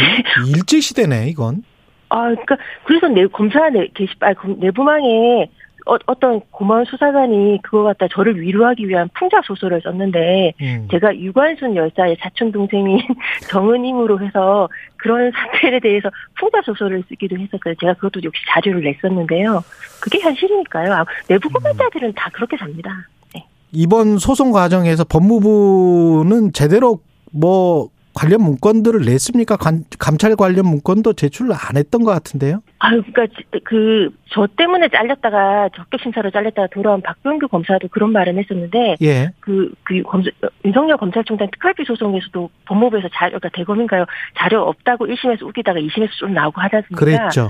일제 0.46 0.80
시대네 0.80 1.28
이건. 1.28 1.62
아, 2.10 2.22
그러니까 2.22 2.56
그래서 2.84 3.08
내 3.08 3.26
검사 3.26 3.68
내 3.70 3.86
게시판 3.94 4.34
아, 4.36 4.46
내부망에 4.58 5.50
어, 5.88 5.96
어떤 6.04 6.40
고마운 6.50 6.84
수사관이 6.84 7.60
그거 7.62 7.84
갖다 7.84 8.06
저를 8.08 8.38
위로하기 8.38 8.86
위한 8.86 9.08
풍자 9.14 9.40
소설을 9.42 9.80
썼는데 9.82 10.52
음. 10.60 10.88
제가 10.90 11.16
유관순 11.16 11.74
열사의 11.76 12.18
사촌 12.20 12.52
동생인 12.52 13.00
정은임으로 13.48 14.20
해서 14.20 14.68
그런 14.96 15.32
사태에 15.32 15.80
대해서 15.80 16.10
풍자 16.38 16.60
소설을 16.66 17.02
쓰기도 17.08 17.36
했었어요. 17.36 17.74
제가 17.80 17.94
그것도 17.94 18.20
역시 18.22 18.42
자료를 18.50 18.82
냈었는데요. 18.82 19.64
그게 20.00 20.20
현실이니까요. 20.20 20.92
아, 20.92 21.04
내부 21.26 21.48
고발자들은 21.48 22.12
다 22.14 22.28
그렇게 22.34 22.58
삽니다. 22.58 22.90
네. 23.34 23.46
이번 23.72 24.18
소송 24.18 24.52
과정에서 24.52 25.04
법무부는 25.04 26.52
제대로 26.52 27.00
뭐 27.32 27.88
관련 28.18 28.42
문건들을 28.42 29.02
냈습니까? 29.04 29.56
관- 29.56 29.84
감찰 29.98 30.34
관련 30.34 30.66
문건도 30.66 31.12
제출 31.12 31.50
안 31.52 31.76
했던 31.76 32.02
것 32.02 32.10
같은데요. 32.10 32.62
아유, 32.80 33.00
그니까, 33.02 33.26
그, 33.64 34.10
저 34.30 34.46
때문에 34.56 34.88
잘렸다가, 34.88 35.68
적격 35.76 36.00
심사로 36.00 36.30
잘렸다가 36.30 36.66
돌아온 36.72 37.00
박병규 37.00 37.46
검사도 37.48 37.88
그런 37.88 38.10
말을 38.12 38.36
했었는데, 38.38 38.96
예. 39.02 39.30
그, 39.40 39.72
그, 39.84 40.02
검, 40.02 40.22
윤석열 40.64 40.96
검찰총장 40.96 41.48
특활비 41.52 41.84
소송에서도 41.84 42.50
법무부에서 42.66 43.08
자료, 43.14 43.38
그러니까 43.38 43.48
대검인가요? 43.56 44.04
자료 44.36 44.62
없다고 44.62 45.06
1심에서 45.06 45.42
우기다가 45.42 45.78
2심에서 45.78 46.10
좀 46.18 46.34
나오고 46.34 46.60
하지 46.60 46.76
않습니까? 46.76 47.04
그랬죠. 47.04 47.48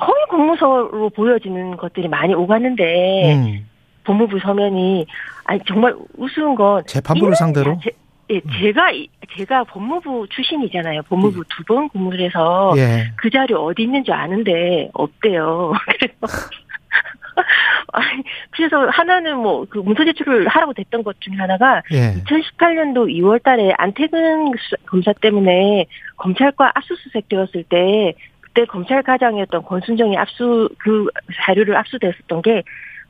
허위 0.00 0.24
공무서로 0.30 1.10
보여지는 1.10 1.76
것들이 1.76 2.08
많이 2.08 2.34
오갔는데, 2.34 3.34
음. 3.34 3.66
법무부 4.04 4.38
서면이, 4.40 5.06
아니, 5.44 5.60
정말 5.66 5.94
우스운 6.16 6.54
건, 6.54 6.82
재판부를 6.86 7.34
상대로? 7.36 7.74
자체- 7.80 7.96
예, 8.30 8.40
제가, 8.60 8.90
이- 8.92 9.08
제가 9.36 9.64
법무부 9.64 10.26
출신이잖아요. 10.30 11.02
법무부 11.02 11.44
두 11.48 11.64
번 11.64 11.88
근무를 11.88 12.20
해서, 12.20 12.72
예. 12.76 13.04
그 13.16 13.28
자료 13.30 13.64
어디 13.66 13.82
있는지 13.82 14.12
아는데 14.12 14.90
없대요. 14.94 15.72
그래서 15.86 16.14
아니, 17.92 18.22
그래서 18.50 18.86
하나는 18.90 19.36
뭐 19.38 19.66
그 19.68 19.78
문서 19.78 20.04
제출을 20.04 20.46
하라고 20.48 20.72
됐던 20.72 21.02
것 21.02 21.20
중에 21.20 21.34
하나가 21.36 21.82
예. 21.92 22.14
2018년도 22.24 23.08
2월 23.18 23.42
달에 23.42 23.72
안태근 23.76 24.52
수- 24.58 24.76
검사 24.86 25.12
때문에 25.12 25.86
검찰과 26.16 26.72
압수수색 26.74 27.28
되었을 27.28 27.64
때 27.64 28.14
그때 28.40 28.64
검찰 28.66 29.02
과장이었던 29.02 29.62
권순정이 29.64 30.16
압수 30.16 30.68
그 30.78 31.06
자료를 31.44 31.76
압수됐었던 31.76 32.42
게 32.42 32.62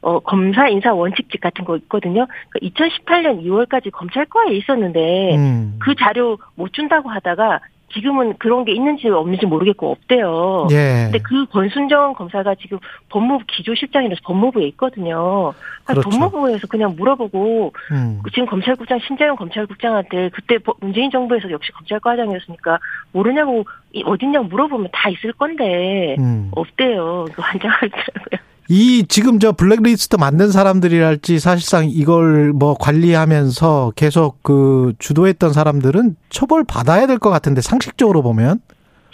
어, 0.05 0.20
검사 0.20 0.68
인사 0.68 0.92
원칙집 0.92 1.40
같은 1.40 1.64
거 1.64 1.76
있거든요. 1.78 2.26
그러니까 2.50 2.84
2018년 2.84 3.42
2월까지 3.42 3.90
검찰과에 3.90 4.52
있었는데 4.55 5.34
음. 5.36 5.78
그 5.80 5.94
자료 5.94 6.36
못 6.57 6.72
준다고 6.74 7.09
하다가 7.09 7.61
지금은 7.94 8.34
그런 8.38 8.64
게 8.64 8.72
있는지 8.72 9.09
없는지 9.09 9.46
모르겠고 9.46 9.92
없대요. 9.92 10.66
예. 10.72 11.05
근데 11.05 11.18
그 11.22 11.46
권순정 11.46 12.14
검사가 12.14 12.57
지금 12.57 12.78
법무부 13.09 13.44
기조실장이라서 13.46 14.20
법무부에 14.24 14.66
있거든요. 14.68 15.52
그렇죠. 15.84 16.09
법무부에서 16.11 16.66
그냥 16.66 16.96
물어보고 16.96 17.72
음. 17.92 18.20
지금 18.32 18.46
검찰국장 18.46 18.98
신재영 18.98 19.36
검찰국장한테 19.36 20.30
그때 20.30 20.59
법- 20.59 20.76
문재인 20.80 21.11
정부에서 21.11 21.50
역시 21.52 21.70
검찰과장이었으니까 21.72 22.78
모르냐고 23.12 23.64
이- 23.92 24.02
어딨냐고 24.05 24.46
물어보면 24.48 24.88
다 24.92 25.09
있을 25.09 25.32
건데 25.32 26.16
음. 26.18 26.50
없대요. 26.57 27.26
그 27.32 27.40
환장하더라고요. 27.42 28.43
이 28.69 29.05
지금 29.09 29.39
저 29.39 29.53
블랙리스트 29.53 30.17
만든 30.17 30.51
사람들이랄지 30.51 31.39
사실상 31.39 31.89
이걸 31.91 32.53
뭐 32.53 32.75
관리하면서 32.79 33.93
계속 33.95 34.43
그 34.43 34.95
주도했던 34.99 35.53
사람들은 35.53 36.17
처벌 36.31 36.65
받아야 36.65 37.07
될 37.07 37.19
것 37.19 37.31
같은데 37.31 37.61
상식적으로 37.61 38.23
보면 38.23 38.61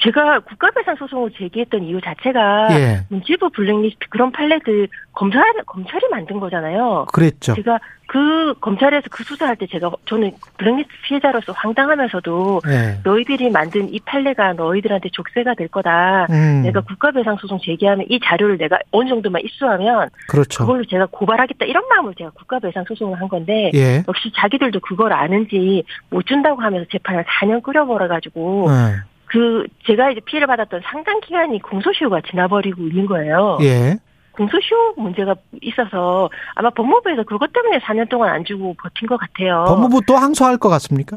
제가 0.02 0.40
국가배상 0.40 0.96
소송을 0.96 1.30
제기했던 1.36 1.84
이유 1.84 2.00
자체가 2.00 2.68
예 2.72 3.00
문체부 3.08 3.50
블랙리스트 3.50 4.06
그런 4.08 4.32
판례들 4.32 4.88
검찰 5.12 5.42
검찰이 5.66 6.08
만든 6.10 6.40
거잖아요. 6.40 7.06
그랬죠. 7.12 7.54
제가 7.54 7.78
그 8.06 8.54
검찰에서 8.60 9.06
그 9.10 9.22
수사할 9.22 9.56
때 9.56 9.66
제가 9.66 9.90
저는 10.06 10.32
블랙리스트 10.56 10.92
피해자로서 11.04 11.52
황당하면서도 11.52 12.62
예. 12.68 13.00
너희들이 13.04 13.50
만든 13.50 13.92
이 13.92 14.00
판례가 14.00 14.54
너희들한테 14.54 15.10
족쇄가 15.12 15.54
될 15.54 15.68
거다. 15.68 16.26
음. 16.30 16.62
내가 16.62 16.80
국가배상 16.80 17.36
소송 17.36 17.58
제기하면 17.60 18.06
이 18.08 18.18
자료를 18.24 18.58
내가 18.58 18.78
어느 18.90 19.08
정도만 19.08 19.42
입수하면 19.44 20.08
그렇죠. 20.28 20.64
그걸로 20.64 20.84
제가 20.84 21.06
고발하겠다 21.10 21.66
이런 21.66 21.86
마음으로 21.88 22.14
제가 22.14 22.30
국가배상 22.30 22.84
소송을 22.88 23.20
한 23.20 23.28
건데 23.28 23.70
예. 23.74 24.02
역시 24.08 24.32
자기들도 24.34 24.80
그걸 24.80 25.12
아는지 25.12 25.84
못 26.08 26.26
준다고 26.26 26.62
하면서 26.62 26.86
재판을 26.90 27.24
4년 27.24 27.62
끌어버려 27.62 28.08
가지고 28.08 28.68
예. 28.70 29.09
그 29.30 29.64
제가 29.86 30.10
이제 30.10 30.20
피해를 30.24 30.48
받았던 30.48 30.80
상당 30.84 31.20
기간이 31.20 31.60
공소시효가 31.60 32.22
지나버리고 32.28 32.82
있는 32.82 33.06
거예요. 33.06 33.58
예. 33.62 33.96
공소시효 34.32 34.94
문제가 34.96 35.36
있어서 35.62 36.28
아마 36.56 36.70
법무부에서 36.70 37.22
그것 37.22 37.52
때문에 37.52 37.78
4년 37.78 38.08
동안 38.08 38.30
안 38.30 38.44
주고 38.44 38.74
버틴 38.74 39.06
것 39.06 39.18
같아요. 39.18 39.64
법무부 39.68 40.00
또 40.06 40.16
항소할 40.16 40.58
것 40.58 40.68
같습니까? 40.70 41.16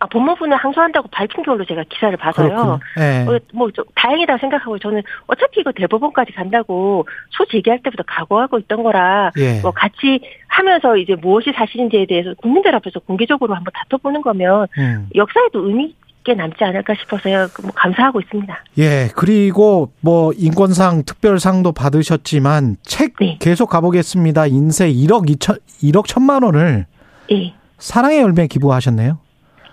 아, 0.00 0.06
법무부는 0.06 0.56
항소한다고 0.56 1.06
밝힌 1.12 1.44
걸로 1.44 1.64
제가 1.64 1.84
기사를 1.88 2.16
봐서요. 2.16 2.80
어, 3.28 3.38
뭐, 3.54 3.70
좀 3.70 3.84
다행이다 3.94 4.38
생각하고 4.38 4.80
저는 4.80 5.00
어차피 5.28 5.60
이거 5.60 5.70
대법원까지 5.70 6.32
간다고 6.32 7.06
소 7.30 7.44
제기할 7.44 7.80
때부터 7.84 8.02
각오하고 8.08 8.58
있던 8.58 8.82
거라 8.82 9.30
예. 9.38 9.60
뭐 9.60 9.70
같이 9.70 10.18
하면서 10.48 10.96
이제 10.96 11.14
무엇이 11.14 11.52
사실인지에 11.52 12.06
대해서 12.06 12.34
국민들 12.34 12.74
앞에서 12.74 12.98
공개적으로 12.98 13.54
한번 13.54 13.70
다퉈보는 13.72 14.22
거면 14.22 14.66
음. 14.78 15.08
역사에도 15.14 15.64
의미 15.68 15.84
있 15.84 16.01
게 16.24 16.34
남지 16.34 16.62
않을까 16.62 16.94
싶어서요. 16.94 17.48
그뭐 17.52 17.70
감사하고 17.74 18.20
있습니다. 18.20 18.64
예, 18.78 19.10
그리고 19.16 19.92
뭐 20.00 20.32
인권상 20.36 21.04
특별상도 21.04 21.72
받으셨지만 21.72 22.76
책 22.82 23.14
네. 23.20 23.38
계속 23.40 23.68
가보겠습니다. 23.70 24.46
인쇄 24.46 24.92
1억 24.92 25.28
2천 25.28 25.60
1억 25.82 26.06
천만 26.06 26.42
원을 26.42 26.86
예. 27.32 27.54
사랑의 27.78 28.20
열매 28.20 28.46
기부하셨네요. 28.46 29.18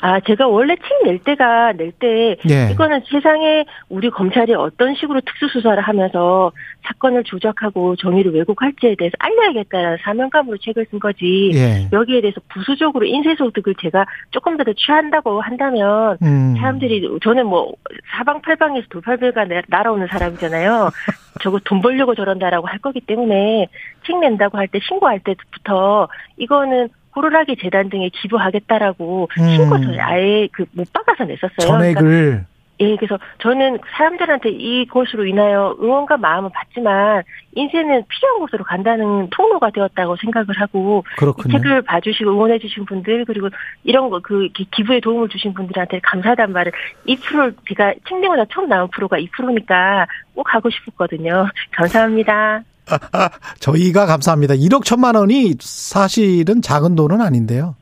아, 0.02 0.20
제가 0.22 0.48
원래 0.48 0.76
책 0.76 0.84
낼 1.04 1.20
때가 1.20 1.74
낼 1.74 1.92
때 2.00 2.38
예. 2.50 2.70
이거는 2.72 3.02
세상에 3.10 3.66
우리 3.90 4.10
검찰이 4.10 4.54
어떤 4.54 4.96
식으로 4.96 5.20
특수수사를 5.22 5.82
하면서 5.82 6.52
사건을 6.84 7.24
조작하고 7.26 7.96
정의를 7.98 8.34
왜곡할지에 8.34 8.96
대해서 8.98 9.14
알려야겠다는 9.20 9.98
사명감으로 10.02 10.58
책을 10.58 10.86
쓴 10.92 11.00
거지. 11.00 11.52
예. 11.54 11.90
여기에 11.92 12.22
대해서 12.22 12.40
부수적으로 12.50 13.06
인쇄소득을 13.06 13.76
제가 13.82 14.06
조금 14.32 14.56
더더 14.58 14.72
취한다고 14.74 15.42
한다면 15.42 16.18
음. 16.22 16.56
사람들이 16.58 17.08
저는 17.24 17.46
뭐 17.48 17.74
사방팔방에서 18.18 18.88
돌팔배가 18.90 19.46
내- 19.46 19.62
날아오는 19.68 20.08
사람이잖아요. 20.08 20.90
저거 21.42 21.60
돈 21.64 21.82
벌려고 21.82 22.16
저런다라고 22.16 22.68
할 22.68 22.80
거기 22.80 23.00
때문에 23.02 23.68
책 24.06 24.20
낸다고 24.20 24.58
할 24.58 24.68
때 24.68 24.80
신고할 24.84 25.20
때부터 25.22 26.08
이거는 26.38 26.90
호루라기 27.20 27.58
재단 27.62 27.90
등에 27.90 28.10
기부하겠다라고 28.14 29.28
음. 29.40 29.50
신고서를 29.50 30.02
아예 30.02 30.48
그 30.54 30.66
못 30.72 30.88
박아서 30.94 31.26
냈었어요. 31.26 31.78
그러니까 31.78 32.00
전액을 32.00 32.46
예, 32.82 32.96
그래서 32.96 33.20
저는 33.40 33.80
사람들한테 33.98 34.52
이것으로 34.52 35.26
인하여 35.26 35.76
응원과 35.82 36.16
마음은 36.16 36.50
받지만 36.52 37.24
인생은 37.56 38.04
필요한 38.08 38.40
곳으로 38.40 38.64
간다는 38.64 39.30
통로가 39.32 39.72
되었다고 39.72 40.16
생각을 40.16 40.48
하고 40.62 41.04
이 41.06 41.16
그렇군요. 41.18 41.58
책을 41.58 41.82
봐주시고 41.82 42.32
응원해주신 42.32 42.86
분들 42.86 43.26
그리고 43.26 43.50
이런 43.84 44.10
거 44.10 44.22
그 44.24 44.48
기부에 44.54 45.02
도움을 45.02 45.28
주신 45.28 45.54
분들한테 45.54 46.00
감사하다는 46.04 46.54
말을 46.54 46.72
이 47.06 47.18
프로 47.18 47.52
제가 47.68 47.96
책내보다 48.08 48.46
처음 48.54 48.70
나온 48.70 48.88
프로가 48.92 49.18
이 49.18 49.28
프로니까 49.36 50.08
꼭 50.36 50.54
하고 50.54 50.70
싶었거든요. 50.70 51.50
감사합니다. 51.76 52.64
저희가 53.60 54.06
감사합니다. 54.06 54.54
1억 54.56 54.84
천만 54.84 55.16
원이 55.16 55.56
사실은 55.60 56.62
작은 56.62 56.96
돈은 56.96 57.22
아닌데요. 57.22 57.76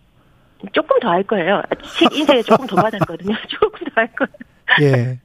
조금 0.74 1.00
더 1.00 1.10
할 1.10 1.24
거예요. 1.24 1.62
책 2.00 2.12
인쇄에 2.14 2.42
조금 2.44 2.66
더 2.68 2.76
받았거든요. 2.78 3.36
조금 3.48 3.86
더 3.88 3.92
할 3.96 4.10
거예요. 4.16 4.92
예. 4.94 5.20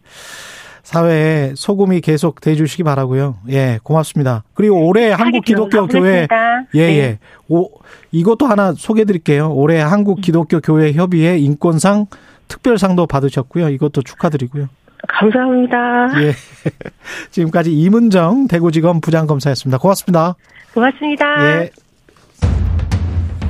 사회에 0.83 1.53
소금이 1.57 2.01
계속 2.03 2.41
대주시기 2.41 2.83
바라고요. 2.83 3.37
예, 3.49 3.79
고맙습니다. 3.83 4.45
그리고 4.53 4.87
올해 4.87 5.11
한국 5.11 5.45
기독교 5.45 5.87
교회 5.87 6.27
예, 6.75 6.87
네. 6.87 6.99
예. 6.99 7.19
오, 7.49 7.71
이것도 8.11 8.47
하나 8.47 8.73
소개해 8.77 9.05
드릴게요. 9.07 9.53
올해 9.55 9.81
한국 9.81 10.21
기독교 10.21 10.61
교회 10.61 10.93
협의회 10.93 11.39
인권상 11.39 12.07
특별상도 12.49 13.07
받으셨고요. 13.07 13.71
이것도 13.71 14.03
축하드리고요. 14.03 14.69
감사합니다. 15.09 16.11
예. 16.23 16.35
지금까지 17.31 17.73
이문정 17.73 18.49
대구지검 18.49 19.01
부장검사였습니다. 19.01 19.79
고맙습니다. 19.79 20.35
고맙습니다. 20.75 21.25
예. 21.63 21.71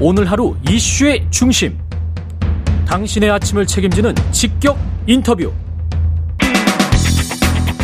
오늘 0.00 0.30
하루 0.30 0.56
이슈의 0.68 1.26
중심. 1.30 1.78
당신의 2.86 3.30
아침을 3.30 3.66
책임지는 3.66 4.14
직격 4.32 4.78
인터뷰. 5.06 5.52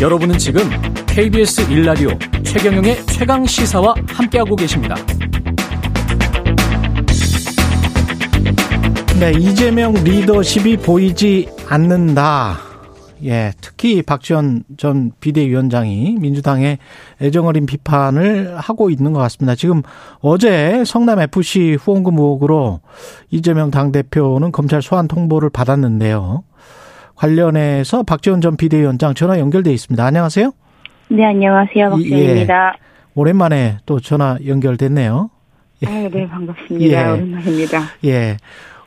여러분은 0.01 0.39
지금 0.39 0.63
KBS 1.07 1.71
일라디오 1.71 2.11
최경영의 2.45 3.05
최강 3.07 3.45
시사와 3.45 3.95
함께하고 4.09 4.55
계십니다. 4.55 4.95
네, 9.19 9.33
이재명 9.33 9.95
리더십이 9.95 10.77
보이지 10.77 11.49
않는다. 11.69 12.68
예, 13.25 13.53
특히 13.61 14.03
박지원 14.03 14.63
전 14.77 15.11
비대위원장이 15.21 16.17
민주당의 16.21 16.79
애정어린 17.21 17.67
비판을 17.67 18.57
하고 18.57 18.91
있는 18.91 19.13
것 19.13 19.19
같습니다. 19.21 19.55
지금 19.55 19.83
어제 20.21 20.85
성남 20.85 21.21
FC 21.21 21.77
후원금 21.81 22.15
의혹으로 22.15 22.81
이재명 23.31 23.71
당 23.71 23.91
대표는 23.93 24.53
검찰 24.53 24.83
소환 24.83 25.09
통보를 25.09 25.51
받았는데요. 25.51 26.45
관련해서 27.17 28.05
박지원 28.05 28.41
전 28.41 28.57
비대위원장 28.57 29.15
전화 29.15 29.39
연결돼 29.41 29.73
있습니다. 29.73 30.05
안녕하세요. 30.05 30.53
네, 31.11 31.25
안녕하세요. 31.25 31.87
이- 31.99 32.11
박지원입니다. 32.11 32.77
오랜만에 33.15 33.79
또 33.87 33.99
전화 33.99 34.39
연결됐네요. 34.47 35.31
아, 35.87 35.91
네, 35.91 36.29
반갑습니다. 36.29 36.85
예. 36.87 37.13
오랜만입니다. 37.13 37.83
예. 38.05 38.37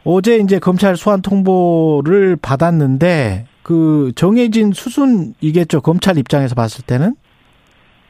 어제 0.04 0.38
이제 0.38 0.58
검찰 0.60 0.96
소환 0.96 1.22
통보를 1.22 2.38
받았는데 2.42 3.46
그 3.64 4.12
정해진 4.16 4.72
수순이겠죠. 4.74 5.82
검찰 5.82 6.18
입장에서 6.18 6.55
봤을 6.55 6.86
때는. 6.86 7.16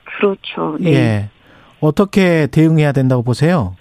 그렇죠. 0.05 0.77
네. 0.79 0.93
예. 0.93 1.29
어떻게 1.79 2.47
대응해야 2.47 2.91
된다고 2.91 3.23
보세요? 3.23 3.75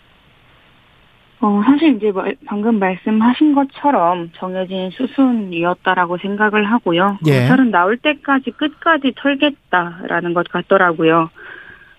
어, 1.43 1.63
사실 1.65 1.97
이제 1.97 2.11
말- 2.13 2.37
방금 2.47 2.79
말씀하신 2.79 3.55
것처럼 3.55 4.31
정해진 4.37 4.91
수순이었다라고 4.91 6.19
생각을 6.19 6.71
하고요. 6.71 7.19
예. 7.27 7.39
검찰은 7.41 7.71
나올 7.71 7.97
때까지 7.97 8.51
끝까지 8.53 9.13
털겠다라는 9.17 10.35
것 10.35 10.49
같더라고요. 10.49 11.31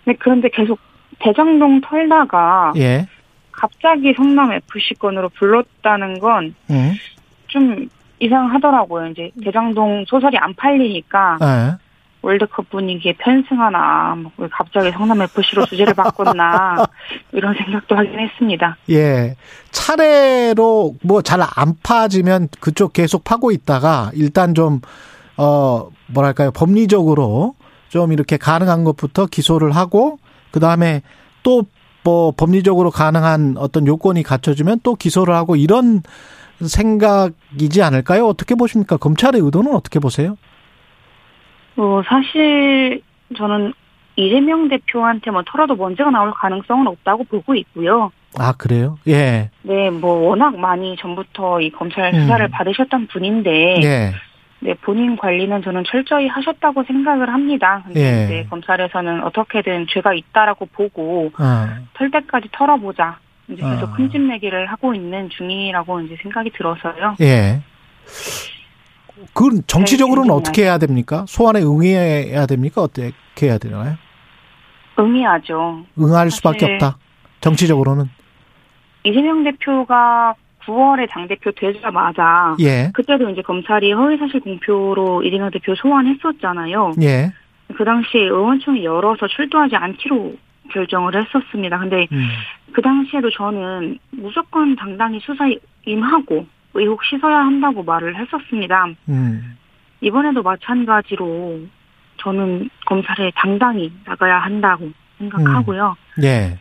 근데 0.03 0.17
그런데 0.19 0.49
계속 0.49 0.80
대장동 1.19 1.82
털다가 1.82 2.74
예. 2.78 3.07
갑자기 3.51 4.13
성남 4.15 4.51
FC 4.53 4.95
건으로 4.99 5.30
불렀다는 5.30 6.19
건좀 6.19 6.53
음. 6.72 6.93
이상하더라고요. 8.22 9.07
이제 9.07 9.32
대장동 9.43 10.05
소설이 10.07 10.38
안 10.38 10.53
팔리니까 10.55 11.38
예. 11.41 11.76
월드컵 12.24 12.69
분위기에 12.69 13.13
편승하나, 13.17 14.15
뭐왜 14.15 14.47
갑자기 14.51 14.91
성남 14.91 15.24
FC로 15.24 15.65
주제를 15.65 15.95
바꿨나 15.95 16.86
이런 17.34 17.55
생각도 17.55 17.95
하긴 17.97 18.19
했습니다. 18.19 18.78
예. 18.91 19.36
차례로 19.72 20.95
뭐 21.01 21.22
잘 21.24 21.41
안 21.41 21.74
파지면 21.82 22.49
그쪽 22.59 22.93
계속 22.93 23.24
파고 23.24 23.51
있다가 23.51 24.11
일단 24.13 24.53
좀, 24.53 24.82
어, 25.38 25.89
뭐랄까요. 26.07 26.51
법리적으로 26.51 27.55
좀 27.89 28.11
이렇게 28.11 28.38
가능한 28.38 28.84
것부터 28.84 29.26
기소를 29.26 29.72
하고 29.76 30.19
그 30.51 30.59
다음에 30.59 31.01
또 31.43 31.63
뭐 32.03 32.34
법리적으로 32.36 32.89
가능한 32.89 33.57
어떤 33.59 33.86
요건이 33.86 34.24
갖춰지면 34.24 34.80
또 34.82 34.95
기소를 34.95 35.36
하고 35.36 35.55
이런 35.55 36.01
생각이지 36.68 37.82
않을까요? 37.82 38.26
어떻게 38.26 38.55
보십니까? 38.55 38.97
검찰의 38.97 39.41
의도는 39.41 39.74
어떻게 39.74 39.99
보세요? 39.99 40.38
어, 41.78 42.01
사실 42.05 43.01
저는 43.38 43.74
이재명 44.16 44.68
대표한테 44.68 45.32
뭐 45.32 45.41
털어도 45.45 45.76
문제가 45.76 46.12
나올 46.12 46.32
가능성은 46.32 46.88
없다고 46.88 47.24
보고 47.26 47.55
있고요. 47.55 48.12
아, 48.38 48.53
그래요? 48.53 48.97
예. 49.07 49.49
네, 49.62 49.89
뭐 49.89 50.30
워낙 50.30 50.57
많이 50.57 50.95
전부터 50.97 51.62
이 51.62 51.72
검찰 51.72 52.14
음. 52.14 52.22
수사를 52.22 52.47
받으셨던 52.49 53.07
분인데, 53.07 53.82
예. 53.84 54.14
네 54.64 54.76
본인 54.76 55.18
관리는 55.18 55.64
저는 55.64 55.84
철저히 55.88 56.28
하셨다고 56.28 56.84
생각을 56.84 57.34
합니다. 57.34 57.82
근데 57.86 57.99
예. 57.99 58.26
이제 58.26 58.47
검찰에서는 58.49 59.24
어떻게든 59.24 59.88
죄가 59.89 60.14
있다라고 60.14 60.68
보고 60.68 61.32
어. 61.39 61.68
털 61.95 62.12
때까지 62.12 62.49
털어보자. 62.51 63.18
이제 63.52 63.62
계속 63.62 63.89
아. 63.89 63.93
흠집 63.93 64.22
내기를 64.22 64.66
하고 64.68 64.93
있는 64.93 65.30
중이라고 65.30 66.02
이제 66.02 66.16
생각이 66.22 66.52
들어서요. 66.52 67.16
예. 67.22 67.62
그건 69.34 69.62
정치적으로는 69.68 70.30
네, 70.30 70.34
어떻게 70.34 70.64
해야 70.64 70.78
됩니까? 70.78 71.26
소환에 71.28 71.62
응해야 71.62 72.45
됩니까? 72.47 72.82
어떻게 72.82 73.12
해야 73.43 73.58
되나요? 73.58 73.95
응해야죠. 74.97 75.86
응할 75.99 76.32
수밖에 76.32 76.60
사실- 76.60 76.74
없다. 76.76 76.97
정치적으로는. 77.41 78.06
이재명 79.04 79.43
대표가 79.43 80.36
9월에 80.66 81.10
당 81.10 81.28
대표 81.28 81.52
되자마자 81.52 82.56
예. 82.60 82.91
그때도 82.93 83.30
이제 83.32 83.41
검찰이 83.41 83.91
허위 83.93 84.18
사실 84.18 84.39
공표로 84.41 85.24
이재명 85.24 85.49
대표 85.49 85.74
소환했었잖아요. 85.76 86.93
예. 87.02 87.32
그 87.76 87.84
당시에 87.84 88.22
의원총회 88.24 88.84
열어서 88.84 89.28
출두하지 89.28 89.76
않기로 89.76 90.36
결정을 90.72 91.15
했었습니다. 91.15 91.80
근데 91.80 92.07
음. 92.11 92.28
그 92.74 92.82
당시에도 92.82 93.30
저는 93.30 93.99
무조건 94.11 94.76
당당히 94.76 95.19
수사에 95.19 95.55
임하고 95.86 96.45
의혹 96.74 97.03
씻어야 97.03 97.38
한다고 97.38 97.84
말을 97.84 98.15
했었습니다. 98.15 98.88
음. 99.09 99.57
이번에도 100.01 100.41
마찬가지로 100.41 101.61
저는 102.17 102.69
검찰에 102.86 103.32
당당히 103.36 103.91
나가야 104.05 104.39
한다고 104.39 104.91
생각하고요. 105.17 105.95
예. 106.24 106.57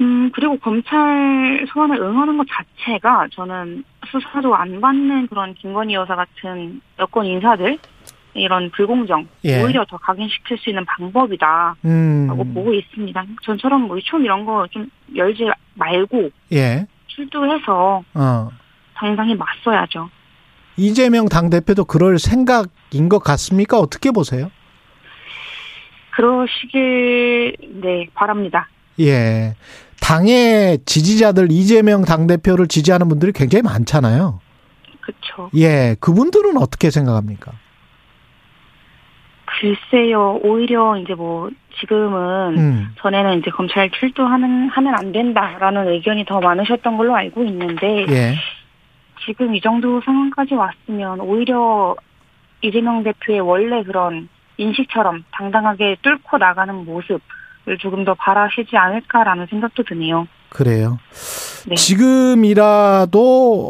음, 0.00 0.30
그리고 0.32 0.58
검찰 0.58 1.66
소환을 1.68 2.00
응하는 2.00 2.38
것 2.38 2.46
자체가 2.48 3.28
저는 3.32 3.84
수사도 4.06 4.56
안 4.56 4.80
받는 4.80 5.26
그런 5.26 5.54
김건희 5.54 5.94
여사 5.94 6.16
같은 6.16 6.80
여권 6.98 7.26
인사들 7.26 7.78
이런 8.34 8.70
불공정 8.70 9.26
예. 9.44 9.62
오히려 9.62 9.84
더 9.88 9.96
각인시킬 9.96 10.58
수 10.58 10.70
있는 10.70 10.84
방법이다라고 10.84 11.76
음. 11.84 12.52
보고 12.54 12.72
있습니다. 12.72 13.24
전처럼 13.42 13.82
뭐 13.82 13.96
유치원 13.96 14.22
이런 14.24 14.44
거 14.44 14.66
좀 14.70 14.88
열지 15.16 15.48
말고 15.74 16.30
예. 16.52 16.86
출두해서 17.08 18.02
어. 18.14 18.48
당당히 18.94 19.34
맞서야죠. 19.34 20.08
이재명 20.76 21.28
당 21.28 21.50
대표도 21.50 21.84
그럴 21.86 22.18
생각인 22.18 23.08
것 23.08 23.18
같습니까? 23.18 23.78
어떻게 23.78 24.10
보세요? 24.12 24.50
그러시길 26.14 27.56
네 27.82 28.08
바랍니다. 28.14 28.68
예. 29.00 29.54
당의 30.00 30.78
지지자들 30.86 31.48
이재명 31.50 32.02
당 32.02 32.26
대표를 32.26 32.68
지지하는 32.68 33.08
분들이 33.08 33.32
굉장히 33.32 33.62
많잖아요. 33.62 34.40
그렇죠. 35.00 35.50
예. 35.56 35.96
그분들은 36.00 36.56
어떻게 36.56 36.90
생각합니까? 36.90 37.52
글쎄요. 39.60 40.40
오히려 40.42 40.96
이제 40.96 41.14
뭐 41.14 41.50
지금은 41.80 42.58
음. 42.58 42.94
전에는 43.00 43.38
이제 43.38 43.50
검찰 43.50 43.90
출두하는 43.90 44.70
하면 44.70 44.94
안 44.94 45.12
된다라는 45.12 45.88
의견이 45.88 46.24
더 46.24 46.40
많으셨던 46.40 46.96
걸로 46.96 47.14
알고 47.14 47.44
있는데 47.44 48.06
예. 48.08 48.34
지금 49.26 49.54
이 49.54 49.60
정도 49.60 50.00
상황까지 50.00 50.54
왔으면 50.54 51.20
오히려 51.20 51.94
이재명 52.62 53.02
대표의 53.02 53.40
원래 53.40 53.82
그런 53.82 54.28
인식처럼 54.56 55.24
당당하게 55.32 55.96
뚫고 56.02 56.38
나가는 56.38 56.74
모습을 56.74 57.78
조금 57.80 58.04
더 58.04 58.14
바라시지 58.14 58.76
않을까라는 58.76 59.46
생각도 59.46 59.82
드네요. 59.82 60.26
그래요. 60.48 60.98
네. 61.66 61.74
지금이라도 61.74 63.10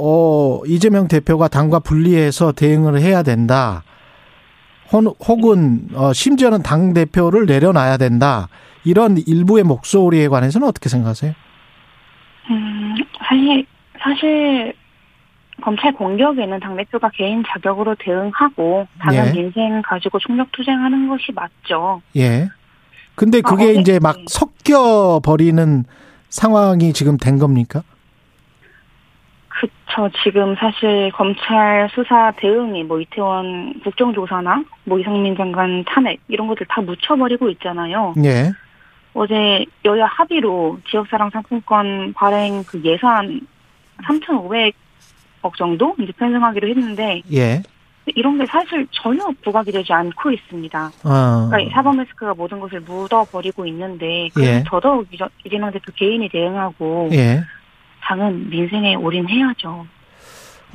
어, 0.03 0.63
이재명 0.67 1.09
대표가 1.09 1.49
당과 1.49 1.81
분리해서 1.81 2.53
대응을 2.53 3.01
해야 3.01 3.23
된다. 3.23 3.83
혹- 4.93 5.17
혹은 5.29 5.89
어, 5.95 6.13
심지어는 6.13 6.63
당 6.63 6.93
대표를 6.93 7.47
내려놔야 7.47 7.97
된다. 7.97 8.49
이런 8.85 9.19
일부의 9.19 9.63
목소리에 9.65 10.29
관해서는 10.29 10.67
어떻게 10.67 10.89
생각하세요? 10.89 11.33
음, 12.51 12.95
사실, 13.29 13.67
사실, 14.03 14.73
검찰 15.63 15.93
공격에는 15.93 16.59
당 16.61 16.77
대표가 16.77 17.11
개인 17.15 17.45
자격으로 17.47 17.95
대응하고, 17.99 18.87
당연 18.99 19.29
예. 19.29 19.33
민생 19.33 19.83
가지고 19.83 20.19
총력 20.19 20.51
투쟁하는 20.53 21.09
것이 21.09 21.33
맞죠. 21.33 22.01
예. 22.17 22.49
근데 23.15 23.43
그게 23.43 23.65
아, 23.65 23.81
이제 23.81 23.99
막 24.01 24.17
네. 24.17 24.25
섞여 24.29 25.21
버리는 25.23 25.85
상황이 26.31 26.93
지금 26.95 27.19
된 27.19 27.39
겁니까? 27.39 27.83
그쵸. 29.61 30.09
지금 30.25 30.55
사실 30.57 31.11
검찰 31.13 31.87
수사 31.95 32.33
대응이 32.37 32.83
뭐 32.85 32.99
이태원 32.99 33.79
국정조사나 33.85 34.65
뭐 34.85 34.99
이상민 34.99 35.37
장관 35.37 35.85
탄핵 35.85 36.19
이런 36.29 36.47
것들 36.47 36.67
다 36.67 36.81
묻혀버리고 36.81 37.51
있잖아요. 37.51 38.15
예. 38.25 38.53
어제 39.13 39.67
여야 39.85 40.07
합의로 40.07 40.79
지역사랑 40.89 41.29
상품권 41.31 42.15
발행 42.15 42.65
그 42.65 42.81
예산 42.85 43.43
3,500억 44.05 45.55
정도 45.59 45.95
이제 45.99 46.11
편성하기로 46.13 46.69
했는데 46.69 47.21
예. 47.31 47.63
이런 48.07 48.39
게 48.39 48.47
사실 48.47 48.87
전혀 48.93 49.29
부각이 49.45 49.71
되지 49.73 49.93
않고 49.93 50.31
있습니다. 50.31 50.91
어. 51.05 51.49
그러니까 51.49 51.61
이 51.61 51.69
사법 51.69 51.97
리스크가 51.97 52.33
모든 52.33 52.61
것을 52.61 52.81
묻어버리고 52.81 53.67
있는데 53.67 54.31
예. 54.39 54.65
더더욱 54.67 55.07
이재명 55.45 55.71
대표 55.71 55.93
개인이 55.95 56.27
대응하고 56.31 57.11
예. 57.13 57.43
당은 58.11 58.51
민생에 58.51 58.97
올인해야죠. 58.97 59.87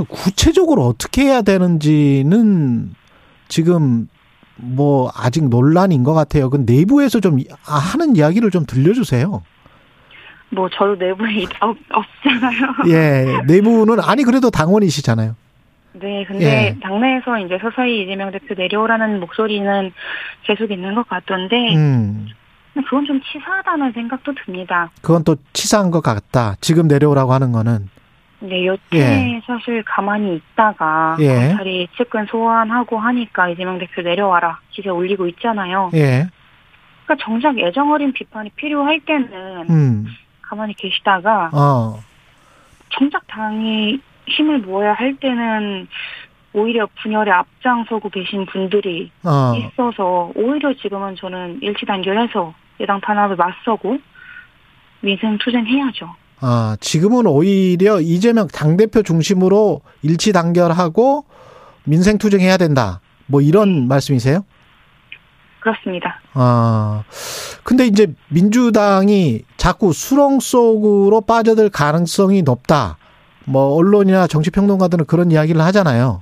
구체적으로 0.08 0.84
어떻게 0.88 1.24
해야 1.24 1.42
되는지는 1.42 2.96
지금 3.50 4.08
뭐 4.56 5.12
아직 5.14 5.44
논란인 5.50 6.04
것 6.04 6.14
같아요. 6.14 6.50
그 6.50 6.64
내부에서 6.66 7.20
좀 7.20 7.40
이- 7.40 7.48
아, 7.68 7.76
하는 7.76 8.16
이야기를 8.16 8.52
좀 8.52 8.66
들려주세요. 8.66 9.44
뭐 10.52 10.70
저도 10.70 10.96
내부에 10.96 11.44
없, 11.60 11.76
없잖아요. 11.92 12.76
예, 12.88 13.42
내부는 13.48 14.00
아니 14.00 14.24
그래도 14.24 14.50
당원이시잖아요. 14.50 15.36
네, 15.94 16.24
근데 16.26 16.46
예. 16.46 16.80
당내에서 16.82 17.40
이제 17.40 17.58
서서히 17.62 18.04
이재명 18.04 18.32
대표 18.32 18.54
내려오라는 18.54 19.20
목소리는 19.20 19.92
계속 20.44 20.72
있는 20.72 20.94
것 20.96 21.08
같던데 21.08 21.76
음, 21.76 22.28
근데 22.76 22.86
그건 22.90 23.06
좀 23.06 23.22
치사하다는 23.22 23.94
생각도 23.94 24.34
듭니다. 24.36 24.92
그건 25.02 25.24
또 25.24 25.38
치사한 25.54 25.92
것 25.92 26.02
같다. 26.02 26.56
지금 26.60 26.90
내려오라고 26.90 27.32
하는 27.32 27.54
거는 27.54 27.90
네, 28.42 28.66
여태 28.66 28.98
예. 28.98 29.42
사실 29.48 29.82
가만히 29.84 30.36
있다가 30.36 31.16
예. 31.22 31.48
검찰이 31.48 31.88
측근 31.96 32.26
소환하고 32.26 33.00
하니까 33.00 33.50
이재명 33.50 33.80
대표 33.80 34.02
내려와라 34.02 34.60
기세 34.72 34.90
올리고 34.90 35.26
있잖아요. 35.28 35.90
예, 35.94 36.28
그러니까 37.06 37.26
정작 37.26 37.58
애정 37.58 37.92
어린 37.92 38.12
비판이 38.12 38.50
필요할 38.52 39.00
때는 39.00 39.70
음, 39.70 40.06
가만히 40.42 40.74
계시다가 40.74 41.50
어, 41.54 41.98
정작 42.90 43.26
당이 43.28 44.00
힘을 44.28 44.60
모아야 44.60 44.94
할 44.94 45.16
때는 45.16 45.88
오히려 46.52 46.88
분열에 47.02 47.32
앞장서고 47.32 48.10
계신 48.10 48.46
분들이 48.46 49.12
어, 49.24 49.54
있어서 49.56 50.32
오히려 50.36 50.74
지금은 50.74 51.16
저는 51.16 51.60
일치 51.62 51.86
단결해서 51.86 52.54
예당 52.80 53.00
탄압을 53.02 53.36
맞서고 53.36 53.98
민생 55.02 55.38
투쟁해야죠. 55.38 56.16
아, 56.42 56.78
지금은 56.80 57.28
오히려 57.28 58.02
이재명 58.02 58.48
당대표 58.48 59.02
중심으로 59.04 59.82
일치 60.02 60.34
단결하고 60.34 61.26
민생 61.86 62.18
투쟁해야 62.18 62.58
된다. 62.58 63.02
뭐 63.28 63.42
이런 63.42 63.88
말씀이세요? 63.88 64.44
그렇습니다. 65.62 66.22
아, 66.34 67.04
근데 67.64 67.88
이제 67.88 68.14
민주당이 68.30 69.42
자꾸 69.58 69.94
수렁 69.94 70.40
속으로 70.40 71.22
빠져들 71.22 71.70
가능성이 71.70 72.44
높다. 72.44 72.98
뭐, 73.46 73.76
언론이나 73.76 74.28
정치평론가들은 74.28 75.06
그런 75.06 75.32
이야기를 75.32 75.62
하잖아요. 75.62 76.22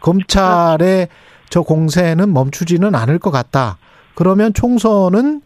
검찰의 0.00 1.08
저 1.48 1.62
공세는 1.62 2.32
멈추지는 2.32 2.94
않을 2.94 3.18
것 3.18 3.30
같다. 3.30 3.78
그러면 4.14 4.52
총선은, 4.52 5.40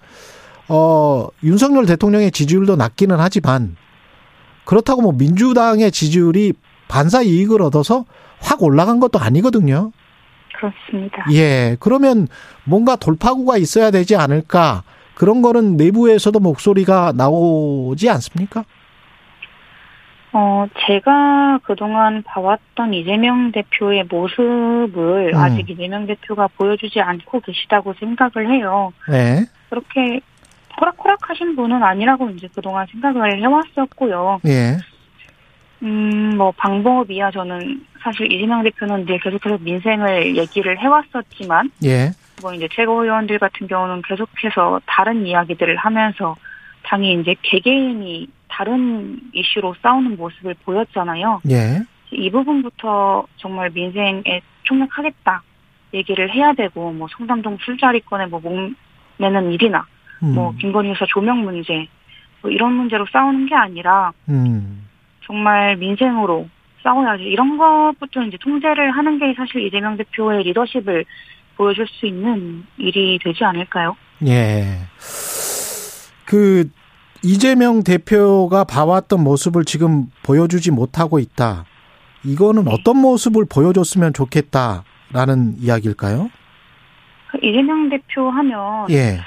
어, 0.69 1.29
윤석열 1.43 1.87
대통령의 1.87 2.31
지지율도 2.31 2.77
낮기는 2.77 3.17
하지만, 3.19 3.77
그렇다고 4.65 5.01
뭐 5.03 5.13
민주당의 5.13 5.91
지지율이 5.91 6.53
반사 6.89 7.23
이익을 7.23 7.63
얻어서 7.63 8.05
확 8.41 8.63
올라간 8.63 9.01
것도 9.01 9.19
아니거든요. 9.19 9.93
그렇습니다. 10.55 11.25
예, 11.33 11.77
그러면 11.81 12.27
뭔가 12.65 12.97
돌파구가 12.97 13.59
있어야 13.59 13.91
되지 13.91 14.17
않을까? 14.17 14.83
그런 15.15 15.43
거는 15.43 15.77
내부에서도 15.77 16.39
목소리가 16.39 17.13
나오지 17.17 18.09
않습니까? 18.11 18.65
어, 20.33 20.67
제가 20.87 21.61
그동안 21.65 22.23
봐왔던 22.23 22.93
이재명 22.93 23.51
대표의 23.51 24.05
모습을 24.11 25.33
음. 25.35 25.39
아직 25.39 25.71
이재명 25.71 26.07
대표가 26.07 26.49
보여주지 26.49 27.01
않고 27.01 27.41
계시다고 27.41 27.95
생각을 27.99 28.51
해요. 28.53 28.93
네, 29.11 29.47
그렇게 29.71 30.21
호락호락 30.81 31.31
하신 31.31 31.57
분은 31.57 31.83
아니라고 31.83 32.31
이제 32.31 32.49
그동안 32.55 32.87
생각을 32.87 33.41
해왔었고요. 33.41 34.41
예, 34.47 34.77
음, 35.83 36.37
뭐, 36.37 36.53
방법이야 36.53 37.31
저는 37.31 37.85
사실 38.01 38.33
이재명 38.33 38.63
대표는 38.63 39.07
늘 39.07 39.19
계속해서 39.19 39.59
민생을 39.61 40.37
얘기를 40.37 40.79
해왔었지만, 40.79 41.71
예, 41.85 42.11
뭐 42.43 42.53
이제 42.55 42.69
최고위원들 42.73 43.39
같은 43.39 43.67
경우는 43.67 44.03
계속해서 44.03 44.81
다른 44.87 45.27
이야기들을 45.27 45.77
하면서 45.77 46.37
당이 46.85 47.21
이제 47.21 47.35
개개인이 47.43 48.29
다른 48.49 49.21
이슈로 49.33 49.75
싸우는 49.83 50.17
모습을 50.17 50.55
보였잖아요. 50.65 51.43
예, 51.51 51.81
이 52.11 52.31
부분부터 52.31 53.27
정말 53.37 53.71
민생에 53.71 54.41
총력하겠다 54.63 55.43
얘기를 55.95 56.33
해야 56.35 56.53
되고 56.53 56.93
뭐 56.93 57.09
성담동 57.17 57.59
술자리권에 57.61 58.27
뭐 58.27 58.41
목매는 58.41 59.53
일이나 59.53 59.87
음, 60.23 60.35
뭐 60.35 60.53
김건희 60.59 60.91
여사 60.91 61.05
조명 61.07 61.45
문제 61.45 61.87
뭐 62.43 62.51
이런 62.51 62.73
문제로 62.73 63.07
싸우는 63.13 63.47
게 63.47 63.55
아니라 63.55 64.13
음, 64.29 64.87
정말 65.25 65.77
민생으로 65.77 66.49
싸워야지 66.83 67.25
이런 67.25 67.59
것부터 67.59 68.23
이제 68.23 68.37
통제를 68.41 68.91
하는 68.93 69.19
게 69.19 69.35
사실 69.37 69.67
이재명 69.67 69.97
대표의 69.97 70.45
리더십을 70.45 71.05
보여줄 71.57 71.87
수 71.89 72.07
있는 72.07 72.65
일이 72.79 73.19
되지 73.23 73.45
않을까요? 73.45 73.97
예. 74.27 74.79
그, 76.25 76.71
이재명 77.23 77.83
대표가 77.83 78.63
봐왔던 78.63 79.25
모습을 79.25 79.65
지금 79.65 80.07
보여주지 80.23 80.71
못하고 80.71 81.19
있다. 81.19 81.65
이거는 82.25 82.69
어떤 82.69 82.99
모습을 82.99 83.45
보여줬으면 83.51 84.13
좋겠다라는 84.13 85.57
이야기일까요? 85.59 86.31
이재명 87.43 87.89
대표 87.89 88.31
하면 88.31 88.89
예, 88.91 89.19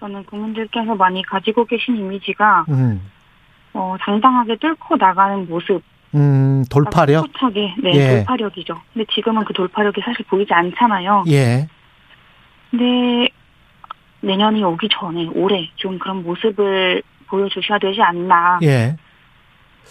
저는 0.00 0.24
국민들께서 0.24 0.94
많이 0.94 1.22
가지고 1.22 1.66
계신 1.66 1.96
이미지가 1.96 2.64
음, 2.70 3.10
어, 3.74 3.96
당당하게 4.00 4.56
뚫고 4.56 4.96
나가는 4.96 5.46
모습 5.46 5.82
음, 6.14 6.64
돌파력? 6.70 7.26
꿋꿋하게 7.32 7.74
네 7.82 7.92
예. 7.94 8.08
돌파력이죠. 8.16 8.80
근데 8.92 9.06
지금은 9.12 9.44
그 9.44 9.52
돌파력이 9.52 10.00
사실 10.00 10.24
보이지 10.26 10.52
않잖아요. 10.52 11.24
예, 11.28 11.68
근데 12.70 13.28
내년이 14.22 14.64
오기 14.64 14.88
전에 14.90 15.28
올해 15.34 15.70
좀 15.76 15.98
그런 15.98 16.22
모습을 16.24 17.02
보여주셔야 17.28 17.78
되지 17.78 18.00
않나. 18.00 18.58
예, 18.62 18.96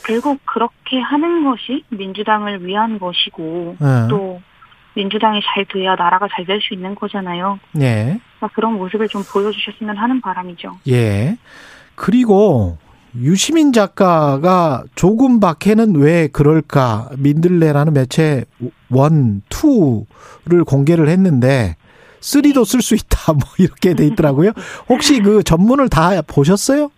결국 0.06 0.42
그렇게 0.46 1.00
하는 1.00 1.46
것이 1.46 1.84
민주당을 1.90 2.66
위한 2.66 3.00
것이고 3.00 3.78
어, 3.80 4.08
또 4.10 4.42
민주당이 5.00 5.42
잘 5.46 5.66
돼야 5.66 5.96
나라가 5.96 6.28
잘 6.36 6.46
될 6.46 6.60
수 6.62 6.74
있는 6.74 6.94
거잖아요. 6.96 7.60
예. 7.80 8.20
그런 8.54 8.74
모습을 8.74 9.08
좀 9.08 9.24
보여주셨으면 9.24 9.98
하는 9.98 10.20
바람이죠. 10.22 10.80
예. 10.90 11.38
그리고 11.96 12.78
유시민 13.16 13.72
작가가 13.74 14.84
조금 14.96 15.40
박해는 15.40 15.96
왜 15.96 16.28
그럴까 16.28 17.10
민들레라는 17.18 17.94
매체 17.94 18.44
원, 18.90 19.42
투를 19.50 20.64
공개를 20.66 21.08
했는데 21.10 21.76
쓰리도 22.22 22.66
쓸 22.66 22.82
수 22.82 22.96
있다 22.96 23.32
뭐 23.34 23.42
이렇게 23.58 23.94
돼 23.94 24.06
있더라고요. 24.08 24.52
혹시 24.90 25.22
그 25.22 25.44
전문을 25.44 25.90
다 25.90 26.22
보셨어요? 26.22 26.92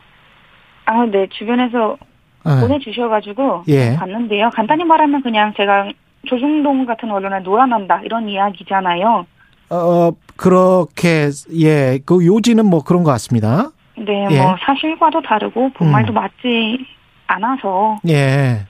아, 0.86 1.06
네 1.06 1.28
주변에서 1.32 1.98
아, 2.44 2.60
보내주셔가지고 2.62 3.66
예. 3.68 3.96
봤는데요. 3.96 4.50
간단히 4.54 4.84
말하면 4.84 5.22
그냥 5.22 5.54
제가 5.56 5.92
조중동 6.28 6.86
같은 6.86 7.12
언론에 7.12 7.40
놀아난다 7.40 8.02
이런 8.04 8.30
이야기잖아요. 8.30 9.26
어 9.70 10.12
그렇게 10.36 11.30
예. 11.60 12.00
그 12.06 12.26
요지는 12.26 12.66
뭐 12.66 12.84
그런 12.84 13.04
것 13.04 13.12
같습니다. 13.12 13.70
네, 13.98 14.28
예. 14.32 14.42
뭐 14.42 14.56
사실과도 14.62 15.22
다르고 15.22 15.70
본말도 15.74 16.14
음. 16.14 16.16
맞지 16.16 16.86
않아서 17.28 18.00
예. 18.08 18.66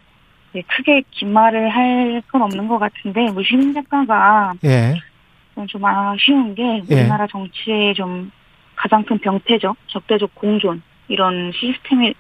네, 0.54 0.62
크게 0.68 1.04
긴 1.12 1.32
말을 1.34 1.70
할 1.70 2.22
건 2.32 2.44
없는 2.44 2.68
것 2.68 2.78
같은데 2.78 3.30
뭐 3.32 3.42
시민 3.44 3.74
작가가 3.74 4.54
예. 4.64 4.96
좀 5.68 5.84
아쉬운 5.86 6.56
게 6.56 6.82
예. 6.90 7.02
우리나라 7.02 7.28
정치의 7.28 7.94
좀 7.94 8.32
가장 8.76 9.04
큰 9.04 9.18
병폐죠. 9.20 9.76
적대적 9.88 10.34
공존 10.36 10.82
이런 11.08 11.52
시스템에 11.54 12.14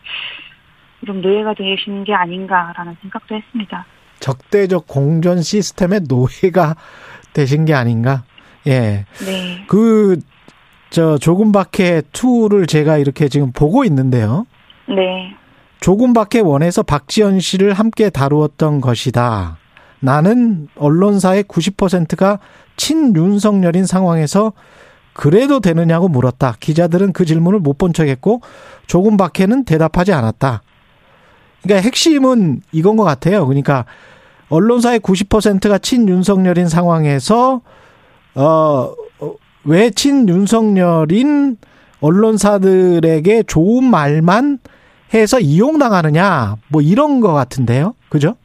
좀 1.06 1.22
노예가 1.22 1.54
되시는 1.54 2.04
게 2.04 2.14
아닌가라는 2.14 2.98
생각도 3.02 3.36
했습니다. 3.36 3.86
적대적 4.22 4.88
공존 4.88 5.42
시스템의 5.42 6.02
노예가 6.08 6.78
되신 7.34 7.66
게 7.66 7.74
아닌가? 7.74 8.24
예. 8.68 9.06
네. 9.26 9.66
그, 9.68 10.20
저, 10.90 11.18
조금 11.18 11.52
밖에 11.52 12.02
2를 12.14 12.68
제가 12.68 12.98
이렇게 12.98 13.28
지금 13.28 13.52
보고 13.52 13.84
있는데요. 13.84 14.46
네. 14.88 15.36
조금 15.82 16.14
밖에 16.14 16.40
원해서 16.40 16.84
박지원 16.84 17.40
씨를 17.42 17.74
함께 17.74 18.10
다루었던 18.10 18.80
것이다. 18.82 19.58
나는 20.00 20.68
언론사의 20.76 21.44
90%가 21.46 22.40
친윤석열인 22.78 23.86
상황에서 23.86 24.54
그래도 25.14 25.60
되느냐고 25.60 26.08
물었다. 26.08 26.56
기자들은 26.60 27.14
그 27.14 27.26
질문을 27.26 27.60
못 27.60 27.78
본 27.78 27.94
척했고 27.94 28.42
조금 28.88 29.18
밖에는 29.18 29.66
대답하지 29.66 30.14
않았다. 30.14 30.62
그러니까 31.64 31.86
핵심은 31.86 32.62
이건 32.72 32.96
것 32.96 33.04
같아요. 33.04 33.46
그러니까 33.46 33.86
언론사의 34.52 35.00
90%가 35.00 35.80
친윤석열인 35.80 36.70
상황에서 36.70 37.62
어 38.36 38.94
왜 39.64 39.90
친윤석열인 39.92 41.58
언론사들에게 42.02 43.44
좋은 43.44 43.84
말만 43.84 44.60
해서 45.14 45.40
이용당하느냐 45.40 46.56
뭐 46.70 46.82
이런 46.82 47.20
것 47.20 47.34
같은데요. 47.34 47.94
그죠? 48.10 48.36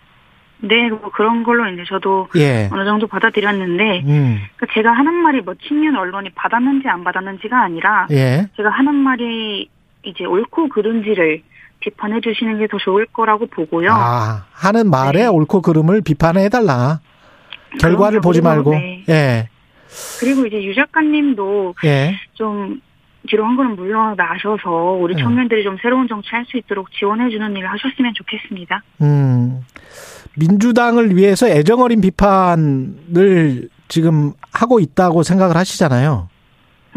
네, 0.58 0.88
뭐 0.88 1.10
그런 1.14 1.42
걸로 1.42 1.68
이제 1.70 1.84
저도 1.86 2.28
예. 2.36 2.68
어느 2.72 2.84
정도 2.84 3.06
받아들였는데 3.06 4.02
음. 4.04 4.38
그러니까 4.56 4.74
제가 4.74 4.90
하는 4.90 5.14
말이 5.14 5.40
뭐 5.42 5.54
친윤 5.54 5.96
언론이 5.96 6.30
받았는지 6.30 6.88
안 6.88 7.04
받았는지가 7.04 7.62
아니라 7.62 8.06
예. 8.10 8.48
제가 8.56 8.70
하는 8.70 8.94
말이 8.94 9.68
이제 10.02 10.24
옳고 10.24 10.68
그른지를 10.70 11.42
비판해 11.86 12.20
주시는 12.20 12.58
게 12.58 12.66
더 12.66 12.78
좋을 12.78 13.06
거라고 13.06 13.46
보고요. 13.46 13.90
아, 13.92 14.44
하는 14.52 14.90
말에 14.90 15.20
네. 15.20 15.26
옳고 15.28 15.62
그름을 15.62 16.00
비판해 16.00 16.48
달라. 16.48 16.98
결과를. 17.80 18.20
보지 18.20 18.40
말고. 18.42 18.72
네. 18.72 19.04
예. 19.08 19.48
그리고 20.18 20.44
이제 20.46 20.62
유 20.64 20.74
작가님도 20.74 21.74
예. 21.84 22.16
좀 22.34 22.80
뒤로 23.28 23.44
한 23.44 23.56
걸음 23.56 23.76
물러나셔서 23.76 24.70
우리 25.00 25.14
네. 25.14 25.22
청년들이 25.22 25.62
좀 25.62 25.76
새로운 25.80 26.08
정치 26.08 26.28
할 26.32 26.44
수 26.46 26.56
있도록 26.56 26.90
지원해 26.92 27.30
주는 27.30 27.50
일을 27.56 27.68
하셨으면 27.70 28.12
좋겠습니다. 28.14 28.82
음. 29.02 29.60
민주당을 30.36 31.16
위해서 31.16 31.48
애정어린 31.48 32.00
비판을 32.00 33.68
지금 33.88 34.32
하고 34.52 34.80
있다고 34.80 35.22
생각을 35.22 35.56
하시잖아요. 35.56 36.28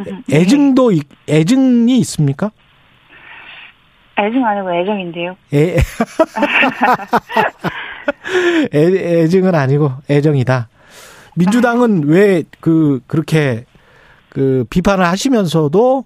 네. 0.05 0.37
애증도 0.39 0.91
있- 0.93 1.07
애증이 1.29 1.97
있습니까? 1.99 2.51
애증 4.19 4.45
아니고 4.45 4.73
애정인데요. 4.73 5.35
애, 5.53 5.77
애, 8.73 9.21
애증은 9.23 9.55
아니고 9.55 9.91
애정이다. 10.09 10.67
민주당은 11.35 12.03
왜 12.07 12.43
그 12.59 12.99
그렇게 13.07 13.65
그 14.29 14.65
비판을 14.69 15.05
하시면서도 15.05 16.05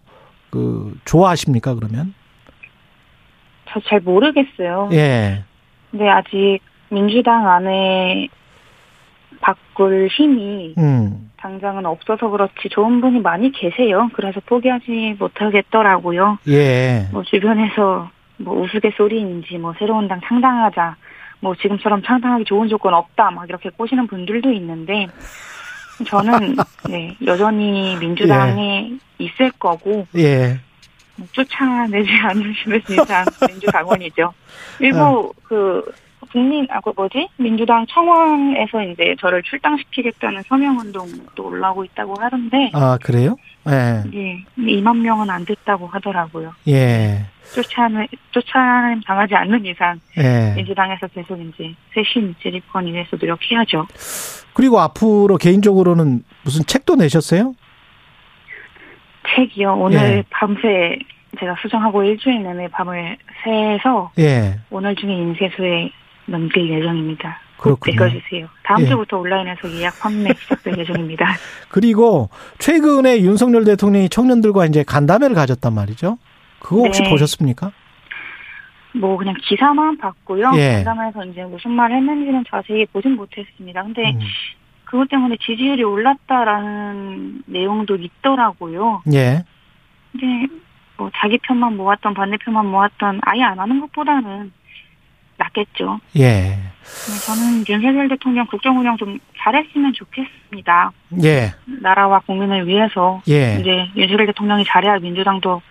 그 0.51 0.95
좋아하십니까 1.05 1.73
그러면? 1.75 2.13
저 3.69 3.79
잘 3.87 3.99
모르겠어요. 4.01 4.89
예. 4.93 5.43
근데 5.89 6.07
아직 6.07 6.59
민주당 6.89 7.47
안에 7.49 8.27
바꿀 9.43 10.07
힘이 10.07 10.73
음. 10.77 11.29
당장은 11.37 11.85
없어서 11.85 12.29
그렇지 12.29 12.69
좋은 12.71 13.01
분이 13.01 13.19
많이 13.19 13.51
계세요. 13.51 14.09
그래서 14.13 14.39
포기하지 14.45 15.17
못하겠더라고요. 15.19 16.39
예. 16.47 17.09
뭐 17.11 17.23
주변에서 17.23 18.09
뭐 18.37 18.61
우스갯소리인지 18.61 19.57
뭐 19.57 19.73
새로운 19.77 20.07
당 20.07 20.21
창당하자 20.23 20.95
뭐 21.41 21.53
지금처럼 21.55 22.01
창당하기 22.03 22.45
좋은 22.45 22.69
조건 22.69 22.93
없다 22.93 23.31
막 23.31 23.49
이렇게 23.49 23.69
꼬시는 23.69 24.07
분들도 24.07 24.49
있는데 24.53 25.07
저는 26.07 26.55
네 26.89 27.17
여전히 27.25 27.97
민주당에 27.97 28.93
있을 29.19 29.51
거고 29.59 30.07
예. 30.15 30.57
쫓아내지 31.33 32.09
않으시는 32.23 32.81
이상 32.89 33.25
민주당원이죠. 33.49 34.33
일부 34.79 34.99
어. 34.99 35.31
그 35.43 35.83
국민 36.33 36.65
아그 36.67 36.93
뭐지 36.95 37.29
민주당 37.37 37.85
청원에서 37.85 38.81
이제 38.85 39.15
저를 39.19 39.43
출당시키겠다는 39.43 40.41
서명 40.41 40.79
운동도 40.79 41.45
올라오고 41.45 41.85
있다고 41.85 42.15
하던데 42.19 42.71
아, 42.73 42.97
그래요? 43.01 43.35
예. 43.69 44.03
예 44.13 44.43
2만 44.57 44.97
명은 44.97 45.29
안 45.29 45.45
됐다고 45.45 45.85
하더라고요. 45.85 46.53
예. 46.67 47.19
쫓아내 47.53 48.07
쫓아내 48.31 48.99
당하지 49.05 49.35
않는 49.35 49.63
이상 49.67 49.99
예. 50.17 50.53
민주당에서 50.55 51.05
계속 51.07 51.39
이제 51.39 51.71
쇄신 51.93 52.33
재립권 52.41 52.87
위해서 52.87 53.15
노력해야죠. 53.15 53.85
그리고 54.53 54.79
앞으로 54.79 55.37
개인적으로는 55.37 56.23
무슨 56.43 56.65
책도 56.65 56.95
내셨어요? 56.95 57.53
책이요. 59.35 59.75
오늘 59.75 59.99
예. 59.99 60.23
밤새 60.31 60.97
제가 61.39 61.55
수정하고 61.61 62.03
일주일 62.03 62.41
내내 62.41 62.69
밤을 62.69 63.17
새서 63.43 64.11
예. 64.17 64.59
오늘 64.71 64.95
중에 64.95 65.13
인쇄소에 65.13 65.91
넘길 66.25 66.69
예정입니다. 66.69 67.39
꼭 67.57 67.79
그렇군요. 67.79 68.07
읽어주세요. 68.07 68.47
다음 68.63 68.81
예. 68.81 68.87
주부터 68.87 69.17
온라인에서 69.17 69.71
예약 69.71 69.99
판매 69.99 70.33
시작될 70.33 70.77
예정입니다. 70.77 71.25
그리고 71.69 72.29
최근에 72.59 73.21
윤석열 73.21 73.63
대통령이 73.63 74.09
청년들과 74.09 74.65
이제 74.65 74.83
간담회를 74.83 75.35
가졌단 75.35 75.73
말이죠. 75.73 76.17
그거 76.59 76.83
혹시 76.83 77.03
네. 77.03 77.09
보셨습니까? 77.09 77.71
뭐 78.95 79.17
그냥 79.17 79.35
기사만 79.41 79.97
봤고요. 79.97 80.51
예. 80.55 80.83
간담회에서 80.83 81.25
이제 81.25 81.43
무슨 81.43 81.71
말 81.71 81.91
했는지는 81.91 82.43
자세히 82.49 82.85
보진 82.87 83.15
못했습니다. 83.15 83.83
근데 83.83 84.11
음. 84.11 84.19
그것 84.83 85.09
때문에 85.09 85.37
지지율이 85.37 85.83
올랐다라는 85.83 87.43
내용도 87.47 87.95
있더라고요. 87.95 89.01
예. 89.13 89.43
근데 90.11 90.53
뭐 90.97 91.09
자기 91.15 91.39
편만 91.39 91.75
모았던 91.77 92.13
반대편만 92.13 92.67
모았던 92.67 93.21
아예 93.23 93.41
안 93.41 93.57
하는 93.57 93.79
것보다는 93.81 94.51
낫겠죠. 95.37 95.99
예. 96.17 96.21
네, 96.21 97.19
저는 97.25 97.63
윤석열 97.67 98.09
대통령 98.09 98.45
국정 98.47 98.77
운영 98.79 98.97
좀 98.97 99.19
잘했으면 99.39 99.93
좋겠습니다. 99.93 100.91
예. 101.23 101.53
나라와 101.81 102.19
국민을 102.19 102.67
위해서 102.67 103.21
예. 103.29 103.57
이제 103.59 103.89
윤석열 103.95 104.27
대통령이 104.27 104.65
잘해야 104.65 104.99
민주당도 104.99 105.61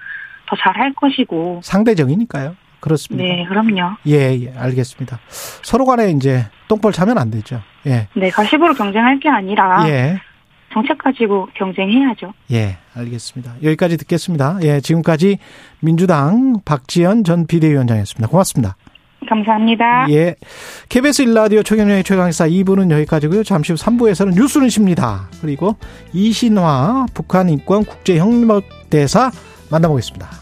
더 0.46 0.56
잘할 0.56 0.92
것이고. 0.94 1.60
상대적이니까요. 1.62 2.56
그렇습니다. 2.80 3.24
네, 3.24 3.44
그럼요. 3.48 3.96
예, 4.08 4.36
예, 4.40 4.52
알겠습니다. 4.56 5.20
서로 5.28 5.86
간에 5.86 6.10
이제 6.10 6.46
똥벌 6.66 6.92
차면 6.92 7.16
안 7.16 7.30
되죠. 7.30 7.62
예. 7.86 8.08
네, 8.14 8.28
가십으로 8.30 8.74
경쟁할 8.74 9.20
게 9.20 9.28
아니라 9.28 9.88
예. 9.88 10.18
정책 10.72 10.98
가지고 10.98 11.48
경쟁해야죠. 11.54 12.32
예, 12.50 12.78
알겠습니다. 12.94 13.54
여기까지 13.62 13.98
듣겠습니다. 13.98 14.58
예, 14.62 14.80
지금까지 14.80 15.38
민주당 15.80 16.60
박지연 16.64 17.24
전 17.24 17.46
비대위원장이었습니다. 17.46 18.28
고맙습니다. 18.28 18.74
감사합니다. 19.28 20.06
예. 20.10 20.34
KBS 20.88 21.22
일라디오 21.22 21.62
최경영의 21.62 22.04
최강사 22.04 22.46
2부는 22.46 22.90
여기까지고요. 22.90 23.44
잠시 23.44 23.72
후 23.72 23.78
3부에서는 23.78 24.34
뉴스는 24.34 24.68
쉽니다. 24.68 25.28
그리고 25.40 25.76
이신화 26.12 27.06
북한 27.14 27.48
인권 27.48 27.84
국제협력대사 27.84 29.30
만나보겠습니다. 29.70 30.41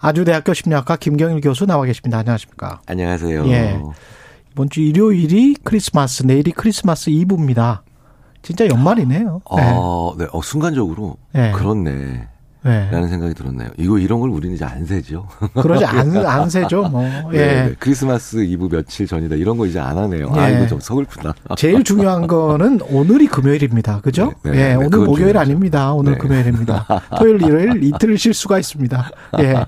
아주대학교 0.00 0.54
심리학과 0.54 0.96
김경일 0.96 1.40
교수 1.40 1.66
나와 1.66 1.84
계십니다. 1.84 2.18
안녕하십니까? 2.18 2.80
안녕하세요. 2.86 3.46
예. 3.48 3.80
이번 4.52 4.70
주 4.70 4.80
일요일이 4.80 5.56
크리스마스, 5.64 6.22
내일이 6.24 6.52
크리스마스 6.52 7.10
이브입니다. 7.10 7.82
진짜 8.42 8.66
연말이네요. 8.66 9.42
어, 9.44 10.14
네. 10.16 10.26
어, 10.32 10.40
순간적으로 10.42 11.16
네. 11.32 11.52
그렇네. 11.52 12.28
네. 12.62 12.88
라는 12.90 13.08
생각이 13.08 13.34
들었네요. 13.34 13.68
이거 13.76 13.98
이런 13.98 14.20
걸 14.20 14.30
우리는 14.30 14.54
이제 14.54 14.64
안 14.64 14.84
세죠. 14.84 15.26
그러지 15.54 15.84
안, 15.84 16.16
안 16.26 16.50
세죠, 16.50 16.82
뭐. 16.84 17.04
예. 17.32 17.38
네, 17.38 17.64
네. 17.66 17.74
크리스마스 17.78 18.44
이브 18.44 18.68
며칠 18.68 19.06
전이다 19.06 19.36
이런 19.36 19.56
거 19.56 19.66
이제 19.66 19.78
안 19.78 19.96
하네요. 19.96 20.32
예. 20.34 20.40
아이고 20.40 20.66
좀 20.66 20.80
서글프다. 20.80 21.34
제일 21.56 21.84
중요한 21.84 22.26
거는 22.26 22.80
오늘이 22.90 23.26
금요일입니다. 23.26 24.00
그죠? 24.00 24.32
네, 24.42 24.50
네, 24.50 24.58
예, 24.58 24.68
네, 24.70 24.74
오늘 24.74 24.98
목요일 24.98 25.16
중요하죠. 25.16 25.38
아닙니다. 25.38 25.92
오늘 25.92 26.12
네. 26.12 26.18
금요일입니다. 26.18 26.86
토요일, 27.18 27.42
일요일 27.42 27.84
이틀 27.84 28.18
쉴 28.18 28.34
수가 28.34 28.58
있습니다. 28.58 29.10
예. 29.40 29.64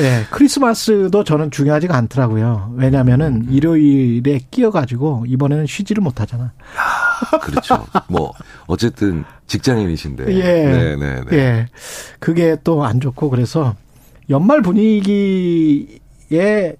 예, 0.00 0.24
크리스마스도 0.30 1.24
저는 1.24 1.50
중요하지가 1.50 1.96
않더라고요. 1.96 2.74
왜냐면은 2.76 3.46
일요일에 3.50 4.40
끼어가지고 4.50 5.24
이번에는 5.28 5.66
쉬지를 5.66 6.02
못하잖아. 6.02 6.52
그렇죠. 7.42 7.84
뭐 8.08 8.32
어쨌든 8.66 9.24
직장인이신데. 9.46 10.34
예. 10.36 10.42
네, 10.42 10.96
네, 10.96 11.20
네. 11.30 11.36
예. 11.36 11.66
그게 12.18 12.56
또 12.64 12.84
안 12.84 13.00
좋고 13.00 13.30
그래서 13.30 13.74
연말 14.30 14.62
분위기에 14.62 16.76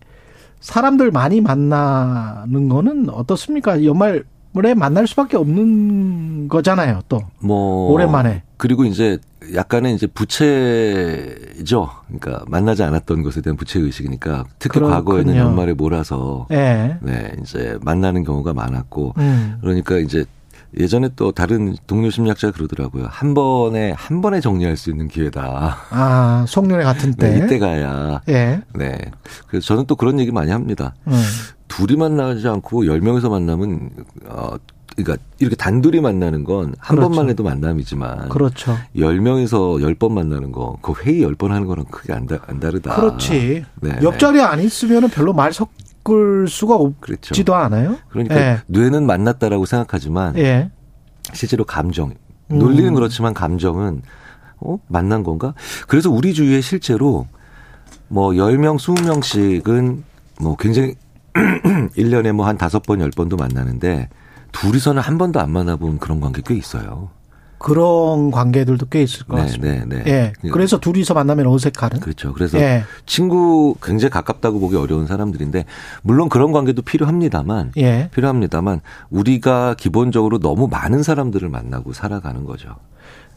사람들 0.61 1.11
많이 1.11 1.41
만나는 1.41 2.69
거는 2.69 3.11
어떻습니까? 3.11 3.85
연말에 3.85 4.75
만날 4.75 5.07
수밖에 5.07 5.37
없는 5.37 6.49
거잖아요, 6.49 7.01
또. 7.09 7.21
뭐 7.41 7.93
오랜만에. 7.93 8.43
그리고 8.57 8.85
이제 8.85 9.19
약간의 9.55 9.95
이제 9.95 10.07
부채죠. 10.07 11.90
그러니까 12.07 12.45
만나지 12.49 12.82
않았던 12.82 13.22
것에 13.22 13.40
대한 13.40 13.57
부채 13.57 13.80
의식이니까 13.80 14.45
특히 14.59 14.78
그렇군요. 14.78 14.97
과거에는 14.97 15.36
연말에 15.36 15.74
몰아서 15.74 16.47
예. 16.53 16.97
네, 17.01 17.32
이제 17.42 17.78
만나는 17.82 18.24
경우가 18.24 18.55
많았고 18.55 19.14
음. 19.18 19.59
그러니까 19.61 19.99
이제 19.99 20.24
예전에 20.76 21.09
또 21.14 21.30
다른 21.30 21.76
동료 21.86 22.11
심리학자가 22.11 22.53
그러더라고요. 22.53 23.07
한 23.09 23.34
번에 23.34 23.92
한 23.92 24.20
번에 24.20 24.40
정리할 24.40 24.76
수 24.76 24.90
있는 24.90 25.07
기회다. 25.09 25.78
아, 25.90 26.45
송년회 26.49 26.82
같은 26.82 27.14
때. 27.14 27.30
네, 27.30 27.45
이때 27.45 27.59
가야. 27.59 28.20
예. 28.28 28.61
네. 28.74 28.99
그래서 29.47 29.66
저는 29.66 29.86
또 29.86 29.95
그런 29.95 30.18
얘기 30.18 30.32
많이 30.32 30.51
합니다. 30.51 30.95
음. 31.07 31.12
둘이 31.68 31.97
만나지 31.97 32.47
않고 32.49 32.86
열 32.86 33.01
명이서 33.01 33.30
만나면 33.30 33.90
어 34.26 34.57
그러니까 34.97 35.24
이렇게 35.38 35.57
단둘이 35.57 36.01
만나는 36.01 36.45
건한 36.45 36.74
그렇죠. 36.80 37.09
번만 37.09 37.28
해도 37.28 37.42
만남이지만 37.42 38.28
그렇죠. 38.28 38.76
열 38.97 39.20
명이서 39.20 39.82
열번 39.82 40.14
만나는 40.14 40.53
거, 40.53 40.78
그 40.82 40.92
회의 41.03 41.22
열번 41.22 41.53
하는 41.53 41.66
거랑 41.66 41.86
크게 41.86 42.12
안, 42.12 42.26
다, 42.26 42.38
안 42.47 42.61
다르다. 42.61 42.95
그렇지. 42.95 43.64
네, 43.80 43.99
옆자리에 44.03 44.42
안 44.42 44.61
있으면 44.61 45.09
별로 45.11 45.32
말 45.32 45.53
섞을 45.53 46.47
수가 46.49 46.78
그렇죠. 47.01 47.30
없지도 47.30 47.55
않아요. 47.55 47.97
그러니까 48.09 48.36
예. 48.36 48.61
뇌는 48.66 49.07
만났다라고 49.07 49.66
생각하지만 49.66 50.38
예. 50.38 50.70
실제로 51.32 51.64
감정, 51.64 52.14
음. 52.51 52.59
논리는 52.59 52.95
그렇지만 52.95 53.34
감정은 53.34 54.03
어 54.61 54.78
만난 54.86 55.24
건가? 55.24 55.55
그래서 55.88 56.11
우리 56.11 56.34
주위에 56.34 56.61
실제로 56.61 57.26
뭐 58.07 58.30
10명, 58.30 58.78
20명씩은 58.78 60.03
뭐 60.40 60.57
굉장히 60.57 60.95
1년에 61.34 62.30
뭐한 62.32 62.59
다섯 62.59 62.82
번, 62.84 63.01
열 63.01 63.11
번도 63.11 63.36
만나는데 63.36 64.09
둘이서는 64.55 65.02
한 65.02 65.18
번도 65.18 65.40
안 65.40 65.50
만나본 65.50 65.98
그런 65.98 66.20
관계 66.20 66.40
꽤 66.44 66.55
있어요. 66.55 67.11
그런 67.59 68.30
관계들도 68.30 68.86
꽤 68.90 69.02
있을 69.02 69.24
것 69.26 69.36
네, 69.36 69.42
같습니다. 69.42 69.84
네, 69.86 70.02
네. 70.02 70.11
예. 70.44 70.48
그래서 70.50 70.78
둘이서 70.78 71.14
만나면 71.14 71.46
어색하는. 71.46 72.00
그렇죠. 72.00 72.32
그래서 72.34 72.59
예. 72.59 72.84
친구 73.07 73.74
굉장히 73.82 74.11
가깝다고 74.11 74.61
보기 74.61 74.76
어려운 74.76 75.07
사람들인데 75.07 75.64
물론 76.02 76.28
그런 76.28 76.52
관계도 76.52 76.82
필요합니다만 76.82 77.72
예. 77.78 78.11
필요합니다만 78.12 78.80
우리가 79.09 79.74
기본적으로 79.78 80.40
너무 80.40 80.68
많은 80.68 81.02
사람들을 81.02 81.48
만나고 81.48 81.94
살아가는 81.94 82.44
거죠. 82.44 82.76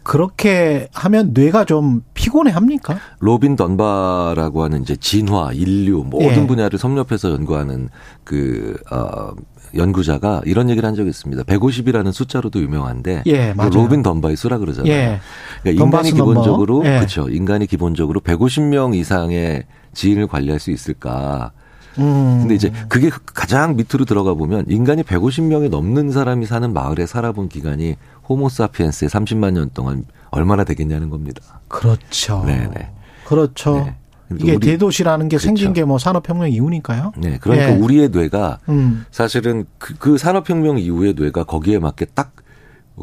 그렇게 0.03 0.87
하면 0.93 1.31
뇌가 1.33 1.65
좀 1.65 2.01
피곤해 2.13 2.51
합니까? 2.51 2.97
로빈 3.19 3.55
던바라고 3.57 4.63
하는 4.63 4.81
이제 4.81 4.95
진화, 4.95 5.51
인류 5.53 6.03
모든 6.05 6.43
예. 6.43 6.47
분야를 6.47 6.79
섭렵해서 6.79 7.31
연구하는 7.31 7.89
그 8.23 8.77
어, 8.89 9.31
연구자가 9.75 10.41
이런 10.45 10.69
얘기를 10.69 10.87
한 10.87 10.95
적이 10.95 11.09
있습니다. 11.09 11.43
150이라는 11.43 12.11
숫자로도 12.11 12.61
유명한데 12.61 13.23
예, 13.25 13.53
맞아요. 13.53 13.71
로빈 13.71 14.03
수라 14.35 14.57
그러잖아요. 14.57 14.91
예. 14.91 15.19
그러니까 15.61 15.83
인간이 15.83 16.09
Dunbar's 16.09 16.15
number. 16.15 16.31
기본적으로 16.31 16.85
예. 16.85 16.97
그렇죠. 16.97 17.29
인간이 17.29 17.65
기본적으로 17.67 18.19
150명 18.21 18.95
이상의 18.95 19.63
지인을 19.93 20.27
관리할 20.27 20.59
수 20.59 20.71
있을까? 20.71 21.51
음. 21.99 22.39
근데 22.41 22.55
이제 22.55 22.71
그게 22.87 23.09
가장 23.33 23.75
밑으로 23.75 24.05
들어가 24.05 24.33
보면 24.33 24.65
인간이 24.69 25.03
150명이 25.03 25.69
넘는 25.69 26.11
사람이 26.11 26.45
사는 26.45 26.71
마을에 26.71 27.05
살아본 27.05 27.49
기간이 27.49 27.95
호모사피엔스의 28.29 29.09
30만 29.09 29.53
년 29.53 29.71
동안 29.73 30.05
얼마나 30.29 30.63
되겠냐는 30.63 31.09
겁니다. 31.09 31.41
그렇죠. 31.67 32.43
네네. 32.45 32.91
그렇죠. 33.25 33.77
네. 33.85 33.95
그러니까 34.27 34.53
이게 34.53 34.59
대도시라는 34.59 35.29
게 35.29 35.37
생긴 35.37 35.73
그렇죠. 35.73 35.85
게뭐 35.85 35.97
산업혁명 35.99 36.49
이후니까요. 36.51 37.13
네, 37.17 37.37
그러니까 37.39 37.71
예. 37.71 37.75
우리의 37.77 38.09
뇌가 38.09 38.59
음. 38.69 39.05
사실은 39.11 39.65
그, 39.77 39.93
그 39.95 40.17
산업혁명 40.17 40.77
이후의 40.79 41.13
뇌가 41.17 41.43
거기에 41.45 41.79
맞게 41.79 42.05
딱 42.13 42.33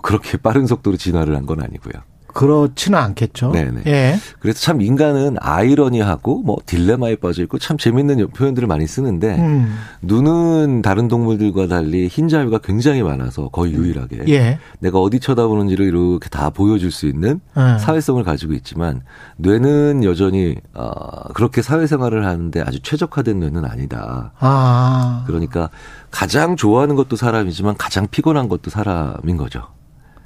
그렇게 0.02 0.36
빠른 0.36 0.66
속도로 0.66 0.96
진화를 0.96 1.34
한 1.36 1.46
건 1.46 1.62
아니고요. 1.62 1.92
그렇지는 2.34 2.98
않겠죠. 2.98 3.52
네네. 3.52 3.82
예. 3.86 4.16
그래서 4.40 4.60
참 4.60 4.82
인간은 4.82 5.36
아이러니하고 5.40 6.42
뭐 6.42 6.56
딜레마에 6.66 7.16
빠져 7.16 7.42
있고 7.44 7.58
참 7.58 7.78
재밌는 7.78 8.28
표현들을 8.30 8.66
많이 8.66 8.86
쓰는데 8.86 9.36
음. 9.38 9.78
눈은 10.02 10.82
다른 10.82 11.06
동물들과 11.06 11.68
달리 11.68 12.08
흰 12.08 12.28
자위가 12.28 12.58
굉장히 12.58 13.02
많아서 13.02 13.48
거의 13.48 13.72
유일하게 13.72 14.24
예. 14.28 14.58
내가 14.80 14.98
어디 14.98 15.20
쳐다보는지를 15.20 15.86
이렇게 15.86 16.28
다 16.28 16.50
보여줄 16.50 16.90
수 16.90 17.06
있는 17.06 17.40
예. 17.56 17.78
사회성을 17.78 18.22
가지고 18.24 18.52
있지만 18.54 19.02
뇌는 19.36 20.02
여전히 20.02 20.56
어, 20.74 21.32
그렇게 21.34 21.62
사회생활을 21.62 22.26
하는데 22.26 22.60
아주 22.62 22.80
최적화된 22.80 23.38
뇌는 23.38 23.64
아니다. 23.64 24.32
아. 24.40 25.22
그러니까 25.28 25.70
가장 26.10 26.56
좋아하는 26.56 26.96
것도 26.96 27.14
사람이지만 27.14 27.76
가장 27.76 28.08
피곤한 28.10 28.48
것도 28.48 28.70
사람인 28.70 29.36
거죠. 29.36 29.68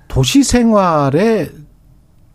도시 0.09 0.43
생활에 0.43 1.51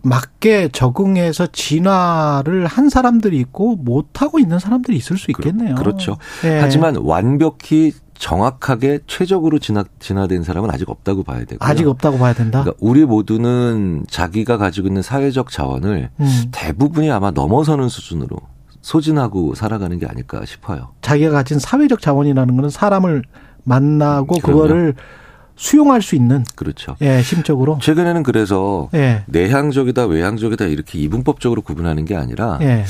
맞게 0.04 0.70
적응해서 0.74 1.48
진화를 1.48 2.68
한 2.68 2.90
사람들이 2.90 3.40
있고 3.40 3.78
못하고 3.78 4.38
있는 4.38 4.60
사람들이 4.60 4.98
있을 4.98 5.18
수 5.18 5.32
있겠네요. 5.32 5.76
그 5.76 5.84
렇죠. 5.84 6.18
예. 6.44 6.60
하지만 6.60 6.98
완벽히 6.98 7.94
정확하게 8.16 9.00
최적으로 9.08 9.60
진화, 9.60 9.84
진화된 10.00 10.44
사람은 10.44 10.70
아직 10.70 10.90
없다고 10.90 11.24
봐야 11.24 11.40
되고요. 11.40 11.58
아직 11.62 11.88
없다고 11.88 12.20
봐야 12.20 12.34
된다. 12.34 12.62
그러니까 12.62 12.78
우리 12.82 13.06
모두는 13.06 14.04
자기가 14.10 14.58
가지고 14.58 14.88
있는 14.88 15.02
사회적 15.02 15.50
자원을 15.50 16.10
음. 16.20 16.46
대부분이 16.52 17.10
아마 17.10 17.32
넘어서는 17.32 17.90
수준으로 17.90 18.38
소진하고 18.82 19.56
살아가는 19.56 19.98
게 20.00 20.06
아닐까 20.06 20.44
싶어요. 20.46 20.90
자기가 21.02 21.32
가진 21.32 21.60
사회적 21.60 22.02
자원이라는 22.02 22.56
거는 22.56 22.70
사람을 22.70 23.24
만나고 23.64 24.40
그럼요. 24.40 24.62
그거를 24.62 24.96
수용할 25.56 26.02
수 26.02 26.16
있는 26.16 26.44
그렇죠. 26.56 26.96
예, 27.02 27.22
심적으로. 27.22 27.78
최근에는 27.82 28.24
그래서 28.24 28.90
예. 28.94 29.24
내향적이다, 29.28 30.06
외향적이다 30.06 30.66
이렇게 30.66 31.00
이분법적으로 31.00 31.62
구분하는 31.62 32.06
게 32.06 32.16
아니라 32.16 32.60
예. 32.62 32.86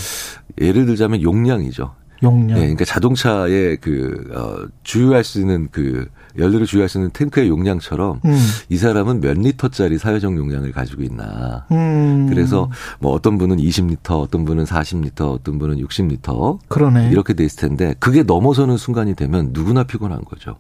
예를 0.60 0.86
들자면 0.86 1.22
용량이죠. 1.22 1.92
용량. 2.24 2.56
네, 2.56 2.62
그러니까 2.62 2.86
자동차의 2.86 3.78
그 3.78 4.32
어, 4.34 4.68
주유할 4.84 5.24
수 5.24 5.40
있는 5.40 5.68
그 5.72 6.08
연료를 6.40 6.66
주유할 6.66 6.90
수 6.90 6.98
있는 6.98 7.12
탱크의 7.12 7.50
용량처럼 7.50 8.22
음. 8.26 8.38
이 8.70 8.78
사람은 8.78 9.20
몇 9.20 9.38
리터짜리 9.38 9.98
사회적 9.98 10.36
용량을 10.36 10.72
가지고 10.72 11.04
있나. 11.04 11.66
음. 11.72 12.28
그래서 12.30 12.72
뭐 13.00 13.12
어떤 13.12 13.38
분은 13.38 13.58
20리터, 13.58 14.22
어떤 14.22 14.46
분은 14.46 14.64
40리터, 14.64 15.32
어떤 15.32 15.60
분은 15.60 15.78
60리터 15.86 16.60
그러네. 16.70 17.10
이렇게 17.12 17.34
돼 17.34 17.44
있을 17.44 17.68
텐데 17.68 17.94
그게 18.00 18.24
넘어서는 18.24 18.78
순간이 18.78 19.16
되면 19.16 19.50
누구나 19.52 19.84
피곤한 19.84 20.24
거죠. 20.24 20.56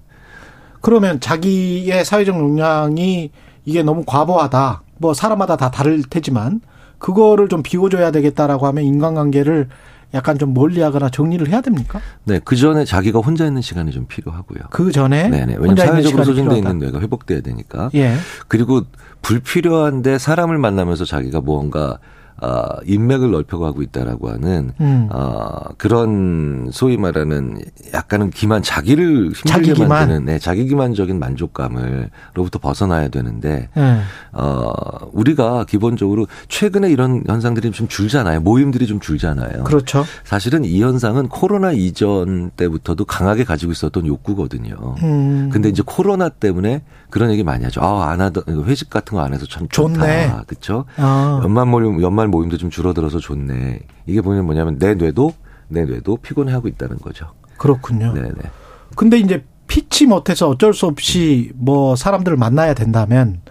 그러면 0.83 1.21
자기의 1.21 2.03
사회적 2.03 2.35
역량이 2.35 3.31
이게 3.63 3.83
너무 3.83 4.03
과부하다. 4.05 4.81
뭐 4.97 5.13
사람마다 5.13 5.55
다 5.55 5.71
다를 5.71 6.03
테지만 6.03 6.59
그거를 6.99 7.47
좀 7.47 7.63
비워줘야 7.63 8.11
되겠다라고 8.11 8.67
하면 8.67 8.83
인간관계를 8.83 9.69
약간 10.13 10.37
좀 10.37 10.53
멀리하거나 10.53 11.09
정리를 11.09 11.47
해야 11.47 11.61
됩니까? 11.61 12.01
네, 12.25 12.41
그 12.43 12.57
전에 12.57 12.83
자기가 12.83 13.19
혼자 13.19 13.45
있는 13.45 13.61
시간이 13.61 13.91
좀 13.93 14.07
필요하고요. 14.07 14.59
그 14.71 14.91
전에 14.91 15.29
네네. 15.29 15.53
왜냐면 15.53 15.69
혼자 15.69 15.85
있는 15.85 16.01
사회적으로 16.01 16.23
소진돼. 16.25 16.57
있는 16.57 16.79
뇌가 16.79 16.99
회복돼야 16.99 17.39
되니까. 17.39 17.89
예. 17.95 18.15
그리고 18.49 18.81
불필요한데 19.21 20.17
사람을 20.17 20.57
만나면서 20.57 21.05
자기가 21.05 21.39
무언가 21.39 21.97
어, 22.41 22.63
인맥을 22.85 23.31
넓혀가고 23.31 23.81
있다라고 23.81 24.29
하는 24.29 24.71
음. 24.81 25.09
어, 25.11 25.59
그런 25.77 26.69
소위 26.71 26.97
말하는 26.97 27.59
약간은 27.93 28.29
기만 28.31 28.61
자기를 28.61 29.31
힘들게 29.31 29.43
자기 29.45 29.73
기만. 29.73 29.89
만드는 29.89 30.25
네, 30.25 30.39
자기 30.39 30.67
기만적인 30.67 31.19
만족감을로부터 31.19 32.59
벗어나야 32.59 33.07
되는데 33.09 33.69
예. 33.77 33.97
어, 34.31 34.71
우리가 35.11 35.65
기본적으로 35.65 36.27
최근에 36.47 36.89
이런 36.91 37.23
현상들이 37.27 37.71
좀 37.71 37.87
줄잖아요. 37.87 38.41
모임들이 38.41 38.87
좀 38.87 38.99
줄잖아요. 38.99 39.63
그렇죠. 39.63 40.05
사실은 40.23 40.65
이 40.65 40.81
현상은 40.81 41.27
코로나 41.29 41.71
이전 41.71 42.51
때부터도 42.51 43.05
강하게 43.05 43.43
가지고 43.43 43.71
있었던 43.71 44.05
욕구거든요. 44.05 44.95
음. 45.03 45.49
근데 45.51 45.69
이제 45.69 45.81
코로나 45.85 46.29
때문에 46.29 46.83
그런 47.09 47.29
얘기 47.31 47.43
많이 47.43 47.63
하죠. 47.65 47.81
아, 47.81 48.09
안 48.09 48.21
하던 48.21 48.65
회식 48.65 48.89
같은 48.89 49.17
거 49.17 49.23
안 49.23 49.33
해서 49.33 49.45
참 49.45 49.67
좋네. 49.69 49.93
좋다. 49.93 50.43
그렇죠? 50.47 50.83
아. 50.97 51.39
연말 51.43 51.65
모임 51.65 52.01
연말 52.01 52.22
모임도 52.27 52.57
좀 52.57 52.69
줄어들어서 52.69 53.19
좋네. 53.19 53.79
이게 54.05 54.21
보면 54.21 54.45
뭐냐면 54.45 54.77
내 54.79 54.93
뇌도 54.95 55.33
내 55.67 55.85
뇌도 55.85 56.17
피곤해하고 56.17 56.67
있다는 56.67 56.97
거죠. 56.97 57.27
그렇군요. 57.57 58.13
네, 58.13 58.21
네. 58.21 58.49
근데 58.95 59.17
이제 59.17 59.43
피치 59.67 60.05
못해서 60.05 60.49
어쩔 60.49 60.73
수 60.73 60.85
없이 60.85 61.51
뭐 61.55 61.95
사람들을 61.95 62.37
만나야 62.37 62.73
된다면 62.73 63.41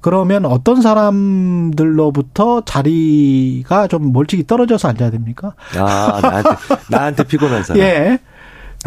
그러면 0.00 0.46
어떤 0.46 0.80
사람들로부터 0.80 2.64
자리가 2.64 3.86
좀 3.88 4.12
멀찍이 4.12 4.46
떨어져서 4.46 4.88
앉아야 4.88 5.10
됩니까? 5.10 5.54
아, 5.76 6.20
나한테 6.22 6.48
나한테 6.90 7.24
피곤한 7.24 7.64
사람. 7.64 7.82
예. 7.82 8.18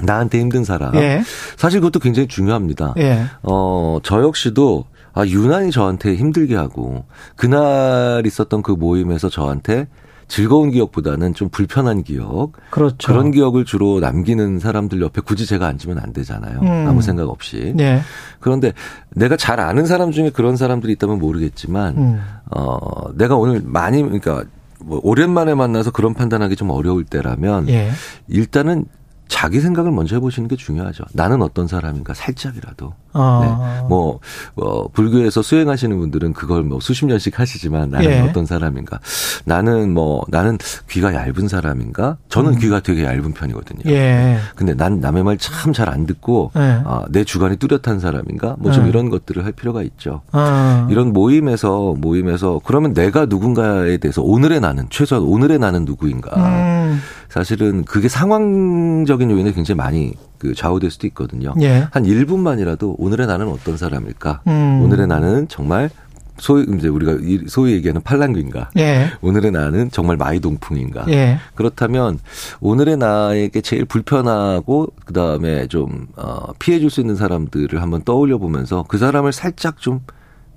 나한테 0.01 0.39
힘든 0.39 0.63
사람. 0.63 0.95
예. 0.95 1.21
사실 1.55 1.79
그것도 1.79 1.99
굉장히 1.99 2.27
중요합니다. 2.27 2.95
예. 2.97 3.25
어, 3.43 3.99
저 4.01 4.23
역시도 4.23 4.85
아, 5.13 5.25
유난히 5.25 5.71
저한테 5.71 6.15
힘들게 6.15 6.55
하고 6.55 7.05
그날 7.35 8.23
있었던 8.25 8.61
그 8.63 8.71
모임에서 8.71 9.29
저한테 9.29 9.87
즐거운 10.27 10.71
기억보다는 10.71 11.33
좀 11.33 11.49
불편한 11.49 12.01
기억 12.01 12.53
그렇죠. 12.71 13.07
그런 13.07 13.31
기억을 13.31 13.65
주로 13.65 13.99
남기는 13.99 14.59
사람들 14.59 15.01
옆에 15.01 15.21
굳이 15.21 15.45
제가 15.45 15.67
앉으면 15.67 15.99
안 15.99 16.13
되잖아요. 16.13 16.59
음. 16.61 16.87
아무 16.87 17.01
생각 17.01 17.29
없이. 17.29 17.75
예. 17.79 18.01
그런데 18.39 18.73
내가 19.11 19.37
잘 19.37 19.59
아는 19.59 19.85
사람 19.85 20.11
중에 20.11 20.31
그런 20.31 20.57
사람들이 20.57 20.93
있다면 20.93 21.19
모르겠지만 21.19 21.97
음. 21.97 22.21
어, 22.49 23.13
내가 23.15 23.35
오늘 23.35 23.61
많이 23.63 24.01
그러니까 24.01 24.43
뭐 24.79 24.99
오랜만에 25.03 25.53
만나서 25.53 25.91
그런 25.91 26.13
판단하기 26.13 26.55
좀 26.55 26.69
어려울 26.71 27.03
때라면 27.03 27.69
예. 27.69 27.91
일단은 28.27 28.85
자기 29.27 29.59
생각을 29.59 29.91
먼저 29.91 30.15
해보시는 30.15 30.47
게 30.47 30.55
중요하죠. 30.55 31.03
나는 31.13 31.41
어떤 31.41 31.67
사람인가 31.67 32.13
살짝이라도. 32.13 32.93
아. 33.13 33.79
네. 33.81 33.87
뭐, 33.87 34.19
어, 34.55 34.87
불교에서 34.89 35.41
수행하시는 35.41 35.97
분들은 35.97 36.33
그걸 36.33 36.63
뭐 36.63 36.79
수십 36.79 37.05
년씩 37.05 37.39
하시지만 37.39 37.89
나는 37.89 38.09
예. 38.09 38.19
어떤 38.21 38.45
사람인가. 38.45 38.99
나는 39.45 39.93
뭐, 39.93 40.23
나는 40.29 40.57
귀가 40.89 41.13
얇은 41.13 41.47
사람인가? 41.47 42.17
저는 42.29 42.53
음. 42.53 42.59
귀가 42.59 42.79
되게 42.79 43.03
얇은 43.03 43.33
편이거든요. 43.33 43.81
예. 43.93 44.37
근데 44.55 44.73
난 44.75 44.99
남의 44.99 45.23
말 45.23 45.37
참 45.37 45.73
잘 45.73 45.89
안 45.89 46.05
듣고, 46.05 46.51
예. 46.55 46.81
아, 46.85 47.03
내 47.09 47.23
주관이 47.23 47.57
뚜렷한 47.57 47.99
사람인가? 47.99 48.55
뭐좀 48.59 48.85
예. 48.85 48.89
이런 48.89 49.09
것들을 49.09 49.43
할 49.45 49.51
필요가 49.51 49.81
있죠. 49.83 50.21
아. 50.31 50.87
이런 50.89 51.13
모임에서, 51.13 51.95
모임에서, 51.97 52.59
그러면 52.63 52.93
내가 52.93 53.25
누군가에 53.25 53.97
대해서 53.97 54.21
오늘의 54.21 54.59
나는, 54.61 54.87
최소한 54.89 55.23
오늘의 55.25 55.59
나는 55.59 55.85
누구인가? 55.85 56.31
음. 56.37 57.01
사실은 57.29 57.83
그게 57.83 58.07
상황적인 58.07 59.29
요인에 59.31 59.51
굉장히 59.53 59.77
많이 59.77 60.13
그 60.43 60.53
좌우될 60.53 60.91
수도 60.91 61.07
있거든요. 61.07 61.53
예. 61.61 61.87
한 61.91 62.03
1분만이라도 62.03 62.95
오늘의 62.97 63.27
나는 63.27 63.47
어떤 63.47 63.77
사람일까? 63.77 64.41
음. 64.47 64.81
오늘의 64.83 65.07
나는 65.07 65.47
정말 65.47 65.89
소위 66.37 66.65
이제 66.77 66.89
우리가 66.89 67.13
이- 67.21 67.45
소위 67.47 67.71
얘기하는 67.73 68.01
팔랑귀인가? 68.01 68.71
예. 68.77 69.09
오늘의 69.21 69.51
나는 69.51 69.89
정말 69.89 70.17
마이동풍인가? 70.17 71.05
예. 71.09 71.37
그렇다면 71.55 72.19
오늘의 72.59 72.97
나에게 72.97 73.61
제일 73.61 73.85
불편하고 73.85 74.87
그다음에 75.05 75.67
좀 75.67 76.07
어, 76.17 76.51
피해 76.59 76.79
줄 76.81 76.89
수 76.89 76.99
있는 76.99 77.15
사람들을 77.15 77.81
한번 77.81 78.03
떠올려 78.03 78.37
보면서 78.37 78.83
그 78.89 78.97
사람을 78.97 79.31
살짝 79.31 79.77
좀 79.79 80.01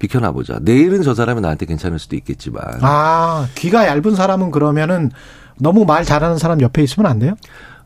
비켜나 0.00 0.32
보자. 0.32 0.58
내일은 0.62 1.02
저 1.02 1.14
사람이 1.14 1.40
나한테 1.42 1.64
괜찮을 1.66 2.00
수도 2.00 2.16
있겠지만 2.16 2.60
아, 2.82 3.46
귀가 3.54 3.86
얇은 3.86 4.16
사람은 4.16 4.50
그러면은 4.50 5.10
너무 5.60 5.84
말 5.84 6.04
잘하는 6.04 6.38
사람 6.38 6.60
옆에 6.60 6.82
있으면 6.82 7.08
안 7.10 7.18
돼요? 7.20 7.34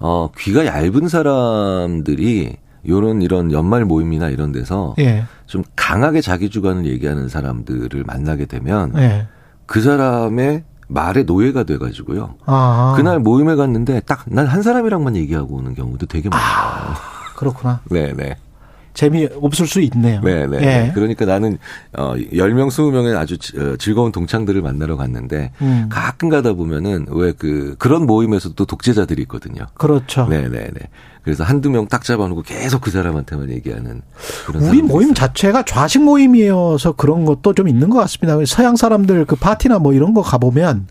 어, 0.01 0.31
귀가 0.39 0.67
얇은 0.67 1.09
사람들이 1.09 2.57
요런 2.89 3.23
이런 3.23 3.53
연말 3.53 3.85
모임이나 3.85 4.29
이런 4.31 4.53
데서 4.53 4.95
예. 4.99 5.25
좀 5.47 5.63
강하게 5.77 6.21
자기 6.23 6.49
주관을 6.49 6.87
얘기하는 6.87 7.29
사람들을 7.29 8.05
만나게 8.05 8.47
되면 8.47 8.93
예. 8.97 9.27
그 9.67 9.81
사람의 9.83 10.65
말의 10.89 11.25
노예가 11.25 11.63
돼가지고요. 11.65 12.35
아. 12.47 12.95
그날 12.97 13.21
모임에 13.21 13.55
갔는데 13.55 14.01
딱 14.01 14.25
난 14.27 14.47
한 14.47 14.63
사람이랑만 14.63 15.15
얘기하고 15.17 15.57
오는 15.57 15.75
경우도 15.75 16.07
되게 16.07 16.29
많아요. 16.29 16.95
그렇구나. 17.37 17.81
네네. 17.91 18.37
재미 18.95 19.29
없을 19.41 19.67
수 19.67 19.81
있네요. 19.81 20.21
네 20.23 20.47
네. 20.47 20.59
예. 20.89 20.93
그러니까 20.95 21.25
나는 21.25 21.59
어 21.97 22.15
10명, 22.15 22.69
20명의 22.69 23.17
아주 23.17 23.39
지- 23.39 23.57
어, 23.59 23.77
즐거운 23.79 24.13
동창들을 24.13 24.61
만나러 24.63 24.97
갔는데 24.97 25.53
음. 25.63 25.87
가끔 25.91 26.29
가다 26.29 26.53
보면은 26.55 27.07
왜 27.11 27.33
그 27.33 27.77
그런 27.79 28.07
모임에서도 28.07 28.55
또 28.57 28.67
독재자들이 28.67 29.23
있거든요. 29.23 29.67
그렇죠. 29.75 30.27
네 30.29 30.43
네 30.43 30.49
네. 30.49 30.89
그래서 31.23 31.45
한두 31.45 31.71
명 31.71 31.87
딱 31.87 32.03
잡아놓고 32.05 32.43
계속 32.43 32.81
그 32.81 32.91
사람한테만 32.91 33.51
얘기하는 33.51 34.03
그런 34.47 34.63
우리 34.65 34.83
모임 34.83 35.11
있어요. 35.11 35.15
자체가 35.15 35.65
좌식 35.65 36.03
모임이어서 36.03 36.93
그런 36.93 37.25
것도 37.25 37.53
좀 37.55 37.69
있는 37.69 37.91
것 37.91 37.99
같습니다. 38.01 38.37
서양 38.47 38.75
사람들 38.77 39.25
그 39.27 39.37
파티나 39.37 39.79
뭐 39.79 39.93
이런 39.93 40.15
거 40.15 40.23
가보면 40.23 40.87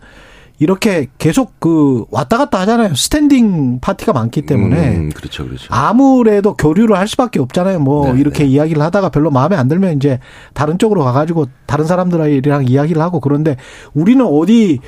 이렇게 0.60 1.08
계속 1.18 1.60
그 1.60 2.06
왔다 2.12 2.38
갔다 2.38 2.60
하잖아요. 2.62 2.94
스탠딩 2.94 3.80
파티가 3.80 4.12
많기 4.12 4.42
때문에 4.42 4.98
음, 4.98 5.10
그렇죠, 5.10 5.46
그렇죠. 5.46 5.68
아무래도 5.70 6.54
교류를 6.56 6.98
할 6.98 7.08
수밖에 7.08 7.40
없잖아요. 7.40 7.80
뭐 7.80 8.12
네, 8.14 8.20
이렇게 8.20 8.44
네. 8.44 8.50
이야기를 8.50 8.82
하다가 8.82 9.10
별로 9.10 9.32
마음에 9.32 9.56
안 9.56 9.70
들면 9.70 9.96
이제 9.96 10.20
다른 10.54 10.78
쪽으로 10.78 11.04
가가지고 11.04 11.46
다른 11.66 11.86
사람들이랑 11.86 12.68
이야기를 12.68 13.02
하고 13.02 13.22
그런데 13.22 13.56
우리는 13.94 14.26
어디 14.26 14.80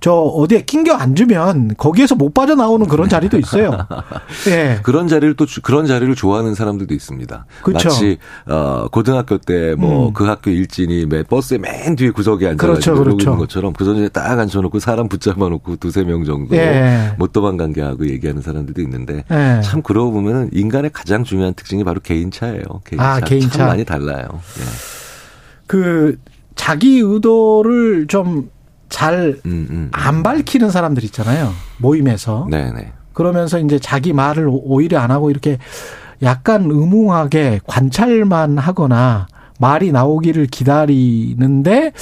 저 0.00 0.12
어디에 0.12 0.62
낑겨 0.62 0.94
앉으면 0.94 1.74
거기에서 1.76 2.14
못 2.14 2.32
빠져나오는 2.32 2.86
그런 2.86 3.08
자리도 3.08 3.36
있어요. 3.38 3.76
예. 4.48 4.78
그런 4.82 5.08
자리를 5.08 5.34
또 5.34 5.44
주- 5.44 5.60
그런 5.60 5.86
자리를 5.86 6.14
좋아하는 6.14 6.54
사람들도 6.54 6.94
있습니다. 6.94 7.46
그쵸. 7.62 7.88
마치 7.88 8.18
어 8.46 8.86
고등학교 8.92 9.38
때뭐 9.38 10.08
음. 10.08 10.12
그 10.12 10.24
학교 10.24 10.50
일진이 10.50 11.06
매 11.06 11.22
버스의 11.24 11.58
맨 11.60 11.96
뒤에 11.96 12.10
구석에 12.10 12.46
앉아가지고 12.48 12.74
그렇죠, 12.74 12.90
이러고 12.92 13.04
그렇죠. 13.16 13.30
있는 13.30 13.38
것처럼 13.38 13.72
그 13.72 13.84
전에 13.84 14.08
딱 14.08 14.38
앉혀 14.38 14.60
놓고 14.60 14.78
사람 14.78 15.08
붙잡아 15.08 15.48
놓고 15.48 15.76
두세 15.76 16.04
명 16.04 16.24
정도 16.24 16.54
예. 16.56 17.12
못 17.18 17.32
도망간 17.32 17.72
게 17.72 17.82
하고 17.82 18.06
얘기하는 18.08 18.40
사람들도 18.40 18.80
있는데 18.82 19.24
예. 19.30 19.60
참 19.62 19.82
그러고 19.82 20.12
보면은 20.12 20.50
인간의 20.52 20.90
가장 20.92 21.24
중요한 21.24 21.54
특징이 21.54 21.82
바로 21.82 21.98
개인차예요. 22.00 22.62
개인차. 22.84 23.04
아, 23.14 23.20
개인차. 23.20 23.48
참 23.58 23.66
많이 23.66 23.84
달라요. 23.84 24.26
예. 24.60 24.62
그 25.66 26.16
자기 26.54 26.98
의도를 27.00 28.06
좀 28.08 28.50
잘안 28.88 29.40
음, 29.46 29.90
음. 29.92 30.22
밝히는 30.22 30.70
사람들 30.70 31.04
있잖아요. 31.04 31.52
모임에서. 31.78 32.46
네네. 32.50 32.92
그러면서 33.12 33.58
이제 33.58 33.78
자기 33.78 34.12
말을 34.12 34.46
오- 34.48 34.62
오히려 34.64 34.98
안 35.00 35.10
하고 35.10 35.30
이렇게 35.30 35.58
약간 36.22 36.64
의무하게 36.70 37.60
관찰만 37.66 38.58
하거나 38.58 39.26
말이 39.58 39.92
나오기를 39.92 40.46
기다리는데 40.46 41.92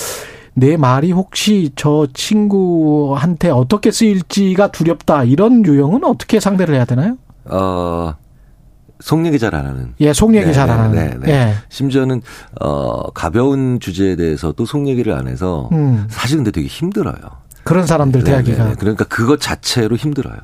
내 0.55 0.77
말이 0.77 1.13
혹시 1.13 1.71
저 1.77 2.07
친구한테 2.15 3.51
어떻게 3.51 3.91
쓰일지가 3.91 4.73
두렵다. 4.73 5.25
이런 5.25 5.65
유형은 5.67 6.05
어떻게 6.05 6.41
상대를 6.41 6.75
해야 6.75 6.85
되나요? 6.85 7.17
어, 7.45 8.15
속 9.01 9.25
얘기 9.27 9.39
잘 9.39 9.55
안 9.55 9.67
하는. 9.67 9.95
예, 10.01 10.13
속 10.13 10.35
얘기 10.35 10.47
네, 10.47 10.53
잘안 10.53 10.93
네, 10.93 10.99
하는. 11.01 11.21
네, 11.21 11.27
네. 11.27 11.33
예. 11.33 11.55
심지어는 11.69 12.23
어 12.61 13.11
가벼운 13.11 13.79
주제에 13.81 14.17
대해서도 14.17 14.65
속 14.65 14.87
얘기를 14.89 15.13
안 15.13 15.29
해서 15.29 15.69
음. 15.73 16.07
사실 16.09 16.37
근데 16.39 16.51
되게 16.51 16.67
힘들어요. 16.67 17.15
그런 17.65 17.87
사람들 17.87 18.23
네, 18.23 18.31
대하기가. 18.31 18.65
네, 18.65 18.71
네. 18.71 18.77
그러니까 18.79 19.05
그것 19.05 19.41
자체로 19.41 19.97
힘들어요. 19.97 20.37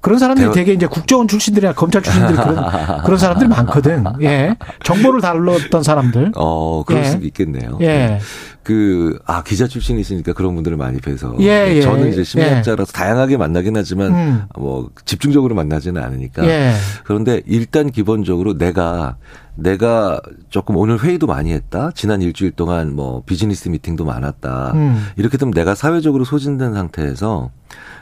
그런 0.00 0.18
사람들이 0.18 0.44
대화- 0.46 0.54
되게 0.54 0.72
이제 0.74 0.86
국정원 0.86 1.28
출신들이나 1.28 1.72
검찰 1.72 2.02
출신들 2.02 2.34
그런 2.36 2.56
그런 3.04 3.18
사람들이 3.18 3.48
많거든. 3.48 4.04
예. 4.22 4.54
정보를 4.82 5.20
다뤘던 5.22 5.82
사람들. 5.82 6.32
어, 6.36 6.82
그럴 6.84 7.02
예. 7.04 7.08
수도 7.08 7.24
있겠네요. 7.26 7.78
예. 7.80 8.18
그, 8.64 9.18
아, 9.26 9.42
기자 9.42 9.68
출신이시니까 9.68 10.32
그런 10.32 10.54
분들을 10.54 10.76
많이 10.78 10.98
뵈서. 10.98 11.36
예, 11.40 11.76
예. 11.76 11.82
저는 11.82 12.08
이제 12.08 12.24
심리학자라서 12.24 12.92
다양하게 12.92 13.36
만나긴 13.36 13.76
하지만, 13.76 14.14
음. 14.14 14.42
뭐, 14.58 14.90
집중적으로 15.04 15.54
만나지는 15.54 16.02
않으니까. 16.02 16.46
예. 16.46 16.72
그런데 17.04 17.42
일단 17.46 17.90
기본적으로 17.90 18.56
내가, 18.56 19.16
내가 19.54 20.20
조금 20.48 20.76
오늘 20.76 20.98
회의도 20.98 21.26
많이 21.26 21.52
했다. 21.52 21.90
지난 21.94 22.22
일주일 22.22 22.52
동안 22.52 22.96
뭐, 22.96 23.22
비즈니스 23.26 23.68
미팅도 23.68 24.06
많았다. 24.06 24.72
음. 24.74 25.06
이렇게 25.16 25.36
되면 25.36 25.52
내가 25.52 25.74
사회적으로 25.74 26.24
소진된 26.24 26.72
상태에서, 26.72 27.50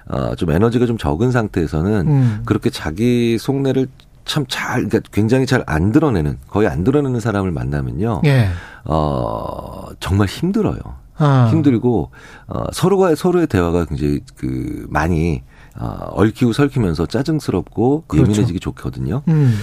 어, 0.07 0.35
좀 0.37 0.51
에너지가 0.53 0.87
좀 0.87 0.97
적은 0.97 1.33
상태에서는 1.33 2.07
음. 2.07 2.43
그렇게 2.45 2.71
자기 2.71 3.37
속내를 3.37 3.89
참 4.25 4.45
잘, 4.49 4.87
그러니까 4.89 5.01
굉장히 5.13 5.47
잘 5.47 5.65
안 5.67 5.93
드러내는, 5.93 6.39
거의 6.49 6.69
안 6.69 6.85
드러내는 6.85 7.21
사람을 7.21 7.51
만나면요. 7.51 8.23
예. 8.25 8.49
어, 8.85 9.87
정말 10.01 10.29
힘들어요. 10.29 10.79
아. 11.19 11.49
힘들고 11.51 12.11
어, 12.49 12.65
서로가 12.73 13.15
서로의 13.15 13.47
대화가 13.47 13.85
굉장히 13.85 14.21
그 14.37 14.87
많이 14.89 15.43
어, 15.79 16.09
얽히고 16.13 16.53
설키면서 16.53 17.07
짜증스럽고 17.07 18.05
그렇죠. 18.07 18.25
예민해지기 18.31 18.61
좋거든요. 18.61 19.23
음. 19.29 19.55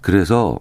그래서 0.00 0.58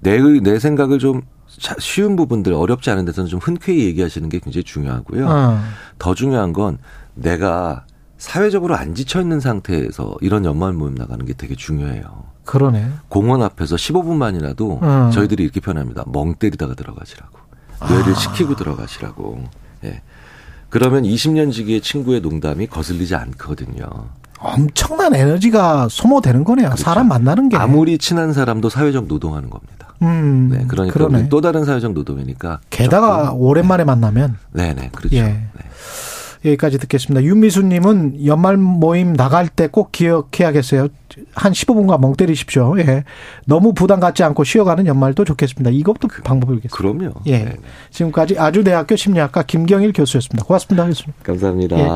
내, 0.00 0.18
내 0.40 0.58
생각을 0.58 0.98
좀 0.98 1.22
자- 1.60 1.76
쉬운 1.78 2.16
부분들 2.16 2.52
어렵지 2.52 2.90
않은 2.90 3.04
데서는 3.06 3.28
좀 3.28 3.40
흔쾌히 3.40 3.84
얘기하시는 3.86 4.28
게 4.28 4.38
굉장히 4.38 4.64
중요하고요. 4.64 5.26
어. 5.28 5.60
더 5.98 6.14
중요한 6.14 6.52
건 6.52 6.78
내가 7.14 7.84
사회적으로 8.18 8.74
안 8.76 8.94
지쳐 8.94 9.20
있는 9.20 9.40
상태에서 9.40 10.16
이런 10.20 10.44
연말 10.44 10.72
모임 10.72 10.94
나가는 10.94 11.24
게 11.26 11.34
되게 11.34 11.54
중요해요. 11.54 12.24
그러네. 12.46 12.88
공원 13.08 13.42
앞에서 13.42 13.76
15분만이라도 13.76 14.82
음. 14.82 15.10
저희들이 15.10 15.42
이렇게 15.42 15.60
표현합니다. 15.60 16.04
멍 16.06 16.34
때리다가 16.34 16.74
들어가시라고. 16.74 17.38
아. 17.80 17.92
뇌를 17.92 18.14
식히고 18.14 18.56
들어가시라고. 18.56 19.44
예. 19.84 20.00
그러면 20.70 21.02
20년 21.04 21.52
지기의 21.52 21.80
친구의 21.80 22.20
농담이 22.20 22.66
거슬리지 22.68 23.14
않거든요. 23.14 23.84
엄청난 24.38 25.14
에너지가 25.14 25.88
소모되는 25.90 26.44
거네요. 26.44 26.74
사람 26.76 27.08
만나는 27.08 27.48
게. 27.48 27.56
그렇죠. 27.56 27.70
아무리 27.70 27.98
친한 27.98 28.32
사람도 28.32 28.68
사회적 28.68 29.06
노동하는 29.06 29.50
겁니다. 29.50 29.94
음. 30.02 30.48
네, 30.52 30.64
그러니까 30.68 31.28
또 31.28 31.40
다른 31.40 31.64
사회적 31.64 31.92
노동이니까. 31.92 32.60
게다가 32.68 33.32
오랜만에 33.32 33.84
만나면 33.84 34.36
네네, 34.52 34.90
그렇죠. 34.94 35.16
예. 35.16 35.22
네. 35.22 35.48
여기까지 36.46 36.78
듣겠습니다. 36.78 37.22
윤미수님은 37.24 38.26
연말 38.26 38.56
모임 38.56 39.14
나갈 39.14 39.48
때 39.48 39.66
꼭 39.68 39.92
기억해야겠어요. 39.92 40.88
한 41.34 41.52
15분간 41.52 42.00
멍 42.00 42.14
때리십시오. 42.14 42.78
예. 42.78 43.04
너무 43.46 43.72
부담 43.74 44.00
갖지 44.00 44.22
않고 44.22 44.44
쉬어가는 44.44 44.86
연말도 44.86 45.24
좋겠습니다. 45.24 45.70
이것도 45.70 46.08
방법이겠습니다. 46.24 46.76
그럼요. 46.76 47.14
예. 47.26 47.38
네네. 47.38 47.56
지금까지 47.90 48.38
아주대학교 48.38 48.96
심리학과 48.96 49.42
김경일 49.42 49.92
교수였습니다. 49.92 50.46
고맙습니다, 50.46 50.86
교수님. 50.86 51.12
감사합니다. 51.22 51.78
예. 51.78 51.86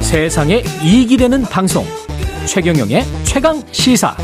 세상에 0.00 0.62
이익이 0.82 1.16
되는 1.16 1.42
방송 1.42 1.84
최경영의 2.46 3.04
최강 3.24 3.62
시사 3.70 4.16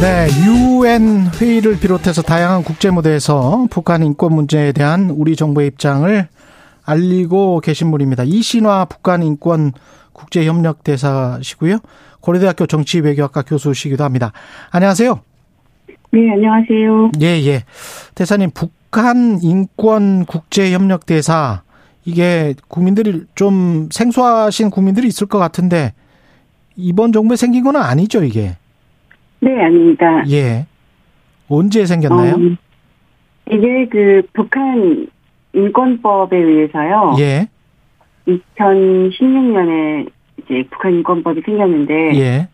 네, 0.00 0.28
유엔 0.46 1.26
회의를 1.40 1.80
비롯해서 1.80 2.22
다양한 2.22 2.62
국제 2.62 2.88
무대에서 2.88 3.66
북한 3.68 4.04
인권 4.04 4.32
문제에 4.32 4.70
대한 4.70 5.10
우리 5.10 5.34
정부의 5.34 5.66
입장을 5.66 6.28
알리고 6.84 7.58
계신 7.60 7.90
분입니다. 7.90 8.22
이신화 8.22 8.84
북한 8.84 9.24
인권 9.24 9.72
국제 10.12 10.46
협력 10.46 10.84
대사시고요. 10.84 11.78
고려대학교 12.20 12.66
정치 12.66 13.00
외교학과 13.00 13.42
교수시기도 13.42 14.04
합니다. 14.04 14.30
안녕하세요. 14.70 15.20
네, 16.12 16.30
안녕하세요. 16.30 17.10
예, 17.20 17.26
예. 17.46 17.64
대사님, 18.14 18.52
북한 18.54 19.40
인권 19.42 20.26
국제 20.26 20.72
협력 20.72 21.06
대사 21.06 21.62
이게 22.04 22.54
국민들이 22.68 23.24
좀 23.34 23.88
생소하신 23.90 24.70
국민들이 24.70 25.08
있을 25.08 25.26
것 25.26 25.38
같은데 25.38 25.92
이번 26.76 27.12
정부에 27.12 27.36
생긴 27.36 27.64
건 27.64 27.74
아니죠, 27.74 28.22
이게. 28.22 28.57
네, 29.40 29.64
아닙니다. 29.64 30.24
예. 30.30 30.66
언제 31.48 31.86
생겼나요? 31.86 32.34
어, 32.34 32.56
이게 33.50 33.86
그 33.88 34.22
북한 34.32 35.06
인권법에 35.54 36.36
의해서요. 36.36 37.16
예. 37.18 37.48
2016년에 38.26 40.10
이제 40.38 40.64
북한 40.70 40.94
인권법이 40.94 41.40
생겼는데 41.42 42.14
예. 42.16 42.48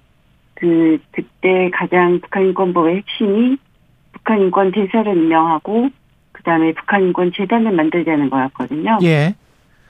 그 0.54 0.98
그때 1.10 1.70
가장 1.72 2.20
북한 2.20 2.46
인권법의 2.46 2.96
핵심이 2.96 3.56
북한 4.12 4.40
인권 4.40 4.70
대사를 4.70 5.16
임명하고 5.16 5.88
그다음에 6.32 6.72
북한 6.72 7.02
인권 7.02 7.32
재단을 7.34 7.72
만들자는 7.72 8.30
거였거든요. 8.30 8.98
예. 9.02 9.34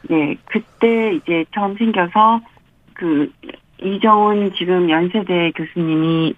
네, 0.08 0.36
그때 0.46 1.14
이제 1.14 1.44
처음 1.54 1.76
생겨서 1.76 2.40
그 2.94 3.30
이정훈 3.82 4.52
지금 4.54 4.88
연세대 4.88 5.52
교수님이 5.52 6.34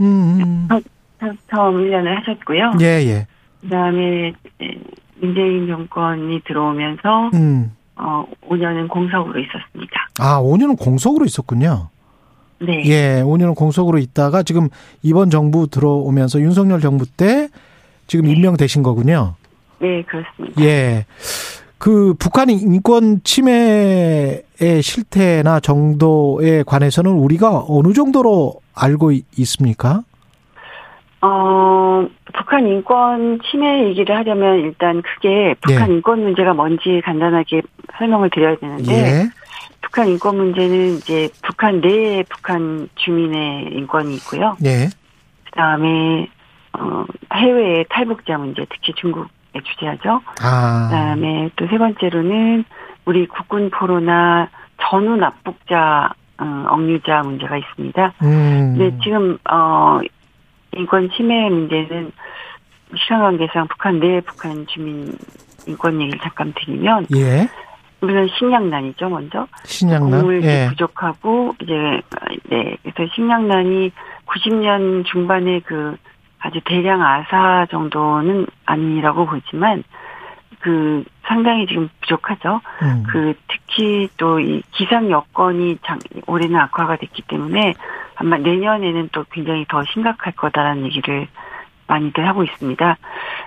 음. 0.00 0.68
처- 0.68 1.32
처음 1.50 1.76
1년을 1.78 2.14
하셨고요. 2.20 2.72
예, 2.80 2.84
예. 3.06 3.26
그 3.60 3.68
다음에 3.68 4.32
이제 4.60 4.80
문재인 5.20 5.66
정권이 5.66 6.40
들어오면서 6.46 7.30
음. 7.34 7.72
어 7.96 8.24
5년은 8.48 8.88
공석으로 8.88 9.38
있었습니다. 9.40 10.08
아, 10.18 10.40
5년은 10.40 10.78
공석으로 10.78 11.24
있었군요. 11.26 11.88
네. 12.62 12.82
예, 12.86 13.22
5년은 13.22 13.54
공석으로 13.54 13.98
있다가 13.98 14.42
지금 14.42 14.68
이번 15.02 15.28
정부 15.30 15.66
들어오면서 15.66 16.40
윤석열 16.40 16.80
정부 16.80 17.04
때 17.06 17.48
지금 18.06 18.26
임명되신 18.26 18.82
거군요. 18.82 19.34
네, 19.80 20.02
그렇습니다. 20.02 20.62
예. 20.62 21.04
그 21.80 22.12
북한 22.18 22.50
인권 22.50 23.22
침해의 23.24 24.42
실태나 24.82 25.60
정도에 25.60 26.62
관해서는 26.62 27.10
우리가 27.10 27.64
어느 27.66 27.94
정도로 27.94 28.60
알고 28.74 29.12
있- 29.12 29.24
있습니까? 29.38 30.02
어, 31.22 32.06
북한 32.34 32.66
인권 32.68 33.40
침해 33.50 33.84
얘기를 33.88 34.14
하려면 34.14 34.58
일단 34.60 35.00
크게 35.00 35.54
북한 35.62 35.90
예. 35.90 35.94
인권 35.94 36.22
문제가 36.22 36.52
뭔지 36.52 37.00
간단하게 37.02 37.62
설명을 37.98 38.28
드려야 38.28 38.56
되는데 38.56 38.92
예. 38.92 39.30
북한 39.80 40.08
인권 40.08 40.36
문제는 40.36 40.96
이제 40.96 41.30
북한 41.42 41.80
내에 41.80 42.24
북한 42.28 42.90
주민의 42.96 43.70
인권이 43.72 44.16
있고요. 44.16 44.54
예. 44.66 44.88
그다음에 45.46 46.28
어, 46.78 47.04
해외의 47.34 47.86
탈북자 47.88 48.36
문제, 48.36 48.66
특히 48.70 48.92
중국에 48.96 49.28
주재하죠. 49.58 50.20
아. 50.42 50.88
그다음에 50.90 51.50
또 51.56 51.66
세 51.66 51.78
번째로는 51.78 52.64
우리 53.04 53.26
국군 53.26 53.70
포로나 53.70 54.48
전후 54.82 55.16
납북자 55.16 56.10
어, 56.38 56.64
억류자 56.68 57.22
문제가 57.22 57.56
있습니다. 57.56 58.12
음. 58.22 58.76
근데 58.78 58.96
지금 59.02 59.38
어 59.50 60.00
인권 60.74 61.10
침해 61.16 61.48
문제는 61.50 62.12
시간 62.96 63.20
관계상 63.20 63.66
북한 63.68 64.00
내 64.00 64.20
북한 64.20 64.66
주민 64.68 65.12
인권 65.66 66.00
얘기를 66.00 66.18
잠깐 66.20 66.52
드리면 66.56 67.06
예. 67.14 67.46
우리는 68.00 68.28
식량난이죠 68.38 69.10
먼저 69.10 69.46
신양남. 69.64 70.10
곡물이 70.22 70.42
예. 70.44 70.66
부족하고 70.70 71.54
이제 71.60 71.74
네 72.48 72.76
그래서 72.82 73.12
식량난이 73.14 73.92
90년 74.26 75.04
중반에 75.04 75.60
그 75.60 75.96
아주 76.40 76.60
대량 76.64 77.02
아사 77.02 77.66
정도는 77.70 78.46
아니라고 78.64 79.26
보지만 79.26 79.84
그 80.60 81.04
상당히 81.22 81.66
지금 81.66 81.88
부족하죠. 82.00 82.60
음. 82.82 83.04
그 83.08 83.34
특히 83.48 84.08
또 84.16 84.40
이 84.40 84.62
기상 84.72 85.10
여건이 85.10 85.78
장, 85.82 85.98
올해는 86.26 86.58
악화가 86.58 86.96
됐기 86.96 87.22
때문에 87.22 87.74
아마 88.16 88.36
내년에는 88.36 89.10
또 89.12 89.24
굉장히 89.30 89.64
더 89.68 89.82
심각할 89.84 90.32
거다라는 90.34 90.84
얘기를 90.84 91.28
많이들 91.86 92.26
하고 92.26 92.42
있습니다. 92.44 92.96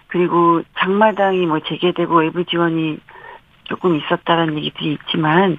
그리고 0.08 0.62
장마당이 0.80 1.46
뭐 1.46 1.60
재개되고 1.60 2.16
외부 2.16 2.44
지원이 2.44 3.00
조금 3.66 3.96
있었다라는 3.96 4.58
얘기들이 4.58 4.94
있지만 4.94 5.58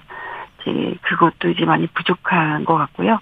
이제 0.60 0.94
그것도 1.02 1.50
이제 1.50 1.64
많이 1.64 1.86
부족한 1.88 2.64
것 2.64 2.76
같고요. 2.76 3.18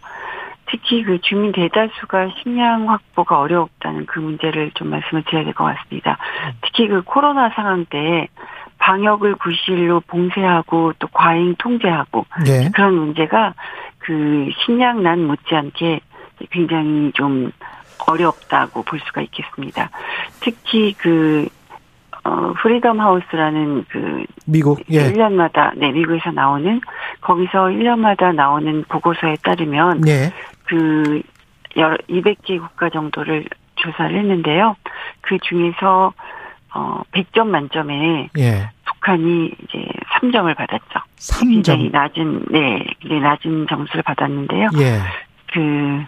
특히 0.73 1.03
그 1.03 1.21
주민 1.21 1.53
대다수가 1.53 2.31
식량 2.43 2.89
확보가 2.89 3.39
어렵다는 3.41 4.07
그 4.07 4.19
문제를 4.21 4.71
좀 4.73 4.89
말씀을 4.89 5.23
드려야 5.25 5.45
될 5.45 5.53
것 5.53 5.65
같습니다. 5.65 6.17
특히 6.63 6.89
그 6.89 7.03
코로나 7.03 7.51
상황 7.51 7.85
때 7.85 8.29
방역을 8.79 9.35
구실로 9.35 10.01
봉쇄하고 10.01 10.95
또 10.99 11.09
과잉 11.13 11.55
통제하고 11.59 12.25
예. 12.47 12.71
그런 12.75 12.95
문제가 12.95 13.53
그 13.99 14.49
식량난 14.65 15.27
못지않게 15.27 16.01
굉장히 16.51 17.13
좀 17.13 17.53
어렵다고 18.09 18.83
볼 18.83 18.99
수가 19.01 19.21
있겠습니다. 19.21 19.91
특히 20.41 20.95
그 20.95 21.49
어, 22.25 22.53
Freedom 22.63 23.01
House라는 23.01 23.85
그 23.89 24.25
미국. 24.47 24.81
예. 24.91 25.13
1년마다 25.13 25.73
네 25.77 25.91
미국에서 25.91 26.31
나오는 26.31 26.81
거기서 27.21 27.67
1년마다 27.67 28.35
나오는 28.35 28.85
보고서에 28.89 29.37
따르면 29.43 30.07
예. 30.09 30.33
그 30.67 31.23
여러 31.77 31.97
200개 32.09 32.61
국가 32.61 32.89
정도를 32.91 33.47
조사를 33.77 34.17
했는데요. 34.17 34.77
그 35.21 35.39
중에서 35.43 36.13
어 36.75 37.03
100점 37.13 37.49
만점에 37.49 38.29
예. 38.39 38.71
북한이 38.85 39.51
이제 39.65 39.85
3점을 40.21 40.55
받았죠. 40.57 41.01
3점. 41.17 41.51
굉장히 41.51 41.91
낮은 41.91 42.47
네, 42.51 42.85
네 43.05 43.19
낮은 43.19 43.67
점수를 43.69 44.03
받았는데요. 44.03 44.69
예. 44.79 44.99
그, 45.53 46.05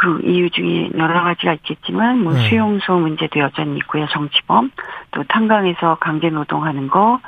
그 0.00 0.20
이유 0.24 0.50
중에 0.50 0.90
여러 0.96 1.22
가지가 1.22 1.54
있겠지만, 1.54 2.22
뭐, 2.22 2.32
네. 2.32 2.48
수용소 2.48 2.98
문제도 2.98 3.40
여전히 3.40 3.76
있고요, 3.78 4.06
정치범. 4.12 4.70
또 5.10 5.24
탄광에서 5.28 5.98
강제 6.00 6.28
노동하는 6.28 6.88
거. 6.88 7.20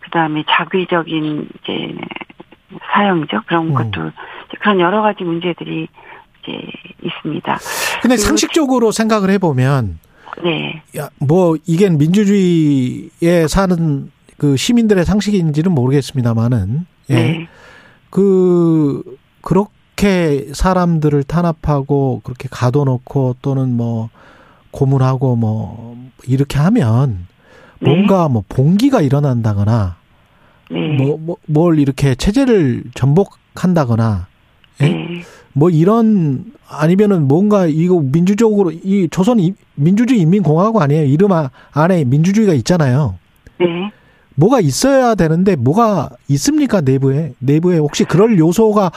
그 0.00 0.10
다음에 0.10 0.44
자의적인, 0.48 1.48
이제, 1.62 1.94
사형이죠. 2.92 3.42
그런 3.46 3.68
음. 3.68 3.74
것도 3.74 4.10
그런 4.60 4.80
여러 4.80 5.02
가지 5.02 5.24
문제들이 5.24 5.88
이제 6.42 6.72
있습니다. 7.02 7.58
근데 8.00 8.16
상식적으로 8.16 8.90
생각을 8.90 9.30
해보면 9.30 9.98
네, 10.42 10.82
야, 10.96 11.08
뭐 11.18 11.56
이게 11.66 11.90
민주주의에 11.90 13.46
사는 13.48 14.10
그 14.38 14.56
시민들의 14.56 15.04
상식인지는 15.04 15.72
모르겠습니다만은 15.72 16.86
예. 17.10 17.14
네, 17.14 17.48
그 18.10 19.02
그렇게 19.40 19.70
사람들을 20.52 21.22
탄압하고 21.24 22.20
그렇게 22.24 22.48
가둬놓고 22.50 23.36
또는 23.42 23.76
뭐 23.76 24.08
고문하고 24.72 25.36
뭐 25.36 25.96
이렇게 26.26 26.58
하면 26.58 27.26
네. 27.80 27.88
뭔가 27.90 28.28
뭐 28.28 28.42
봉기가 28.48 29.00
일어난다거나 29.00 29.96
네, 30.70 30.96
뭐, 30.96 31.18
뭐, 31.20 31.36
뭘 31.46 31.78
이렇게 31.78 32.14
체제를 32.14 32.84
전복한다거나 32.94 34.26
예? 34.80 34.88
네, 34.88 35.22
뭐 35.52 35.68
이런 35.70 36.46
아니면은 36.68 37.28
뭔가 37.28 37.66
이거 37.66 38.00
민주적으로 38.00 38.70
이 38.72 39.08
조선 39.10 39.38
이- 39.38 39.54
민주주의 39.74 40.20
인민공화국 40.20 40.80
아니에요 40.80 41.04
이름 41.04 41.32
아- 41.32 41.50
안에 41.72 42.04
민주주의가 42.04 42.54
있잖아요 42.54 43.16
네. 43.60 43.66
뭐가 44.34 44.60
있어야 44.60 45.14
되는데 45.14 45.56
뭐가 45.56 46.08
있습니까 46.28 46.80
내부에 46.80 47.34
내부에 47.38 47.76
혹시 47.78 48.04
그럴 48.04 48.38
요소가 48.38 48.90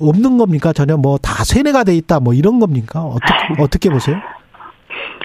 없는 0.00 0.38
겁니까 0.38 0.72
전혀 0.72 0.96
뭐 0.96 1.18
다 1.18 1.44
세뇌가 1.44 1.84
돼 1.84 1.94
있다 1.94 2.20
뭐 2.20 2.34
이런 2.34 2.60
겁니까 2.60 3.00
어떻게 3.02 3.32
어떻게 3.62 3.90
보세요 3.90 4.16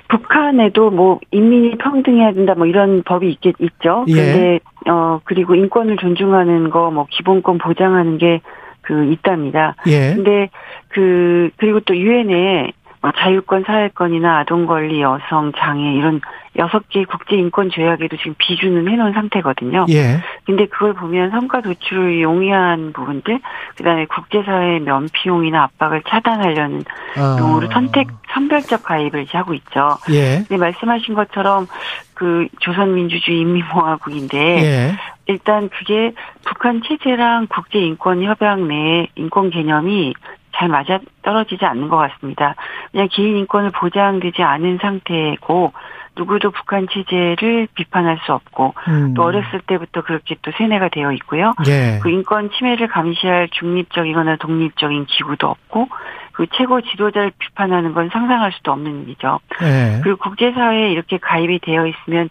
북한에도 0.10 0.90
뭐 0.92 1.20
인민이 1.32 1.78
평등해야 1.78 2.34
된다 2.34 2.54
뭐 2.56 2.66
이런 2.66 3.04
법이 3.04 3.30
있겠 3.32 3.56
있죠. 3.60 4.04
예. 4.10 4.14
근데 4.14 4.60
어 4.90 5.22
그리고 5.24 5.56
인권을 5.56 5.98
존중하는 5.98 6.70
거 6.70 6.90
뭐 6.92 7.08
기본권 7.10 7.58
보장하는 7.60 8.18
게 8.18 8.42
그 8.82 9.06
있답니다. 9.12 9.76
예 9.88 10.16
근데 10.16 10.50
그 10.90 11.50
그리고 11.58 11.80
또 11.82 11.96
유엔에 11.96 12.34
뭐 12.64 12.72
자유권, 13.10 13.64
사회권이나 13.66 14.40
아동 14.40 14.68
권리, 14.68 15.02
여성, 15.02 15.52
장애 15.58 15.94
이런 15.96 16.22
여섯 16.58 16.88
개 16.90 17.04
국제 17.06 17.36
인권 17.36 17.70
조약에도 17.70 18.18
지금 18.18 18.36
비준은 18.38 18.88
해놓은 18.88 19.14
상태거든요. 19.14 19.86
예. 19.90 20.22
근데 20.46 20.68
그걸 20.68 20.94
보면 20.94 21.32
성과 21.32 21.62
도출을 21.62 22.22
용이한 22.22 22.94
부분들, 22.94 23.40
그 23.76 23.84
다음에 23.84 24.06
국제사회의 24.06 24.82
면피용이나 24.82 25.64
압박을 25.64 26.04
차단하려는 26.08 26.84
아. 27.18 27.38
용어로 27.40 27.70
선택 27.72 28.08
선별적 28.34 28.84
가입을 28.84 29.24
이제 29.24 29.38
하고 29.38 29.54
있죠. 29.56 29.98
예. 30.12 30.44
근데 30.48 30.58
말씀하신 30.58 31.16
것처럼 31.16 31.68
그 32.14 32.48
조선민주주의 32.60 33.40
인민공화국인데 33.40 34.38
예. 34.38 34.92
일단 35.28 35.70
그게 35.70 36.14
북한 36.46 36.82
체제랑 36.84 37.48
국제인권협약 37.48 38.62
내 38.62 39.08
인권 39.16 39.50
개념이 39.50 40.14
잘 40.56 40.68
맞아 40.68 41.00
떨어지지 41.24 41.66
않는 41.66 41.90
것 41.90 41.98
같습니다. 41.98 42.56
그냥 42.92 43.08
개인 43.12 43.38
인권을 43.38 43.72
보장되지 43.72 44.44
않은 44.44 44.80
상태고 44.82 45.74
누구도 46.16 46.52
북한 46.52 46.88
체제를 46.92 47.68
비판할 47.74 48.20
수 48.26 48.34
없고 48.34 48.74
음. 48.90 49.14
또 49.14 49.24
어렸을 49.24 49.62
때부터 49.66 50.02
그렇게 50.02 50.36
또 50.42 50.52
세뇌가 50.58 50.90
되어 50.90 51.14
있고요. 51.14 51.54
예. 51.68 52.00
그 52.02 52.10
인권 52.10 52.50
침해를 52.52 52.88
감시할 52.88 53.50
중립적이거나 53.52 54.36
독립적인 54.38 55.06
기구도 55.06 55.48
없고 55.48 55.88
그 56.34 56.48
최고 56.54 56.82
지도자를 56.82 57.32
비판하는 57.38 57.94
건 57.94 58.10
상상할 58.12 58.52
수도 58.54 58.72
없는 58.72 59.04
일이죠. 59.04 59.40
예. 59.62 60.02
그리고 60.04 60.18
국제사회에 60.18 60.92
이렇게 60.92 61.18
가입이 61.18 61.60
되어 61.60 61.88
있으면 61.88 62.30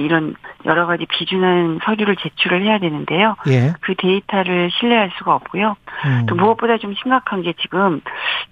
이런 0.00 0.34
여러 0.64 0.86
가지 0.86 1.06
비준한 1.06 1.80
서류를 1.84 2.16
제출을 2.16 2.62
해야 2.62 2.78
되는데요. 2.78 3.36
예. 3.48 3.74
그 3.80 3.94
데이터를 3.96 4.70
신뢰할 4.72 5.10
수가 5.18 5.34
없고요. 5.34 5.76
음. 6.06 6.26
또 6.26 6.34
무엇보다 6.34 6.78
좀 6.78 6.94
심각한 6.94 7.42
게 7.42 7.52
지금 7.60 8.00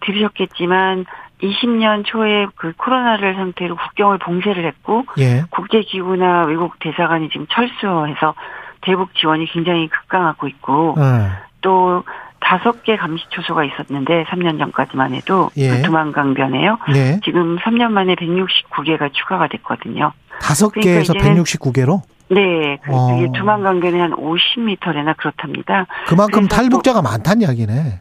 들으셨겠지만 0.00 1.06
20년 1.42 2.04
초에 2.04 2.46
그 2.56 2.72
코로나를 2.76 3.34
상태로 3.34 3.76
국경을 3.76 4.18
봉쇄를 4.18 4.64
했고 4.66 5.04
예. 5.18 5.44
국제기구나 5.50 6.44
외국 6.46 6.78
대사관이 6.80 7.30
지금 7.30 7.46
철수해서 7.48 8.34
대북 8.82 9.14
지원이 9.14 9.46
굉장히 9.46 9.88
급강하고 9.88 10.48
있고 10.48 10.94
어. 10.98 11.30
또 11.60 12.04
다섯 12.40 12.82
개 12.82 12.96
감시 12.96 13.24
초소가 13.30 13.64
있었는데 13.64 14.24
3년 14.24 14.58
전까지만 14.58 15.14
해도 15.14 15.50
예. 15.56 15.68
그 15.68 15.82
두만강변에요. 15.82 16.78
예. 16.94 17.20
지금 17.24 17.56
3년 17.58 17.92
만에 17.92 18.14
169개가 18.14 19.12
추가가 19.12 19.46
됐거든요. 19.46 20.12
다섯 20.40 20.70
그러니까 20.70 20.94
개에서 20.94 21.14
이제는 21.14 21.42
169개로 21.42 22.02
네, 22.30 22.78
그 22.84 22.92
어. 22.92 23.16
이게 23.18 23.28
두만강변에 23.36 23.98
한 23.98 24.12
50m래나 24.12 25.16
그렇답니다. 25.16 25.86
그만큼 26.06 26.46
그래서 26.46 26.56
탈북자가 26.56 27.02
많다는 27.02 27.42
이야기네. 27.42 28.00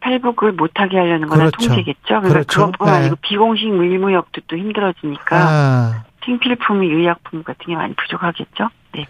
탈북을 0.00 0.52
못하게 0.52 0.96
하려는 0.96 1.28
거나 1.28 1.46
그렇죠. 1.46 1.68
통제겠죠. 1.68 2.20
그래서 2.20 2.32
그렇죠. 2.32 2.66
그것뿐만 2.66 2.94
네. 2.94 3.00
아니고 3.00 3.16
비공식 3.20 3.68
밀무역도 3.68 4.42
또 4.46 4.56
힘들어지니까 4.56 5.36
아. 5.36 6.04
생필품이 6.24 6.86
의약품 6.86 7.42
같은 7.42 7.66
게 7.66 7.74
많이 7.74 7.94
부족하겠죠. 7.94 8.68
네. 8.94 9.06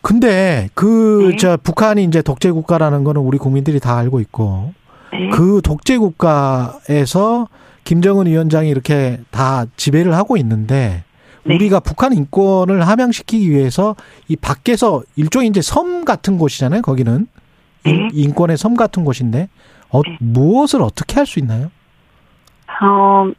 근데 0.00 0.68
그 0.74 1.30
네. 1.32 1.36
저 1.36 1.56
북한이 1.56 2.04
이제 2.04 2.22
독재 2.22 2.50
국가라는 2.50 3.04
거는 3.04 3.20
우리 3.20 3.38
국민들이 3.38 3.78
다 3.78 3.96
알고 3.96 4.20
있고 4.20 4.72
네. 5.12 5.28
그 5.30 5.60
독재 5.62 5.98
국가에서 5.98 7.48
김정은 7.84 8.26
위원장이 8.26 8.68
이렇게 8.68 9.20
다 9.30 9.64
지배를 9.76 10.14
하고 10.14 10.36
있는데 10.36 11.04
네. 11.46 11.54
우리가 11.54 11.80
북한 11.80 12.12
인권을 12.12 12.86
함양시키기 12.86 13.50
위해서 13.50 13.94
이 14.28 14.36
밖에서 14.36 15.02
일종의 15.16 15.48
이제 15.48 15.60
섬 15.62 16.04
같은 16.04 16.38
곳이잖아요. 16.38 16.82
거기는 16.82 17.26
인- 17.86 17.96
네. 17.96 18.08
인권의 18.12 18.56
섬 18.56 18.74
같은 18.76 19.04
곳인데 19.04 19.48
어, 19.90 20.02
네. 20.02 20.16
무엇을 20.20 20.82
어떻게 20.82 21.14
할 21.16 21.26
수 21.26 21.38
있나요? 21.38 21.70
어, 22.82 23.30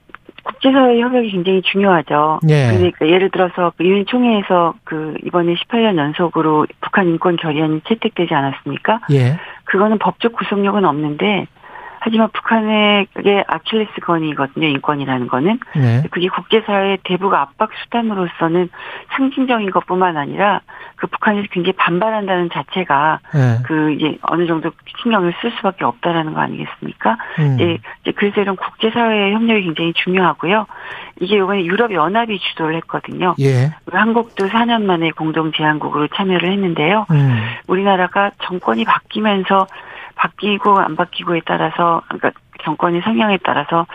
국제사회 0.44 1.00
협력이 1.02 1.30
굉장히 1.32 1.62
중요하죠. 1.62 2.40
예. 2.50 2.70
그러니까 2.72 3.08
예를 3.08 3.30
들어서 3.30 3.74
그 3.78 3.84
유엔 3.86 4.06
총회에서 4.06 4.76
그 4.86 5.16
이번에 5.26 5.54
18년 5.56 5.98
연속으로 5.98 6.66
북한 6.82 7.08
인권 7.08 7.36
결의안이 7.36 7.82
채택되지 7.88 8.34
않았습니까? 8.34 9.02
예. 9.12 9.38
그거는 9.66 9.98
법적 10.00 10.32
구속력은 10.34 10.86
없는데 10.86 11.48
하지만 12.00 12.30
북한의 12.32 13.08
그게 13.14 13.44
아킬레스건이거든요. 13.48 14.68
인권이라는 14.68 15.28
거는 15.28 15.60
네. 15.76 16.04
그게 16.12 16.28
국제사회의 16.30 17.00
대북 17.04 17.34
압박 17.34 17.70
수단으로서는 17.84 18.70
상징적인 19.16 19.72
것뿐만 19.72 20.18
아니라 20.18 20.62
그 20.96 21.08
북한에서 21.08 21.48
굉장히 21.52 21.74
반발한다는 21.74 22.50
자체가 22.52 23.20
예. 23.36 23.64
그 23.64 23.92
이제 23.94 24.18
어느 24.22 24.48
정도 24.48 24.72
신경을 25.02 25.34
쓸 25.42 25.52
수밖에 25.52 25.86
없다라는 25.86 26.34
거 26.34 26.42
아니겠습니까? 26.42 27.18
음. 27.40 27.58
예, 27.60 27.78
이제 28.02 28.12
그래서 28.16 28.42
이런 28.42 28.56
국제사회의 28.56 29.34
협력이 29.34 29.64
굉장히 29.64 29.94
중요하고요. 29.94 30.66
이게 31.20 31.38
이번에 31.38 31.66
유럽 31.66 31.92
연합이 31.94 32.40
주도를 32.40 32.76
했거든요. 32.78 33.36
예. 33.40 33.72
한국도 33.92 34.48
4년 34.48 34.84
만에 34.84 35.12
공동 35.12 35.52
제안국으로 35.52 36.08
참여를 36.16 36.52
했는데요. 36.52 37.06
음. 37.12 37.44
우리나라가 37.68 38.32
정권이 38.44 38.86
바뀌면서 38.86 39.68
바뀌고 40.18 40.78
안 40.80 40.96
바뀌고에 40.96 41.42
따라서 41.46 42.02
그러니까 42.08 42.32
정권의 42.64 43.02
성향에 43.02 43.38
따라서 43.44 43.86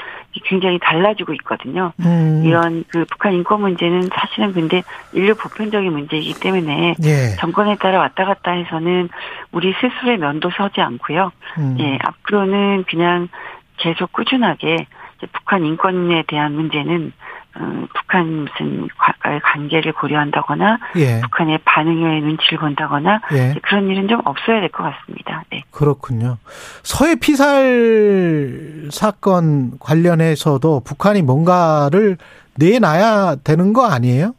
굉장히 0.45 0.79
달라지고 0.79 1.35
있거든요. 1.35 1.93
음. 2.01 2.43
이런 2.45 2.85
그 2.89 3.05
북한 3.11 3.35
인권 3.35 3.61
문제는 3.61 4.09
사실은 4.15 4.53
근데 4.53 4.83
인류 5.13 5.35
보편적인 5.35 5.93
문제이기 5.93 6.41
때문에 6.41 6.95
예. 7.03 7.37
정권에 7.41 7.77
따라 7.77 7.99
왔다 7.99 8.25
갔다 8.25 8.53
해서는 8.53 9.09
우리 9.51 9.75
스스로의 9.75 10.19
면도 10.19 10.51
서지 10.51 10.81
않고요. 10.81 11.33
음. 11.59 11.77
예, 11.81 11.99
앞으로는 12.03 12.85
그냥 12.89 13.29
계속 13.77 14.13
꾸준하게 14.13 14.87
북한 15.33 15.65
인권에 15.65 16.25
대한 16.27 16.53
문제는 16.53 17.13
어, 17.55 17.87
북한 17.95 18.27
무슨 18.45 18.89
과- 18.97 19.13
관계를 19.43 19.93
고려한다거나 19.93 20.79
예. 20.97 21.21
북한의 21.21 21.59
반응에 21.65 22.21
눈치를 22.21 22.59
본다거나 22.59 23.21
예. 23.33 23.55
그런 23.63 23.89
일은 23.91 24.09
좀 24.09 24.21
없어야 24.25 24.61
될 24.61 24.71
것 24.71 24.83
같습니다. 24.85 25.43
네. 25.51 25.63
그렇군요. 25.71 26.39
서해 26.83 27.15
피살 27.15 28.89
사건 28.91 29.73
관련해서도 29.81 30.81
북한이 30.85 31.23
뭔가를 31.23 32.17
내놔야 32.57 33.37
되는 33.45 33.73
거 33.73 33.87
아니에요? 33.87 34.35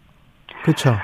그렇죠. 0.63 0.95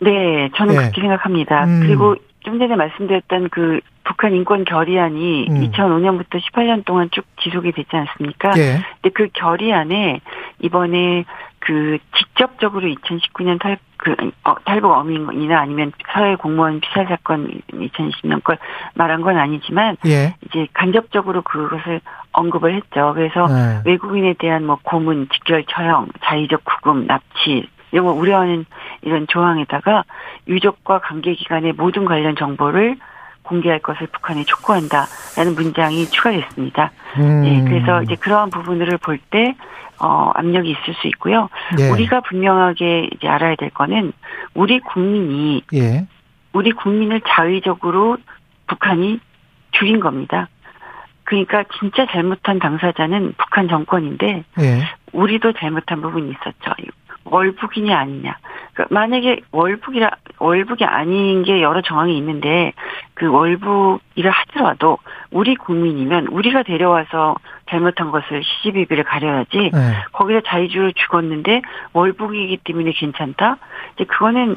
네, 0.00 0.50
저는 0.56 0.74
예. 0.74 0.78
그렇게 0.78 1.00
생각합니다. 1.00 1.64
음. 1.64 1.80
그리고 1.82 2.14
좀 2.40 2.58
전에 2.58 2.76
말씀드렸던 2.76 3.48
그 3.50 3.80
북한 4.04 4.34
인권 4.34 4.64
결의안이 4.64 5.46
음. 5.48 5.70
2005년부터 5.70 6.40
18년 6.40 6.84
동안 6.84 7.08
쭉 7.10 7.24
지속이 7.42 7.72
됐지 7.72 7.96
않습니까? 7.96 8.52
예. 8.56 8.84
근데 9.00 9.10
그 9.14 9.28
결의안에 9.32 10.20
이번에 10.60 11.24
그 11.58 11.98
직접적으로 12.18 12.86
2019년 12.86 13.58
탈, 13.58 13.78
그, 13.96 14.14
어, 14.44 14.54
탈북 14.64 14.92
어민이나 14.92 15.60
아니면 15.60 15.92
사회 16.12 16.36
공무원 16.36 16.80
피살 16.80 17.06
사건 17.06 17.48
2020년 17.72 18.44
걸 18.44 18.58
말한 18.94 19.22
건 19.22 19.38
아니지만 19.38 19.96
예. 20.06 20.34
이제 20.44 20.66
간접적으로 20.74 21.40
그것을 21.40 22.02
언급을 22.32 22.74
했죠. 22.74 23.12
그래서 23.14 23.46
네. 23.46 23.80
외국인에 23.86 24.34
대한 24.34 24.66
뭐 24.66 24.78
고문, 24.82 25.28
직결 25.32 25.64
처형, 25.64 26.08
자의적 26.22 26.64
구금, 26.64 27.06
납치 27.06 27.66
이런 27.92 28.06
거 28.06 28.12
우려하는 28.12 28.66
이런 29.00 29.26
조항에다가 29.26 30.04
유족과 30.48 30.98
관계 30.98 31.32
기관의 31.32 31.72
모든 31.72 32.04
관련 32.04 32.36
정보를 32.36 32.96
공개할 33.44 33.78
것을 33.78 34.08
북한에 34.08 34.44
촉구한다라는 34.44 35.54
문장이 35.54 36.06
추가됐습니다. 36.06 36.90
음. 37.18 37.42
네, 37.42 37.64
그래서 37.64 38.02
이제 38.02 38.16
그러한 38.16 38.50
부분들을 38.50 38.98
볼 38.98 39.18
때 39.30 39.54
어, 40.00 40.32
압력이 40.34 40.70
있을 40.70 40.94
수 41.00 41.06
있고요. 41.08 41.48
예. 41.78 41.88
우리가 41.90 42.20
분명하게 42.22 43.10
이제 43.14 43.28
알아야 43.28 43.54
될 43.54 43.70
거는 43.70 44.12
우리 44.52 44.80
국민이 44.80 45.62
예. 45.72 46.06
우리 46.52 46.72
국민을 46.72 47.20
자의적으로 47.26 48.18
북한이 48.66 49.20
죽인 49.72 50.00
겁니다. 50.00 50.48
그러니까 51.24 51.64
진짜 51.78 52.06
잘못한 52.10 52.58
당사자는 52.58 53.34
북한 53.38 53.68
정권인데 53.68 54.44
예. 54.60 54.82
우리도 55.12 55.52
잘못한 55.54 56.02
부분이 56.02 56.30
있었죠. 56.30 56.72
월북이냐 57.24 57.96
아니냐. 57.96 58.36
그러니까 58.72 58.94
만약에 58.94 59.40
월북이라 59.52 60.10
월북이 60.44 60.84
아닌 60.84 61.42
게 61.42 61.62
여러 61.62 61.80
정황이 61.80 62.16
있는데 62.18 62.74
그 63.14 63.26
월북이라 63.30 64.30
하더라도 64.30 64.98
우리 65.30 65.56
국민이면 65.56 66.26
우리가 66.26 66.64
데려와서 66.64 67.36
잘못한 67.70 68.10
것을 68.10 68.42
시시비비를 68.44 69.04
가려야지 69.04 69.70
예. 69.74 69.94
거기서 70.12 70.42
자의주로 70.46 70.92
죽었는데 70.92 71.62
월북이기 71.94 72.58
때문에 72.62 72.92
괜찮다. 72.92 73.56
이제 73.94 74.04
그거는 74.04 74.56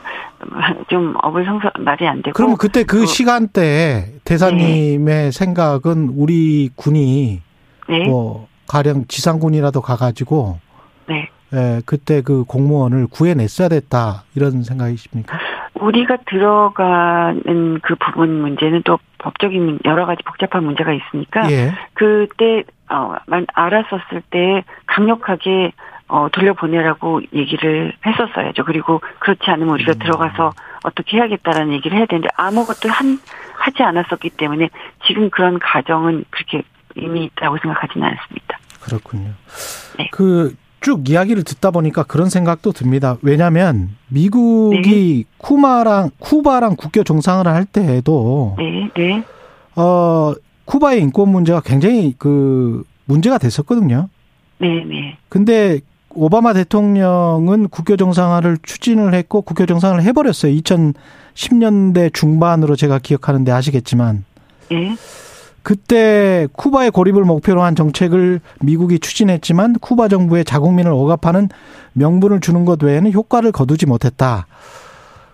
좀 0.90 1.16
어불성설 1.24 1.72
말이 1.80 2.06
안 2.06 2.22
되고. 2.22 2.34
그러면 2.34 2.58
그때 2.58 2.84
그 2.84 3.06
시간대 3.06 4.12
대사님의 4.26 5.32
생각은 5.32 6.12
우리 6.18 6.70
군이 6.76 7.42
네. 7.88 8.08
뭐 8.08 8.48
가령 8.68 9.06
지상군이라도 9.08 9.80
가가지고 9.82 10.60
네. 11.08 11.30
예, 11.54 11.82
그때 11.86 12.22
그 12.22 12.44
공무원을 12.44 13.08
구해냈어야 13.08 13.70
됐다 13.70 14.26
이런 14.36 14.64
생각이십니까? 14.64 15.47
우리가 15.82 16.18
들어가는 16.28 17.80
그 17.82 17.96
부분 17.96 18.42
문제는 18.42 18.84
또 18.84 19.00
법적인 19.20 19.64
문- 19.66 19.80
여러 19.86 20.06
가지 20.06 20.24
복잡한 20.24 20.64
문제가 20.64 20.94
있으니까 20.94 21.50
예. 21.52 21.74
그때 21.94 22.64
어 22.90 23.16
만- 23.26 23.46
알았었을 23.54 24.22
때 24.30 24.64
강력하게 24.86 25.72
어 26.08 26.28
돌려보내라고 26.32 27.22
얘기를 27.34 27.94
했었어야죠. 28.06 28.64
그리고 28.64 29.02
그렇지 29.20 29.42
않으면 29.52 29.74
우리가 29.74 29.94
음. 29.94 30.00
들어가서 30.00 30.54
어떻게 30.84 31.18
해야겠다라는 31.18 31.74
얘기를 31.74 31.98
해야 31.98 32.06
되는데 32.06 32.30
아무것도 32.38 32.90
한 32.90 33.20
하지 33.58 33.84
않았었기 33.84 34.30
때문에 34.32 34.70
지금 35.06 35.30
그런 35.30 35.60
가정은 35.60 36.24
그렇게 36.30 36.62
의미 36.96 37.26
있다고 37.26 37.58
생각하지는 37.62 38.08
않습니다. 38.08 38.58
그렇군요. 38.84 39.32
네. 39.98 40.08
그 40.12 40.56
쭉 40.82 41.10
이야기를 41.10 41.44
듣다 41.44 41.72
보니까 41.72 42.04
그런 42.04 42.30
생각도 42.30 42.72
듭니다. 42.72 43.18
왜냐하면 43.22 43.90
미국이 44.10 45.26
네. 45.28 45.38
쿠마랑 45.38 46.12
쿠바랑 46.20 46.76
국교 46.76 47.04
정상을 47.04 47.46
할 47.48 47.66
때에도 47.66 48.56
네, 48.58 48.90
네, 48.96 49.24
어 49.76 50.34
쿠바의 50.66 51.02
인권 51.02 51.30
문제가 51.30 51.62
굉장히 51.62 52.14
그 52.18 52.84
문제가 53.06 53.38
됐었거든요. 53.38 54.10
네, 54.60 54.84
네, 54.86 55.18
근데 55.30 55.80
오바마 56.10 56.54
대통령은 56.54 57.70
국교 57.70 57.96
정상화를 57.96 58.58
추진을 58.64 59.14
했고 59.14 59.42
국교 59.42 59.66
정상을 59.66 60.02
해버렸어요. 60.02 60.52
2010년대 60.54 62.14
중반으로 62.14 62.76
제가 62.76 63.00
기억하는데 63.00 63.52
아시겠지만 63.52 64.26
네, 64.72 64.96
그때 65.68 66.48
쿠바의 66.54 66.92
고립을 66.92 67.26
목표로 67.26 67.62
한 67.62 67.76
정책을 67.76 68.40
미국이 68.62 69.00
추진했지만 69.00 69.80
쿠바 69.80 70.08
정부의 70.08 70.46
자국민을 70.46 70.94
억압하는 70.94 71.50
명분을 71.92 72.40
주는 72.40 72.64
것 72.64 72.82
외에는 72.82 73.12
효과를 73.12 73.52
거두지 73.52 73.86
못했다. 73.86 74.48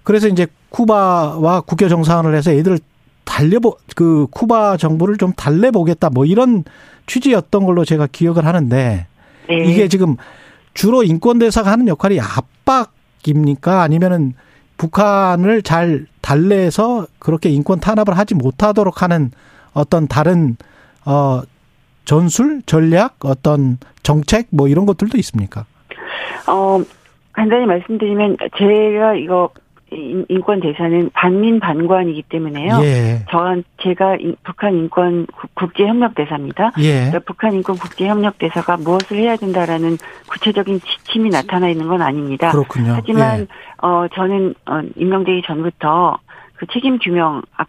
그래서 0.01 0.27
이제 0.27 0.47
쿠바와 0.71 1.61
국교 1.61 1.87
정상화를 1.87 2.35
해서 2.35 2.49
애들을 2.49 2.79
달려보 3.25 3.77
그 3.95 4.25
쿠바 4.31 4.77
정부를 4.77 5.17
좀 5.17 5.33
달래보겠다 5.33 6.09
뭐 6.09 6.25
이런 6.25 6.63
취지였던 7.05 7.65
걸로 7.65 7.85
제가 7.85 8.07
기억을 8.11 8.47
하는데 8.47 9.05
네. 9.49 9.65
이게 9.65 9.87
지금 9.87 10.17
주로 10.73 11.03
인권 11.03 11.37
대사가 11.37 11.71
하는 11.71 11.87
역할이 11.87 12.19
압박입니까 12.19 13.83
아니면은 13.83 14.33
북한을 14.77 15.61
잘 15.61 16.07
달래서 16.21 17.05
그렇게 17.19 17.51
인권 17.51 17.79
탄압을 17.79 18.17
하지 18.17 18.33
못하도록 18.33 19.03
하는 19.03 19.29
어떤 19.73 20.07
다른 20.07 20.55
어 21.05 21.41
전술 22.05 22.61
전략 22.65 23.15
어떤 23.25 23.77
정책 24.03 24.47
뭐 24.51 24.67
이런 24.67 24.85
것들도 24.85 25.17
있습니까? 25.19 25.65
어, 26.47 26.81
간단히 27.31 27.65
말씀드리면 27.65 28.37
제가 28.57 29.15
이거 29.15 29.49
인- 29.91 30.25
인권 30.27 30.59
대사는 30.59 31.09
반민 31.13 31.59
반관이기 31.59 32.23
때문에요. 32.23 32.79
예. 32.81 33.25
저한 33.29 33.63
제가 33.81 34.15
인- 34.17 34.35
북한 34.43 34.73
인권 34.73 35.25
국- 35.27 35.53
국제 35.53 35.85
협력 35.87 36.15
대사입니다. 36.15 36.71
예. 36.79 36.93
그러니까 37.09 37.19
북한 37.19 37.53
인권 37.53 37.77
국제 37.77 38.07
협력 38.07 38.37
대사가 38.39 38.75
무엇을 38.75 39.17
해야 39.17 39.35
된다라는 39.35 39.97
구체적인 40.29 40.81
지침이 40.81 41.29
나타나 41.29 41.69
있는 41.69 41.87
건 41.87 42.01
아닙니다. 42.01 42.51
그렇군요. 42.51 42.93
하지만 42.95 43.41
예. 43.41 43.47
어 43.81 44.07
저는 44.13 44.55
어, 44.65 44.81
임명되기 44.95 45.43
전부터 45.45 46.17
그 46.55 46.65
책임 46.73 46.97
규명 46.97 47.41
아, 47.55 47.63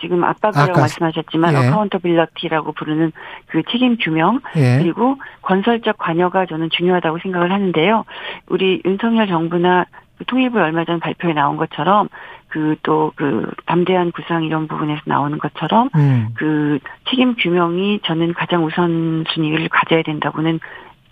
지금 0.00 0.24
압박이라고 0.24 0.70
아까- 0.72 0.80
말씀하셨지만 0.80 1.54
예. 1.54 1.68
accountability라고 1.68 2.72
부르는 2.72 3.12
그 3.46 3.62
책임 3.70 3.96
규명 3.98 4.40
예. 4.56 4.78
그리고 4.78 5.16
건설적 5.42 5.98
관여가 5.98 6.46
저는 6.46 6.70
중요하다고 6.70 7.18
생각을 7.22 7.52
하는데요. 7.52 8.04
우리 8.48 8.82
윤석열 8.84 9.26
정부나 9.26 9.86
그 10.18 10.24
통일부 10.24 10.58
얼마 10.58 10.84
전 10.84 10.98
발표에 11.00 11.32
나온 11.34 11.56
것처럼 11.56 12.08
그또그 12.48 13.50
담대한 13.66 14.12
구상 14.12 14.44
이런 14.44 14.66
부분에서 14.66 15.02
나오는 15.04 15.36
것처럼 15.38 15.90
음. 15.94 16.28
그 16.34 16.78
책임 17.10 17.34
규명이 17.36 18.00
저는 18.04 18.32
가장 18.34 18.64
우선 18.64 19.24
순위를 19.28 19.68
가져야 19.68 20.02
된다고는 20.02 20.60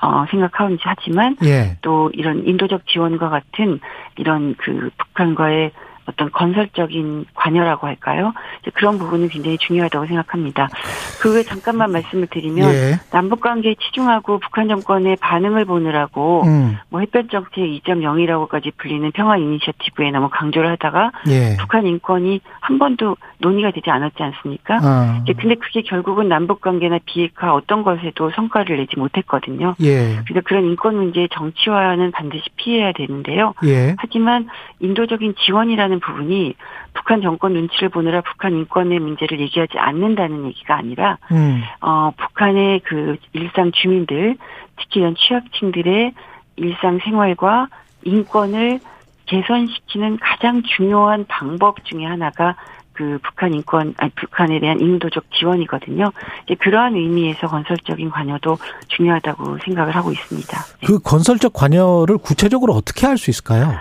어 0.00 0.24
생각하는지 0.30 0.82
하지만 0.84 1.36
예. 1.44 1.76
또 1.82 2.10
이런 2.14 2.46
인도적 2.46 2.86
지원과 2.86 3.28
같은 3.28 3.80
이런 4.16 4.54
그 4.58 4.90
북한과의 4.98 5.72
어떤 6.06 6.30
건설적인 6.30 7.26
관여라고 7.34 7.86
할까요? 7.86 8.32
이제 8.62 8.70
그런 8.74 8.98
부분은 8.98 9.28
굉장히 9.28 9.58
중요하다고 9.58 10.06
생각합니다. 10.06 10.68
그 11.20 11.34
외에 11.34 11.42
잠깐만 11.42 11.92
말씀을 11.92 12.26
드리면 12.26 12.72
예. 12.72 13.00
남북 13.10 13.40
관계에 13.40 13.74
치중하고 13.80 14.38
북한 14.38 14.68
정권의 14.68 15.16
반응을 15.16 15.64
보느라고 15.64 16.42
음. 16.44 16.76
뭐 16.90 17.00
햇볕 17.00 17.30
정책 17.30 17.62
2.0이라고까지 17.62 18.72
불리는 18.76 19.10
평화 19.12 19.36
이니셔티브에 19.36 20.10
너무 20.10 20.28
강조를 20.30 20.70
하다가 20.72 21.12
예. 21.28 21.56
북한 21.58 21.86
인권이 21.86 22.40
한 22.60 22.78
번도 22.78 23.16
논의가 23.38 23.70
되지 23.70 23.90
않았지 23.90 24.22
않습니까? 24.22 24.78
아. 24.82 25.20
이제 25.22 25.32
근데 25.32 25.54
그게 25.54 25.82
결국은 25.82 26.28
남북 26.28 26.60
관계나 26.60 26.98
비핵화 27.04 27.54
어떤 27.54 27.82
것에도 27.82 28.30
성과를 28.30 28.76
내지 28.76 28.98
못했거든요. 28.98 29.74
예. 29.82 30.20
그래서 30.26 30.40
그런 30.44 30.64
인권 30.64 30.96
문제의 30.96 31.28
정치화는 31.32 32.12
반드시 32.12 32.44
피해야 32.56 32.92
되는데요. 32.92 33.54
예. 33.64 33.94
하지만 33.98 34.48
인도적인 34.80 35.34
지원이라는 35.44 35.93
부분이 36.00 36.54
북한 36.94 37.22
정권 37.22 37.52
눈치를 37.54 37.88
보느라 37.88 38.20
북한 38.20 38.52
인권의 38.52 38.98
문제를 38.98 39.40
얘기하지 39.40 39.78
않는다는 39.78 40.46
얘기가 40.46 40.76
아니라 40.76 41.18
음. 41.32 41.62
어 41.80 42.12
북한의 42.16 42.80
그 42.84 43.16
일상 43.32 43.72
주민들 43.72 44.36
특히 44.76 45.00
이런 45.00 45.14
취약층들의 45.16 46.12
일상 46.56 46.98
생활과 47.04 47.68
인권을 48.04 48.80
개선시키는 49.26 50.18
가장 50.18 50.62
중요한 50.62 51.24
방법 51.28 51.84
중에 51.84 52.04
하나가 52.04 52.56
그 52.92 53.18
북한 53.22 53.52
인권, 53.52 53.92
아니 53.96 54.10
북한에 54.12 54.60
대한 54.60 54.80
인도적 54.80 55.24
지원이거든요. 55.32 56.12
이제 56.44 56.54
그러한 56.54 56.94
의미에서 56.94 57.48
건설적인 57.48 58.10
관여도 58.10 58.56
중요하다고 58.88 59.58
생각을 59.64 59.96
하고 59.96 60.12
있습니다. 60.12 60.58
그 60.86 60.98
건설적 61.00 61.52
관여를 61.52 62.18
구체적으로 62.18 62.72
어떻게 62.74 63.06
할 63.06 63.18
수 63.18 63.30
있을까요? 63.30 63.74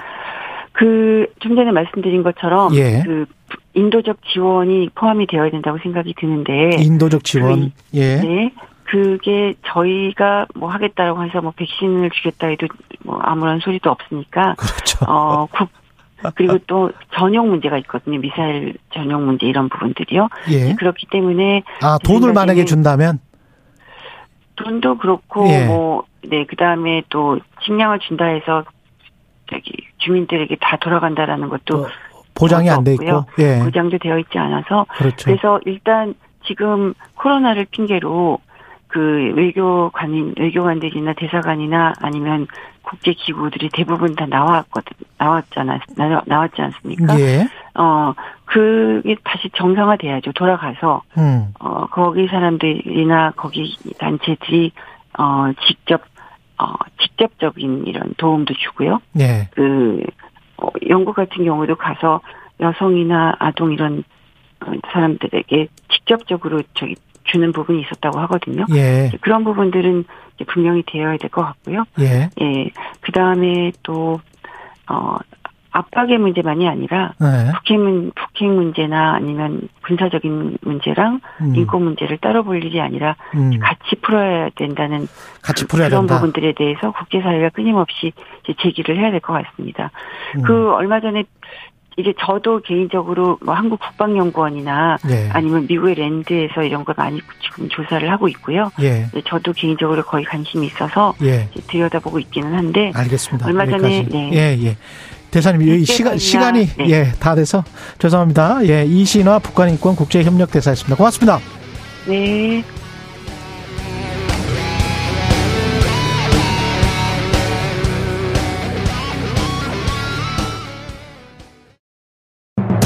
그 0.73 1.13
좀 1.43 1.55
전에 1.55 1.71
말씀드린 1.71 2.23
것처럼 2.23 2.73
예. 2.75 3.03
그 3.05 3.25
인도적 3.73 4.17
지원이 4.33 4.89
포함이 4.95 5.27
되어야 5.27 5.51
된다고 5.51 5.77
생각이 5.79 6.13
드는데 6.17 6.77
인도적 6.79 7.23
지원. 7.23 7.73
예. 7.93 8.17
네. 8.21 8.53
그게 8.85 9.55
저희가 9.65 10.45
뭐 10.55 10.69
하겠다라고 10.69 11.23
해서 11.23 11.41
뭐 11.41 11.51
백신을 11.55 12.11
주겠다 12.11 12.47
해도 12.47 12.67
뭐 13.03 13.19
아무런 13.21 13.59
소리도 13.59 13.89
없으니까. 13.89 14.55
그렇죠. 14.57 15.05
어, 15.05 15.47
국, 15.47 15.69
그리고 16.35 16.57
또 16.67 16.91
전용 17.13 17.49
문제가 17.49 17.77
있거든요. 17.79 18.19
미사일 18.19 18.75
전용 18.93 19.25
문제 19.25 19.45
이런 19.45 19.67
부분들이요. 19.69 20.29
예. 20.51 20.75
그렇기 20.75 21.07
때문에 21.11 21.63
아, 21.81 21.97
돈을 22.03 22.33
만약에 22.33 22.65
준다면 22.65 23.19
돈도 24.55 24.97
그렇고 24.99 25.47
예. 25.49 25.65
뭐 25.65 26.03
네, 26.21 26.45
그다음에 26.45 27.03
또 27.09 27.39
식량을 27.65 27.99
준다 27.99 28.25
해서 28.25 28.63
저기 29.53 29.71
주민들에게 29.99 30.57
다 30.59 30.77
돌아간다라는 30.77 31.49
것도 31.49 31.88
보장이 32.35 32.69
안 32.69 32.84
돼 32.84 32.93
있고. 32.95 33.25
예. 33.39 33.59
보장도 33.63 33.99
되어 33.99 34.17
있지 34.19 34.38
않아서 34.38 34.85
그렇죠. 34.97 35.25
그래서 35.25 35.59
일단 35.65 36.15
지금 36.45 36.93
코로나를 37.15 37.65
핑계로 37.71 38.39
그 38.88 39.34
외교관인 39.35 40.35
외교관들이나 40.38 41.13
대사관이나 41.13 41.93
아니면 42.01 42.47
국제 42.84 43.13
기구들이 43.13 43.69
대부분 43.73 44.13
다 44.15 44.25
나왔거든 44.27 44.91
나왔잖아 45.17 45.80
나, 45.95 46.21
나왔지 46.25 46.61
않습니까? 46.61 47.19
예. 47.19 47.47
어 47.75 48.13
그게 48.45 49.15
다시 49.23 49.49
정상화돼야죠. 49.55 50.34
돌아가서 50.34 51.01
음. 51.17 51.47
어 51.59 51.88
거기 51.88 52.27
사람들이나 52.27 53.31
거기 53.35 53.75
단체들이 53.97 54.71
어 55.17 55.51
직접 55.67 56.01
어 56.64 56.73
직접적인 57.02 57.85
이런 57.88 58.14
도움도 58.18 58.53
주고요. 58.53 59.02
예. 59.19 59.49
그 59.52 60.02
어, 60.57 60.68
영국 60.90 61.14
같은 61.15 61.44
경우도 61.44 61.76
가서 61.76 62.22
여성이나 62.61 63.35
아동 63.40 63.73
이런 63.73 64.03
어, 64.65 64.72
사람들에게 64.94 65.68
직접적으로 65.91 66.61
저기 66.76 66.95
주는 67.26 67.52
부분이 67.52 67.81
있었다고 67.81 68.19
하거든요. 68.22 68.65
예. 68.73 69.11
그런 69.22 69.44
부분들은 69.44 70.06
분명히 70.48 70.84
되어야 70.85 71.18
될 71.18 71.30
것 71.30 71.41
같고요. 71.44 71.84
예. 71.99 72.30
예. 72.41 72.69
그 73.02 73.11
다음에 73.11 73.72
또, 73.84 74.19
어, 74.90 75.18
압박의 75.73 76.19
문제만이 76.19 76.67
아니라, 76.69 77.13
네. 77.19 77.51
북핵, 77.55 77.79
문, 77.79 78.11
북핵 78.15 78.47
문제나 78.49 79.13
아니면 79.15 79.67
군사적인 79.85 80.59
문제랑 80.61 81.19
음. 81.41 81.55
인권 81.55 81.83
문제를 81.83 82.17
따로 82.19 82.43
볼 82.43 82.63
일이 82.63 82.79
아니라 82.79 83.15
음. 83.35 83.57
같이 83.59 83.95
풀어야 84.01 84.49
된다는 84.55 85.07
같이 85.41 85.65
풀어야 85.67 85.89
그런 85.89 86.03
된다. 86.05 86.15
부분들에 86.21 86.53
대해서 86.53 86.91
국제사회가 86.91 87.49
끊임없이 87.49 88.13
제기를 88.61 88.97
해야 88.99 89.09
될 89.11 89.19
것 89.19 89.33
같습니다. 89.33 89.89
음. 90.37 90.43
그 90.43 90.71
얼마 90.73 90.99
전에 91.01 91.23
이제 91.97 92.11
저도 92.19 92.61
개인적으로 92.61 93.37
뭐 93.45 93.53
한국 93.53 93.79
국방연구원이나 93.79 94.97
예. 95.11 95.29
아니면 95.31 95.67
미국의 95.67 95.93
랜드에서 95.95 96.63
이런 96.63 96.83
걸 96.85 96.95
많이 96.97 97.19
지금 97.41 97.69
조사를 97.69 98.09
하고 98.11 98.27
있고요. 98.29 98.71
예. 98.81 99.05
저도 99.25 99.53
개인적으로 99.53 100.01
거의 100.03 100.25
관심이 100.25 100.65
있어서 100.65 101.13
예. 101.21 101.49
들여다보고 101.67 102.17
있기는 102.19 102.51
한데 102.53 102.91
알겠습니다. 102.95 103.45
얼마 103.47 103.65
전에 103.67 103.97
여기까지. 103.99 104.09
네. 104.09 104.31
예, 104.33 104.65
예. 104.69 104.77
대사님, 105.34 105.61
이 105.64 105.84
시간, 105.84 106.14
국제관이나, 106.14 106.18
시간이, 106.19 106.68
네. 106.77 106.89
예, 106.91 107.11
다 107.19 107.34
돼서 107.34 107.64
죄송합니다. 107.97 108.60
예, 108.68 108.85
이신화 108.85 109.39
북한 109.39 109.69
인권 109.72 109.95
국제협력 109.95 110.51
대사였습니다. 110.51 110.95
고맙습니다. 110.95 111.39
네. 112.05 112.64